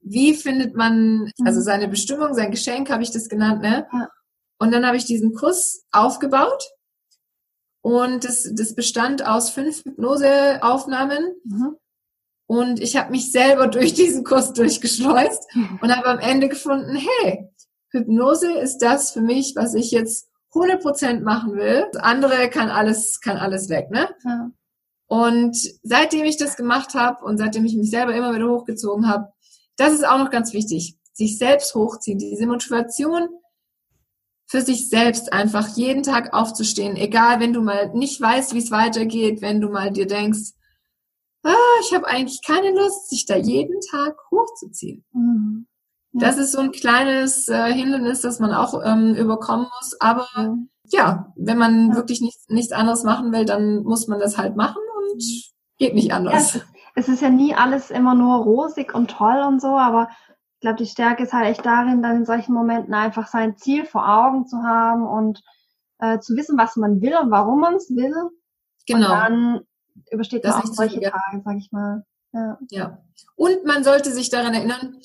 wie 0.00 0.34
findet 0.34 0.74
man, 0.74 1.24
mhm. 1.24 1.46
also 1.46 1.60
seine 1.60 1.88
Bestimmung, 1.88 2.34
sein 2.34 2.50
Geschenk 2.50 2.90
habe 2.90 3.02
ich 3.02 3.10
das 3.10 3.28
genannt, 3.28 3.62
ne? 3.62 3.86
Ja. 3.92 4.08
Und 4.58 4.72
dann 4.72 4.86
habe 4.86 4.96
ich 4.96 5.04
diesen 5.04 5.34
Kurs 5.34 5.84
aufgebaut. 5.90 6.62
Und 7.82 8.24
das, 8.24 8.46
das 8.52 8.74
bestand 8.74 9.26
aus 9.26 9.50
fünf 9.50 9.84
Hypnoseaufnahmen. 9.84 11.34
Mhm. 11.44 11.76
Und 12.46 12.80
ich 12.80 12.96
habe 12.96 13.10
mich 13.10 13.32
selber 13.32 13.68
durch 13.68 13.94
diesen 13.94 14.24
Kurs 14.24 14.52
durchgeschleust 14.52 15.46
mhm. 15.54 15.78
und 15.80 15.96
habe 15.96 16.08
am 16.08 16.18
Ende 16.18 16.48
gefunden, 16.48 16.94
hey, 16.96 17.48
Hypnose 17.90 18.52
ist 18.52 18.78
das 18.78 19.12
für 19.12 19.22
mich, 19.22 19.54
was 19.56 19.74
ich 19.74 19.90
jetzt 19.92 20.28
100% 20.52 21.20
machen 21.20 21.54
will. 21.54 21.86
Das 21.92 22.02
andere 22.02 22.50
kann 22.50 22.68
alles, 22.68 23.20
kann 23.20 23.36
alles 23.36 23.68
weg, 23.68 23.90
ne? 23.90 24.08
Ja. 24.24 24.50
Und 25.06 25.56
seitdem 25.82 26.24
ich 26.24 26.36
das 26.36 26.56
gemacht 26.56 26.94
habe 26.94 27.24
und 27.24 27.38
seitdem 27.38 27.64
ich 27.64 27.74
mich 27.74 27.90
selber 27.90 28.14
immer 28.14 28.34
wieder 28.34 28.48
hochgezogen 28.48 29.08
habe, 29.08 29.32
das 29.80 29.94
ist 29.94 30.06
auch 30.06 30.18
noch 30.18 30.30
ganz 30.30 30.52
wichtig. 30.52 30.96
Sich 31.12 31.38
selbst 31.38 31.74
hochziehen, 31.74 32.18
diese 32.18 32.46
Motivation 32.46 33.28
für 34.46 34.60
sich 34.60 34.88
selbst 34.88 35.32
einfach 35.32 35.68
jeden 35.76 36.02
Tag 36.02 36.34
aufzustehen, 36.34 36.96
egal 36.96 37.38
wenn 37.38 37.52
du 37.52 37.62
mal 37.62 37.90
nicht 37.94 38.20
weißt, 38.20 38.52
wie 38.52 38.58
es 38.58 38.72
weitergeht, 38.72 39.42
wenn 39.42 39.60
du 39.60 39.68
mal 39.68 39.92
dir 39.92 40.06
denkst, 40.06 40.54
ah, 41.44 41.54
ich 41.82 41.94
habe 41.94 42.06
eigentlich 42.08 42.40
keine 42.44 42.72
Lust, 42.72 43.08
sich 43.10 43.26
da 43.26 43.36
jeden 43.36 43.80
Tag 43.90 44.16
hochzuziehen. 44.30 45.04
Mhm. 45.12 45.66
Das 46.12 46.36
ist 46.36 46.52
so 46.52 46.58
ein 46.58 46.72
kleines 46.72 47.46
äh, 47.48 47.72
Hindernis, 47.72 48.22
das 48.22 48.40
man 48.40 48.52
auch 48.52 48.74
ähm, 48.84 49.14
überkommen 49.14 49.66
muss. 49.78 50.00
Aber 50.00 50.26
ja, 50.90 51.32
wenn 51.36 51.56
man 51.56 51.90
ja. 51.90 51.94
wirklich 51.94 52.20
nichts, 52.20 52.48
nichts 52.48 52.72
anderes 52.72 53.04
machen 53.04 53.32
will, 53.32 53.44
dann 53.44 53.84
muss 53.84 54.08
man 54.08 54.18
das 54.18 54.36
halt 54.36 54.56
machen 54.56 54.82
und 54.98 55.22
geht 55.78 55.94
nicht 55.94 56.12
anders. 56.12 56.54
Ja, 56.54 56.60
es 56.94 57.08
ist 57.08 57.22
ja 57.22 57.30
nie 57.30 57.54
alles 57.54 57.90
immer 57.90 58.14
nur 58.14 58.38
rosig 58.38 58.94
und 58.94 59.10
toll 59.10 59.42
und 59.46 59.60
so, 59.60 59.76
aber 59.76 60.08
ich 60.54 60.60
glaube, 60.60 60.76
die 60.76 60.86
Stärke 60.86 61.22
ist 61.22 61.32
halt 61.32 61.46
echt 61.46 61.64
darin, 61.64 62.02
dann 62.02 62.16
in 62.16 62.24
solchen 62.26 62.52
Momenten 62.52 62.92
einfach 62.92 63.28
sein 63.28 63.56
Ziel 63.56 63.86
vor 63.86 64.06
Augen 64.06 64.46
zu 64.46 64.58
haben 64.62 65.06
und 65.06 65.42
äh, 65.98 66.18
zu 66.18 66.36
wissen, 66.36 66.58
was 66.58 66.76
man 66.76 67.00
will 67.00 67.16
und 67.16 67.30
warum 67.30 67.60
man 67.60 67.76
es 67.76 67.88
will. 67.90 68.14
Genau. 68.86 69.06
Und 69.06 69.10
dann 69.10 69.60
übersteht 70.10 70.44
man 70.44 70.52
auch 70.52 70.66
solche 70.66 71.00
Tage, 71.00 71.42
sag 71.44 71.56
ich 71.56 71.72
mal. 71.72 72.04
Ja. 72.32 72.58
ja. 72.70 72.98
Und 73.36 73.64
man 73.64 73.84
sollte 73.84 74.12
sich 74.12 74.30
daran 74.30 74.54
erinnern, 74.54 74.96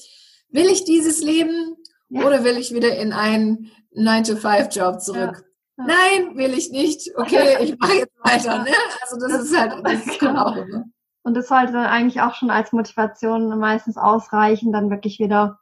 will 0.49 0.65
ich 0.67 0.83
dieses 0.83 1.21
Leben 1.21 1.77
ja. 2.09 2.25
oder 2.25 2.43
will 2.43 2.57
ich 2.57 2.73
wieder 2.73 2.97
in 2.97 3.13
einen 3.13 3.71
9-to-5-Job 3.95 5.01
zurück? 5.01 5.45
Ja. 5.77 5.85
Nein, 5.85 6.37
will 6.37 6.53
ich 6.53 6.69
nicht. 6.71 7.11
Okay, 7.17 7.57
ich 7.61 7.77
mache 7.77 7.95
jetzt 7.95 8.13
weiter. 8.23 8.59
Ne? 8.63 8.71
Also 9.01 9.17
das 9.19 9.43
ist 9.43 9.57
halt, 9.57 9.85
das 9.85 10.19
kommt 10.19 10.37
auch 10.37 10.55
immer. 10.55 10.85
Und 11.25 11.33
das 11.33 11.47
sollte 11.47 11.73
dann 11.73 11.87
eigentlich 11.87 12.21
auch 12.21 12.35
schon 12.35 12.51
als 12.51 12.71
Motivation 12.71 13.57
meistens 13.57 13.97
ausreichen, 13.97 14.71
dann 14.71 14.91
wirklich 14.91 15.17
wieder 15.17 15.57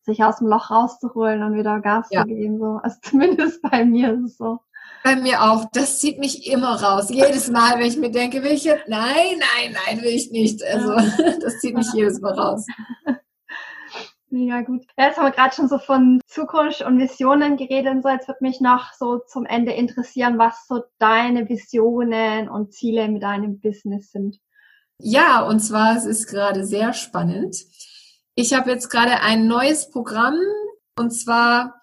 sich 0.00 0.24
aus 0.24 0.38
dem 0.38 0.46
Loch 0.46 0.70
rauszuholen 0.70 1.42
und 1.42 1.58
wieder 1.58 1.80
Gas 1.80 2.08
ja. 2.10 2.22
zu 2.22 2.28
geben. 2.28 2.58
So. 2.58 2.80
Also 2.82 2.96
zumindest 3.02 3.60
bei 3.60 3.84
mir 3.84 4.14
ist 4.14 4.24
es 4.24 4.36
so. 4.38 4.60
Bei 5.02 5.16
mir 5.16 5.42
auch. 5.42 5.66
Das 5.74 6.00
zieht 6.00 6.18
mich 6.18 6.50
immer 6.50 6.82
raus. 6.82 7.10
Jedes 7.10 7.50
Mal, 7.50 7.78
wenn 7.78 7.86
ich 7.86 7.98
mir 7.98 8.10
denke, 8.10 8.42
will 8.42 8.52
ich 8.52 8.64
jetzt? 8.64 8.88
Nein, 8.88 9.38
nein, 9.38 9.76
nein, 9.86 10.02
will 10.02 10.14
ich 10.14 10.30
nicht. 10.30 10.64
Also 10.64 10.94
das 11.40 11.58
zieht 11.60 11.76
mich 11.76 11.92
jedes 11.92 12.22
Mal 12.22 12.32
raus. 12.32 12.66
Mega 14.30 14.62
gut. 14.62 14.86
Ja, 14.96 15.08
jetzt 15.08 15.18
haben 15.18 15.26
wir 15.26 15.32
gerade 15.32 15.54
schon 15.54 15.68
so 15.68 15.78
von 15.78 16.18
Zukunft 16.26 16.80
und 16.80 16.98
Visionen 16.98 17.58
geredet 17.58 17.92
und 17.92 18.02
so. 18.02 18.08
Jetzt 18.08 18.26
wird 18.26 18.40
mich 18.40 18.62
noch 18.62 18.94
so 18.94 19.18
zum 19.18 19.44
Ende 19.44 19.72
interessieren, 19.72 20.38
was 20.38 20.66
so 20.66 20.82
deine 20.98 21.46
Visionen 21.46 22.48
und 22.48 22.72
Ziele 22.72 23.06
mit 23.08 23.22
deinem 23.22 23.60
Business 23.60 24.10
sind. 24.10 24.40
Ja, 24.98 25.42
und 25.42 25.60
zwar 25.60 25.96
es 25.96 26.04
ist 26.04 26.26
gerade 26.28 26.64
sehr 26.64 26.92
spannend. 26.92 27.56
Ich 28.34 28.54
habe 28.54 28.70
jetzt 28.70 28.88
gerade 28.88 29.20
ein 29.20 29.46
neues 29.46 29.90
Programm 29.90 30.38
und 30.98 31.10
zwar 31.10 31.80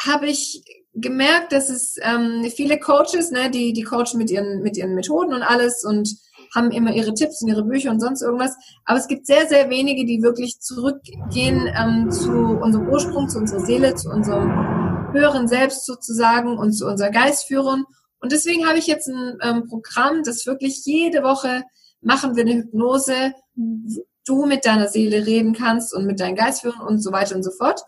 habe 0.00 0.26
ich 0.26 0.64
gemerkt, 0.94 1.52
dass 1.52 1.68
es 1.70 1.96
ähm, 2.00 2.44
viele 2.54 2.78
Coaches, 2.78 3.30
ne, 3.30 3.50
die 3.50 3.72
die 3.72 3.82
coachen 3.82 4.16
mit 4.16 4.30
ihren 4.30 4.62
mit 4.62 4.76
ihren 4.76 4.94
Methoden 4.94 5.34
und 5.34 5.42
alles 5.42 5.84
und 5.84 6.08
haben 6.54 6.70
immer 6.70 6.92
ihre 6.92 7.14
Tipps 7.14 7.42
und 7.42 7.48
ihre 7.48 7.64
Bücher 7.64 7.90
und 7.90 8.00
sonst 8.00 8.22
irgendwas. 8.22 8.56
Aber 8.84 8.98
es 8.98 9.08
gibt 9.08 9.26
sehr, 9.26 9.46
sehr 9.48 9.70
wenige, 9.70 10.04
die 10.04 10.22
wirklich 10.22 10.60
zurückgehen 10.60 11.68
ähm, 11.76 12.10
zu 12.10 12.30
unserem 12.30 12.88
Ursprung, 12.88 13.28
zu 13.28 13.38
unserer 13.38 13.60
Seele, 13.60 13.94
zu 13.96 14.08
unserem 14.08 15.12
höheren 15.12 15.48
Selbst 15.48 15.84
sozusagen 15.84 16.56
und 16.58 16.72
zu 16.72 16.86
unserer 16.86 17.10
Geistführung. 17.10 17.84
Und 18.20 18.32
deswegen 18.32 18.66
habe 18.66 18.78
ich 18.78 18.86
jetzt 18.86 19.08
ein 19.08 19.38
ähm, 19.42 19.68
Programm, 19.68 20.22
das 20.24 20.46
wirklich 20.46 20.82
jede 20.84 21.22
Woche 21.22 21.64
machen 22.04 22.36
wir 22.36 22.42
eine 22.42 22.54
Hypnose, 22.54 23.34
wo 23.54 24.02
du 24.26 24.46
mit 24.46 24.64
deiner 24.64 24.88
Seele 24.88 25.26
reden 25.26 25.52
kannst 25.52 25.94
und 25.94 26.06
mit 26.06 26.20
deinen 26.20 26.36
Geistführern 26.36 26.86
und 26.86 27.00
so 27.00 27.12
weiter 27.12 27.36
und 27.36 27.42
so 27.42 27.50
fort. 27.50 27.82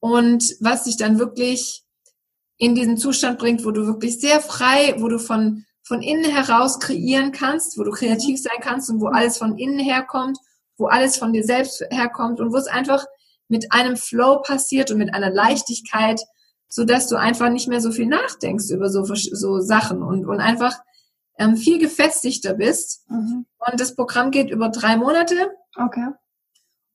Und 0.00 0.56
was 0.60 0.84
dich 0.84 0.96
dann 0.96 1.18
wirklich 1.18 1.82
in 2.56 2.74
diesen 2.74 2.96
Zustand 2.96 3.38
bringt, 3.38 3.64
wo 3.64 3.70
du 3.70 3.86
wirklich 3.86 4.20
sehr 4.20 4.40
frei, 4.40 4.94
wo 4.98 5.08
du 5.08 5.18
von 5.18 5.64
von 5.86 6.02
innen 6.02 6.24
heraus 6.24 6.80
kreieren 6.80 7.30
kannst, 7.30 7.78
wo 7.78 7.84
du 7.84 7.90
kreativ 7.90 8.40
sein 8.40 8.60
kannst 8.60 8.90
und 8.90 9.00
wo 9.00 9.08
alles 9.08 9.38
von 9.38 9.58
innen 9.58 9.78
herkommt, 9.78 10.38
wo 10.78 10.86
alles 10.86 11.18
von 11.18 11.32
dir 11.32 11.44
selbst 11.44 11.84
herkommt 11.90 12.40
und 12.40 12.52
wo 12.52 12.56
es 12.56 12.66
einfach 12.66 13.04
mit 13.48 13.66
einem 13.70 13.96
Flow 13.96 14.40
passiert 14.40 14.90
und 14.90 14.98
mit 14.98 15.14
einer 15.14 15.30
Leichtigkeit, 15.30 16.20
so 16.68 16.84
dass 16.84 17.06
du 17.06 17.16
einfach 17.16 17.50
nicht 17.50 17.68
mehr 17.68 17.82
so 17.82 17.92
viel 17.92 18.06
nachdenkst 18.06 18.70
über 18.70 18.88
so, 18.88 19.04
so 19.04 19.60
Sachen 19.60 20.02
und, 20.02 20.24
und 20.24 20.40
einfach 20.40 20.74
ähm, 21.38 21.56
viel 21.56 21.78
gefestigter 21.78 22.54
bist. 22.54 23.08
Mhm. 23.08 23.46
Und 23.58 23.80
das 23.80 23.94
Programm 23.94 24.30
geht 24.30 24.50
über 24.50 24.68
drei 24.68 24.96
Monate. 24.96 25.34
Okay. 25.76 26.08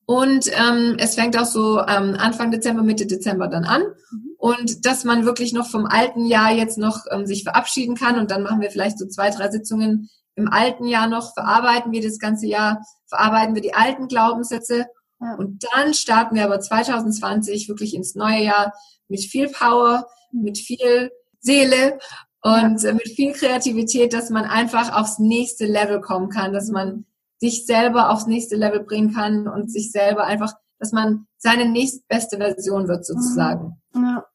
Und 0.05 0.47
ähm, 0.47 0.95
es 0.97 1.13
fängt 1.13 1.37
auch 1.37 1.45
so 1.45 1.79
ähm, 1.81 2.15
Anfang 2.17 2.49
Dezember, 2.49 2.81
Mitte 2.81 3.05
Dezember 3.05 3.47
dann 3.47 3.65
an. 3.65 3.83
Mhm. 3.83 4.31
Und 4.37 4.85
dass 4.85 5.03
man 5.03 5.25
wirklich 5.25 5.53
noch 5.53 5.69
vom 5.69 5.85
alten 5.85 6.25
Jahr 6.25 6.51
jetzt 6.51 6.77
noch 6.77 7.05
ähm, 7.11 7.27
sich 7.27 7.43
verabschieden 7.43 7.95
kann. 7.95 8.17
Und 8.17 8.31
dann 8.31 8.41
machen 8.41 8.61
wir 8.61 8.71
vielleicht 8.71 8.97
so 8.97 9.05
zwei, 9.05 9.29
drei 9.29 9.51
Sitzungen 9.51 10.09
im 10.35 10.47
alten 10.51 10.87
Jahr 10.87 11.07
noch, 11.07 11.33
verarbeiten 11.33 11.91
wir 11.91 12.01
das 12.01 12.17
ganze 12.17 12.47
Jahr, 12.47 12.81
verarbeiten 13.07 13.53
wir 13.53 13.61
die 13.61 13.73
alten 13.73 14.07
Glaubenssätze. 14.07 14.87
Ja. 15.19 15.35
Und 15.35 15.65
dann 15.73 15.93
starten 15.93 16.35
wir 16.35 16.45
aber 16.45 16.59
2020 16.59 17.67
wirklich 17.67 17.93
ins 17.93 18.15
neue 18.15 18.43
Jahr 18.43 18.73
mit 19.09 19.19
viel 19.19 19.49
Power, 19.49 20.07
mhm. 20.31 20.41
mit 20.43 20.57
viel 20.57 21.11
Seele 21.41 21.99
und 22.41 22.81
ja. 22.81 22.93
mit 22.93 23.09
viel 23.09 23.33
Kreativität, 23.33 24.13
dass 24.13 24.29
man 24.29 24.45
einfach 24.45 24.93
aufs 24.93 25.19
nächste 25.19 25.65
Level 25.65 26.01
kommen 26.01 26.29
kann, 26.29 26.53
dass 26.53 26.69
man 26.69 27.05
sich 27.37 27.65
selber 27.65 28.09
aufs 28.11 28.27
nächste 28.27 28.55
Level 28.55 28.81
bringen 28.81 29.13
kann 29.13 29.47
und 29.47 29.71
sich 29.71 29.91
selber 29.91 30.25
einfach, 30.25 30.53
dass 30.77 30.91
man 30.91 31.27
seine 31.37 31.67
nächstbeste 31.69 32.37
Version 32.37 32.87
wird 32.87 33.05
sozusagen. 33.05 33.81
Mhm. 33.93 34.03
Ja. 34.03 34.25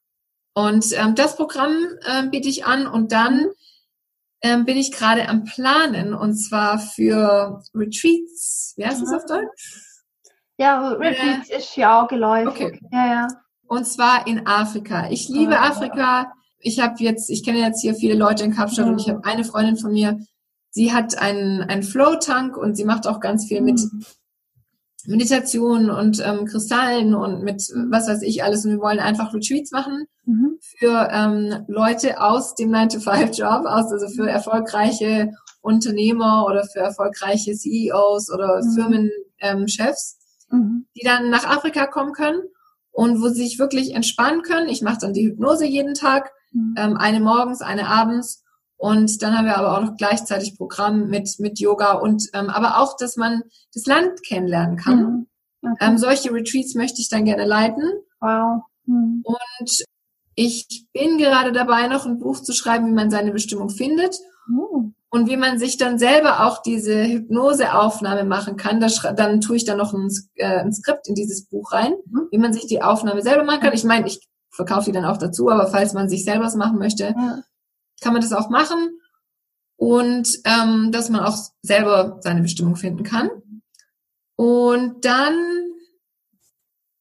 Und 0.55 0.87
ähm, 0.93 1.15
das 1.15 1.37
Programm 1.37 1.75
ähm, 2.07 2.31
biete 2.31 2.49
ich 2.49 2.65
an 2.65 2.87
und 2.87 3.13
dann 3.13 3.49
ähm, 4.43 4.65
bin 4.65 4.77
ich 4.77 4.93
gerade 4.93 5.29
am 5.29 5.45
Planen 5.45 6.15
und 6.15 6.35
zwar 6.35 6.79
für 6.79 7.63
Retreats. 7.75 8.75
Wie 8.77 8.87
heißt 8.87 9.03
das 9.03 9.13
auf 9.13 9.27
Deutsch? 9.27 9.95
Ja, 10.57 10.91
Retreats 10.91 11.51
äh, 11.51 11.59
ist 11.59 11.77
ja 11.77 12.03
auch 12.03 12.09
geläufig. 12.09 12.67
Okay. 12.67 12.81
Ja, 12.93 13.07
ja. 13.07 13.29
Und 13.67 13.87
zwar 13.87 14.27
in 14.27 14.47
Afrika. 14.47 15.09
Ich 15.11 15.29
liebe 15.29 15.55
oh, 15.55 15.63
Afrika. 15.63 16.33
Ich 16.65 16.81
habe 16.81 16.95
jetzt, 16.99 17.31
ich 17.31 17.45
kenne 17.45 17.61
jetzt 17.61 17.81
hier 17.81 17.95
viele 17.95 18.15
Leute 18.15 18.45
in 18.45 18.55
Kapstadt 18.55 18.87
mhm. 18.87 18.93
und 18.93 19.01
ich 19.01 19.09
habe 19.09 19.25
eine 19.25 19.45
Freundin 19.45 19.77
von 19.77 19.93
mir, 19.93 20.19
Sie 20.75 20.93
hat 20.93 21.17
einen, 21.17 21.63
einen 21.63 21.85
Flow-Tank 21.85 22.57
und 22.57 22.75
sie 22.77 22.85
macht 22.85 23.07
auch 23.07 23.21
ganz 23.21 23.47
viel 23.47 23.61
mit 23.61 23.79
mhm. 23.79 24.05
Meditation 25.07 25.89
und 25.89 26.21
ähm, 26.25 26.47
Kristallen 26.47 27.15
und 27.15 27.45
mit 27.45 27.63
was 27.91 28.09
weiß 28.09 28.23
ich 28.23 28.43
alles. 28.43 28.65
Und 28.65 28.73
wir 28.73 28.81
wollen 28.81 28.99
einfach 28.99 29.33
Retreats 29.33 29.71
machen 29.71 30.07
mhm. 30.25 30.59
für 30.61 31.09
ähm, 31.13 31.65
Leute 31.69 32.21
aus 32.21 32.57
dem 32.57 32.73
9-to-5-Job, 32.73 33.67
aus, 33.67 33.93
also 33.93 34.09
für 34.09 34.29
erfolgreiche 34.29 35.31
Unternehmer 35.61 36.45
oder 36.45 36.65
für 36.65 36.81
erfolgreiche 36.81 37.55
CEOs 37.55 38.33
oder 38.33 38.61
mhm. 38.61 38.99
Firmenchefs, 39.39 40.19
ähm, 40.53 40.59
mhm. 40.59 40.87
die 40.97 41.05
dann 41.05 41.31
nach 41.31 41.45
Afrika 41.45 41.87
kommen 41.87 42.15
können 42.15 42.43
und 42.91 43.23
wo 43.23 43.29
sie 43.29 43.45
sich 43.45 43.61
wirklich 43.61 43.95
entspannen 43.95 44.43
können. 44.43 44.69
Ich 44.69 44.83
mache 44.83 44.99
dann 45.03 45.13
die 45.13 45.29
Hypnose 45.29 45.67
jeden 45.67 45.95
Tag, 45.95 46.33
mhm. 46.55 46.75
ähm, 46.79 46.97
eine 46.97 47.21
morgens, 47.21 47.61
eine 47.61 47.89
abends 47.89 48.45
und 48.77 49.23
dann 49.23 49.37
haben 49.37 49.47
wir 49.47 49.57
aber 49.57 49.77
auch 49.77 49.83
noch 49.83 49.97
gleichzeitig 49.97 50.57
Programm 50.57 51.09
mit, 51.09 51.37
mit 51.39 51.59
Yoga 51.59 51.93
und 51.95 52.29
ähm, 52.35 52.51
aber 52.51 52.79
auch, 52.79 52.97
dass 52.97 53.17
man 53.17 53.43
das 53.73 53.87
Land 53.87 54.23
kennenlernen 54.27 54.77
kann. 54.77 54.99
Mhm. 54.99 55.27
Okay. 55.63 55.77
Ähm, 55.81 55.99
solche 55.99 56.33
Retreats 56.33 56.75
möchte 56.75 57.01
ich 57.01 57.09
dann 57.09 57.25
gerne 57.25 57.47
leiten. 57.47 57.83
Wow. 58.21 58.63
Mhm. 58.85 59.23
Und 59.25 59.85
ich 60.35 60.87
bin 60.93 61.17
gerade 61.19 61.53
dabei, 61.53 61.87
noch 61.87 62.05
ein 62.05 62.19
Buch 62.19 62.43
zu 62.43 62.53
schreiben, 62.53 62.87
wie 62.87 62.93
man 62.93 63.11
seine 63.11 63.33
Bestimmung 63.33 63.71
findet. 63.71 64.19
Mhm. 64.49 64.95
Und 65.09 65.31
wie 65.31 65.37
man 65.37 65.61
sich 65.61 65.79
dann 65.79 65.99
selber 65.99 66.45
auch 66.45 66.61
diese 66.61 67.05
Hypnoseaufnahme 67.05 68.25
machen 68.25 68.57
kann. 68.57 68.81
Da 68.81 68.89
dann 69.13 69.41
tue 69.41 69.57
ich 69.57 69.65
dann 69.65 69.79
noch 69.79 69.95
ein, 69.95 70.11
äh, 70.35 70.59
ein 70.59 70.73
Skript 70.73 71.09
in 71.09 71.15
dieses 71.15 71.47
Buch 71.47 71.73
rein, 71.73 71.95
mhm. 72.11 72.27
wie 72.33 72.39
man 72.39 72.53
sich 72.53 72.67
die 72.67 72.83
Aufnahme 72.83 73.23
selber 73.23 73.45
machen 73.45 73.61
kann. 73.61 73.73
Ich 73.73 73.85
meine, 73.85 74.09
ich 74.09 74.21
verkaufe 74.55 74.87
die 74.87 74.93
dann 74.93 75.05
auch 75.05 75.19
dazu, 75.19 75.51
aber 75.51 75.67
falls 75.69 75.93
man 75.93 76.09
sich 76.09 76.25
selber 76.25 76.45
was 76.45 76.55
machen 76.55 76.79
möchte, 76.79 77.15
ja 77.17 77.43
kann 78.05 78.13
man 78.13 78.23
das 78.23 78.33
auch 78.33 78.51
machen 78.51 79.01
und 79.77 80.29
ähm, 80.45 80.93
dass 80.93 81.11
man 81.11 81.23
auch 81.23 81.37
selber 81.63 82.19
seine 82.21 82.43
Bestimmung 82.43 82.77
finden 82.77 83.03
kann. 83.03 83.31
Und 84.37 85.05
dann 85.05 85.35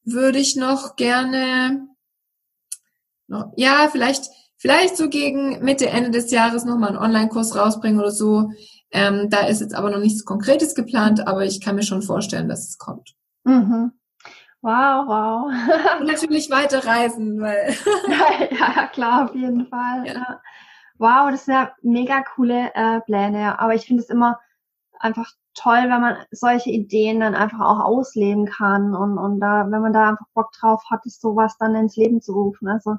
würde 0.04 0.38
ich 0.38 0.56
noch 0.56 0.96
gerne, 0.96 1.88
noch, 3.26 3.52
ja, 3.56 3.88
vielleicht, 3.90 4.30
vielleicht 4.56 4.96
so 4.96 5.08
gegen 5.08 5.64
Mitte, 5.64 5.88
Ende 5.88 6.10
des 6.10 6.30
Jahres 6.30 6.64
nochmal 6.64 6.90
einen 6.90 6.98
Online-Kurs 6.98 7.56
rausbringen 7.56 8.00
oder 8.00 8.10
so. 8.10 8.50
Ähm, 8.90 9.28
da 9.30 9.46
ist 9.46 9.60
jetzt 9.60 9.74
aber 9.74 9.90
noch 9.90 9.98
nichts 9.98 10.24
Konkretes 10.24 10.74
geplant, 10.74 11.26
aber 11.26 11.44
ich 11.44 11.60
kann 11.60 11.74
mir 11.74 11.82
schon 11.82 12.02
vorstellen, 12.02 12.48
dass 12.48 12.68
es 12.68 12.78
kommt. 12.78 13.14
Mhm. 13.44 13.92
Wow, 14.64 15.06
wow. 15.06 16.00
Und 16.00 16.06
natürlich 16.06 16.48
weiter 16.48 16.86
reisen, 16.86 17.38
weil. 17.38 17.76
ja, 18.08 18.46
ja, 18.50 18.86
klar, 18.86 19.24
auf 19.26 19.34
jeden 19.34 19.66
Fall. 19.66 20.06
Ja. 20.06 20.14
Ja. 20.14 20.40
Wow, 20.96 21.30
das 21.30 21.44
sind 21.44 21.52
ja 21.52 21.72
mega 21.82 22.22
coole 22.34 22.70
äh, 22.74 23.00
Pläne. 23.02 23.60
Aber 23.60 23.74
ich 23.74 23.84
finde 23.84 24.02
es 24.02 24.08
immer 24.08 24.40
einfach 24.98 25.30
toll, 25.52 25.82
wenn 25.82 26.00
man 26.00 26.16
solche 26.30 26.70
Ideen 26.70 27.20
dann 27.20 27.34
einfach 27.34 27.60
auch 27.60 27.80
ausleben 27.80 28.46
kann 28.46 28.94
und, 28.94 29.18
und 29.18 29.38
da, 29.38 29.66
wenn 29.68 29.82
man 29.82 29.92
da 29.92 30.08
einfach 30.08 30.26
Bock 30.32 30.52
drauf 30.52 30.82
hat, 30.90 31.04
ist 31.04 31.20
sowas 31.20 31.58
dann 31.58 31.74
ins 31.74 31.96
Leben 31.96 32.22
zu 32.22 32.32
rufen. 32.32 32.66
Also 32.66 32.96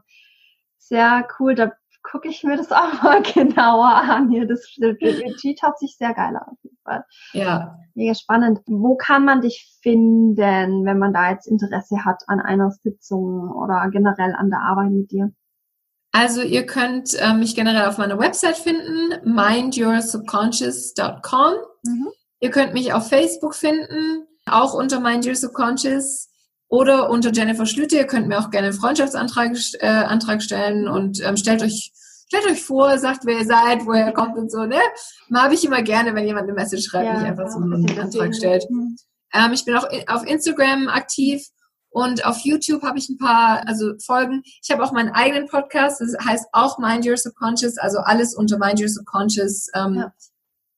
sehr 0.77 1.27
cool. 1.39 1.55
Da 1.55 1.71
gucke 2.11 2.27
ich 2.29 2.43
mir 2.43 2.57
das 2.57 2.71
auch 2.71 3.03
mal 3.03 3.21
genauer 3.21 3.89
an. 3.89 4.29
Hier, 4.29 4.47
das 4.47 4.65
Retreat 4.81 5.61
hat 5.61 5.77
sich 5.79 5.97
sehr 5.97 6.13
geil 6.13 6.37
auf 6.37 6.57
jeden 6.63 6.77
Fall. 6.83 7.03
Ja. 7.33 7.77
Mega 7.93 8.15
spannend. 8.15 8.61
Wo 8.65 8.95
kann 8.95 9.25
man 9.25 9.41
dich 9.41 9.77
finden, 9.81 10.85
wenn 10.85 10.99
man 10.99 11.13
da 11.13 11.31
jetzt 11.31 11.47
Interesse 11.47 12.05
hat 12.05 12.23
an 12.27 12.39
einer 12.39 12.71
Sitzung 12.71 13.51
oder 13.51 13.89
generell 13.91 14.33
an 14.35 14.49
der 14.49 14.59
Arbeit 14.59 14.91
mit 14.91 15.11
dir? 15.11 15.33
Also 16.11 16.41
ihr 16.41 16.65
könnt 16.65 17.13
äh, 17.15 17.33
mich 17.33 17.55
generell 17.55 17.87
auf 17.87 17.97
meiner 17.97 18.17
Website 18.17 18.57
finden, 18.57 19.15
mindyoursubconscious.com. 19.25 21.53
Mhm. 21.83 22.07
Ihr 22.39 22.51
könnt 22.51 22.73
mich 22.73 22.93
auf 22.93 23.09
Facebook 23.09 23.53
finden, 23.53 24.25
auch 24.45 24.73
unter 24.73 25.01
Mind 25.01 25.25
Your 25.25 25.35
Subconscious 25.35 26.29
oder 26.75 27.09
unter 27.09 27.31
Jennifer 27.31 27.65
Schlüter. 27.65 27.95
Ihr 27.95 28.07
könnt 28.07 28.27
mir 28.27 28.37
auch 28.37 28.49
gerne 28.49 28.67
einen 28.67 28.77
Freundschaftsantrag 28.77 29.55
äh, 29.79 29.87
Antrag 29.87 30.43
stellen 30.43 30.89
und 30.89 31.23
ähm, 31.23 31.37
stellt 31.37 31.63
euch 31.63 31.93
stellt 32.27 32.45
euch 32.47 32.61
vor, 32.61 32.97
sagt, 32.97 33.25
wer 33.25 33.39
ihr 33.39 33.45
seid, 33.45 33.85
woher 33.85 34.07
ihr 34.07 34.13
kommt 34.13 34.37
und 34.37 34.51
so. 34.51 34.65
Ne? 34.65 34.79
Habe 35.33 35.53
ich 35.53 35.63
immer 35.63 35.81
gerne, 35.83 36.13
wenn 36.15 36.25
jemand 36.25 36.49
eine 36.49 36.53
Message 36.53 36.85
schreibt, 36.85 37.05
ja, 37.05 37.13
mich 37.13 37.23
einfach 37.23 37.47
so 37.47 37.59
einen 37.59 37.99
Antrag 37.99 38.35
stellt. 38.35 38.69
Mhm. 38.69 38.97
Ähm, 39.33 39.53
ich 39.53 39.63
bin 39.63 39.75
auch 39.75 39.87
auf 40.07 40.25
Instagram 40.27 40.89
aktiv 40.89 41.47
und 41.91 42.25
auf 42.25 42.39
YouTube 42.39 42.83
habe 42.83 42.97
ich 42.97 43.07
ein 43.07 43.17
paar 43.17 43.65
also 43.67 43.93
Folgen. 44.03 44.41
Ich 44.61 44.69
habe 44.69 44.83
auch 44.83 44.91
meinen 44.91 45.13
eigenen 45.13 45.47
Podcast, 45.47 46.01
das 46.01 46.13
heißt 46.25 46.47
auch 46.51 46.77
Mind 46.77 47.05
Your 47.05 47.15
Subconscious, 47.15 47.77
also 47.77 47.99
alles 47.99 48.35
unter 48.35 48.57
Mind 48.57 48.81
Your 48.81 48.89
Subconscious 48.89 49.69
ähm, 49.75 49.95
ja. 49.95 50.13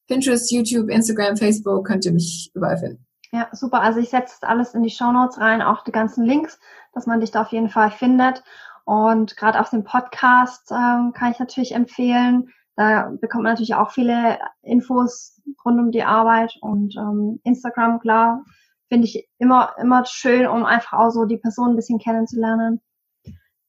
Pinterest, 0.08 0.52
YouTube, 0.52 0.92
Instagram, 0.92 1.38
Facebook 1.38 1.88
könnt 1.88 2.06
ihr 2.06 2.12
mich 2.12 2.52
überall 2.54 2.78
finden. 2.78 3.07
Ja, 3.32 3.48
super. 3.52 3.82
Also 3.82 4.00
ich 4.00 4.10
setze 4.10 4.48
alles 4.48 4.74
in 4.74 4.84
die 4.84 4.90
Show 4.90 5.12
Notes 5.12 5.40
rein, 5.40 5.62
auch 5.62 5.84
die 5.84 5.92
ganzen 5.92 6.24
Links, 6.24 6.60
dass 6.94 7.08
man 7.08 7.20
dich 7.20 7.32
da 7.32 7.42
auf 7.42 7.52
jeden 7.52 7.70
Fall 7.70 7.92
findet. 7.92 8.44
Und 8.86 9.36
gerade 9.36 9.60
auf 9.60 9.70
dem 9.70 9.84
Podcast 9.84 10.72
ähm, 10.72 11.12
kann 11.14 11.32
ich 11.32 11.40
natürlich 11.40 11.76
empfehlen. 11.76 12.50
Da 12.78 13.12
bekommt 13.20 13.44
man 13.44 13.54
natürlich 13.54 13.76
auch 13.76 13.92
viele 13.92 14.40
Infos 14.62 15.42
rund 15.66 15.80
um 15.80 15.92
die 15.92 16.04
Arbeit 16.04 16.56
und 16.62 16.96
ähm, 16.96 17.42
Instagram, 17.44 18.00
klar, 18.00 18.46
finde 18.88 19.08
ich 19.08 19.28
immer, 19.40 19.74
immer 19.80 20.06
schön, 20.06 20.48
um 20.48 20.64
einfach 20.64 20.94
auch 20.94 21.10
so 21.10 21.26
die 21.26 21.38
Person 21.38 21.72
ein 21.72 21.76
bisschen 21.76 22.00
kennenzulernen. 22.00 22.80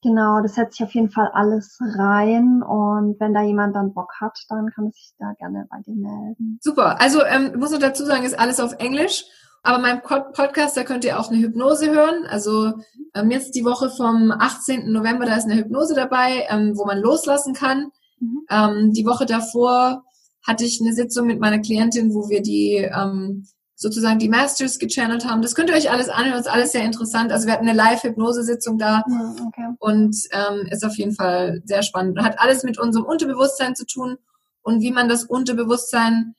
Genau, 0.03 0.41
das 0.41 0.55
setze 0.55 0.75
ich 0.75 0.83
auf 0.85 0.95
jeden 0.95 1.11
Fall 1.11 1.29
alles 1.33 1.81
rein 1.97 2.63
und 2.63 3.19
wenn 3.19 3.35
da 3.35 3.43
jemand 3.43 3.75
dann 3.75 3.95
Bock 3.95 4.13
hat, 4.21 4.39
dann 4.49 4.71
kann 4.71 4.87
er 4.87 4.93
sich 4.93 5.13
da 5.19 5.33
gerne 5.39 5.67
bei 5.69 5.81
dir 5.81 5.97
melden. 5.97 6.61
Super, 6.63 7.01
also 7.01 7.25
ähm, 7.25 7.59
muss 7.59 7.73
noch 7.73 7.81
dazu 7.81 8.05
sagen, 8.05 8.23
ist 8.23 8.39
alles 8.39 8.61
auf 8.61 8.75
Englisch, 8.79 9.25
aber 9.63 9.79
mein 9.79 10.03
Podcast, 10.03 10.77
da 10.77 10.85
könnt 10.85 11.05
ihr 11.05 11.19
auch 11.19 11.31
eine 11.31 11.41
Hypnose 11.41 11.91
hören. 11.91 12.25
Also 12.27 12.73
ähm, 13.15 13.31
jetzt 13.31 13.55
die 13.55 13.65
Woche 13.65 13.91
vom 13.91 14.31
18. 14.31 14.91
November, 14.91 15.27
da 15.27 15.37
ist 15.37 15.45
eine 15.45 15.57
Hypnose 15.57 15.95
dabei, 15.95 16.47
ähm, 16.49 16.73
wo 16.77 16.85
man 16.85 16.99
loslassen 16.99 17.55
kann. 17.55 17.91
Mhm. 18.21 18.47
Ähm, 18.51 18.93
die 18.93 19.07
Woche 19.07 19.27
davor 19.27 20.05
hatte 20.47 20.65
ich 20.65 20.81
eine 20.81 20.95
Sitzung 20.95 21.27
mit 21.27 21.41
meiner 21.41 21.59
Klientin, 21.59 22.15
wo 22.15 22.29
wir 22.29 22.43
die 22.43 22.77
ähm, 22.77 23.47
sozusagen 23.75 24.19
die 24.19 24.29
Masters 24.29 24.79
gechannelt 24.79 25.25
haben. 25.25 25.41
Das 25.41 25.55
könnt 25.55 25.71
ihr 25.71 25.77
euch 25.77 25.91
alles 25.91 26.09
anhören, 26.09 26.41
ist 26.41 26.51
alles 26.51 26.73
sehr 26.73 26.85
interessant. 26.85 27.31
Also 27.31 27.47
wir 27.47 27.53
hatten 27.53 27.69
eine 27.69 27.77
Live-Hypnose-Sitzung 27.77 28.77
da 28.77 29.05
okay. 29.47 29.69
und 29.79 30.17
ähm, 30.33 30.67
ist 30.71 30.85
auf 30.85 30.97
jeden 30.97 31.15
Fall 31.15 31.63
sehr 31.65 31.83
spannend. 31.83 32.19
Hat 32.21 32.41
alles 32.41 32.65
mit 32.65 32.79
unserem 32.79 33.07
Unterbewusstsein 33.07 33.77
zu 33.77 33.87
tun 33.87 34.17
und 34.63 34.81
wie 34.81 34.91
man 34.91 35.09
das 35.09 35.25
Unterbewusstsein 35.25 36.35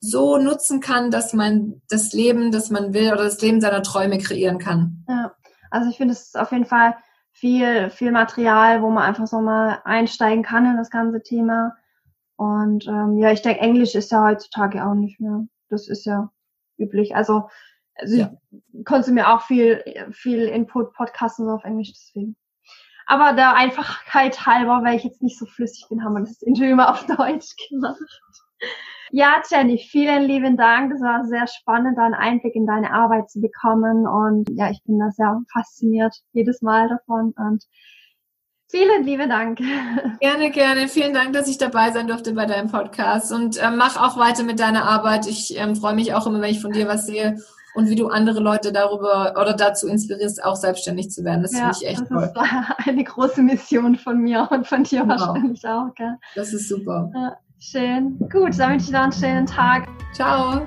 so 0.00 0.38
nutzen 0.38 0.80
kann, 0.80 1.10
dass 1.10 1.32
man 1.32 1.82
das 1.88 2.12
Leben, 2.12 2.50
das 2.50 2.70
man 2.70 2.94
will 2.94 3.12
oder 3.12 3.24
das 3.24 3.40
Leben 3.42 3.60
seiner 3.60 3.82
Träume 3.82 4.18
kreieren 4.18 4.58
kann. 4.58 5.04
Ja, 5.08 5.32
also 5.70 5.90
ich 5.90 5.98
finde 5.98 6.12
es 6.12 6.28
ist 6.28 6.38
auf 6.38 6.52
jeden 6.52 6.64
Fall 6.64 6.96
viel, 7.32 7.90
viel 7.90 8.10
Material, 8.10 8.82
wo 8.82 8.90
man 8.90 9.04
einfach 9.04 9.26
so 9.26 9.40
mal 9.40 9.80
einsteigen 9.84 10.42
kann 10.42 10.66
in 10.66 10.76
das 10.76 10.90
ganze 10.90 11.22
Thema. 11.22 11.76
Und 12.36 12.86
ähm, 12.86 13.18
ja, 13.18 13.30
ich 13.30 13.42
denke, 13.42 13.60
Englisch 13.60 13.94
ist 13.94 14.10
ja 14.10 14.24
heutzutage 14.24 14.84
auch 14.84 14.94
nicht 14.94 15.20
mehr. 15.20 15.46
Das 15.68 15.88
ist 15.88 16.06
ja 16.06 16.30
üblich. 16.78 17.14
Also, 17.14 17.48
also 17.94 18.16
ja. 18.16 18.32
ich 18.50 18.84
konsumiere 18.84 19.28
auch 19.28 19.42
viel, 19.42 19.84
viel 20.12 20.46
Input, 20.46 20.94
Podcasts 20.94 21.38
und 21.38 21.46
so 21.46 21.52
auf 21.52 21.64
Englisch, 21.64 21.92
deswegen. 21.92 22.36
Aber 23.06 23.34
der 23.34 23.54
Einfachheit 23.54 24.46
halber, 24.46 24.82
weil 24.82 24.96
ich 24.96 25.04
jetzt 25.04 25.22
nicht 25.22 25.38
so 25.38 25.44
flüssig 25.44 25.86
bin, 25.88 26.02
haben 26.02 26.14
wir 26.14 26.20
das 26.20 26.42
Interview 26.42 26.72
immer 26.72 26.90
auf 26.90 27.04
Deutsch 27.06 27.54
gemacht. 27.68 27.98
Ja, 29.12 29.42
Jenny, 29.50 29.78
vielen 29.78 30.24
lieben 30.24 30.56
Dank. 30.56 30.92
Das 30.92 31.00
war 31.00 31.24
sehr 31.24 31.46
spannend, 31.46 31.98
einen 31.98 32.14
Einblick 32.14 32.54
in 32.54 32.66
deine 32.66 32.92
Arbeit 32.92 33.28
zu 33.28 33.40
bekommen. 33.40 34.06
Und 34.06 34.48
ja, 34.50 34.70
ich 34.70 34.82
bin 34.84 34.98
da 34.98 35.10
sehr 35.10 35.40
fasziniert 35.52 36.14
jedes 36.32 36.62
Mal 36.62 36.88
davon. 36.88 37.34
Und 37.36 37.64
Vielen 38.70 39.04
lieben 39.04 39.28
Dank. 39.28 39.58
Gerne, 40.20 40.50
gerne. 40.52 40.86
Vielen 40.86 41.12
Dank, 41.12 41.32
dass 41.32 41.48
ich 41.48 41.58
dabei 41.58 41.90
sein 41.90 42.06
durfte 42.06 42.34
bei 42.34 42.46
deinem 42.46 42.70
Podcast 42.70 43.32
und 43.32 43.56
äh, 43.56 43.68
mach 43.68 43.96
auch 43.96 44.16
weiter 44.16 44.44
mit 44.44 44.60
deiner 44.60 44.84
Arbeit. 44.84 45.26
Ich 45.26 45.58
ähm, 45.58 45.74
freue 45.74 45.94
mich 45.94 46.14
auch 46.14 46.24
immer, 46.28 46.40
wenn 46.40 46.52
ich 46.52 46.60
von 46.60 46.70
dir 46.70 46.86
was 46.86 47.04
sehe 47.04 47.38
und 47.74 47.88
wie 47.88 47.96
du 47.96 48.06
andere 48.06 48.38
Leute 48.38 48.72
darüber 48.72 49.34
oder 49.40 49.54
dazu 49.54 49.88
inspirierst, 49.88 50.44
auch 50.44 50.54
selbstständig 50.54 51.10
zu 51.10 51.24
werden. 51.24 51.42
Das 51.42 51.52
ja, 51.52 51.72
finde 51.72 51.76
ich 51.80 51.86
echt 51.88 52.00
das 52.02 52.08
toll. 52.08 52.32
Das 52.32 52.44
ist 52.78 52.88
eine 52.88 53.02
große 53.02 53.42
Mission 53.42 53.96
von 53.96 54.18
mir 54.18 54.46
und 54.52 54.68
von 54.68 54.84
dir 54.84 55.02
genau. 55.02 55.18
wahrscheinlich 55.18 55.66
auch. 55.66 55.92
Gell? 55.96 56.16
Das 56.36 56.52
ist 56.52 56.68
super. 56.68 57.10
Ja, 57.12 57.36
schön. 57.60 58.18
Gut, 58.30 58.58
dann 58.58 58.72
wünsche 58.72 58.86
ich 58.86 58.92
noch 58.92 59.02
einen 59.02 59.12
schönen 59.12 59.46
Tag. 59.46 59.88
Ciao. 60.12 60.66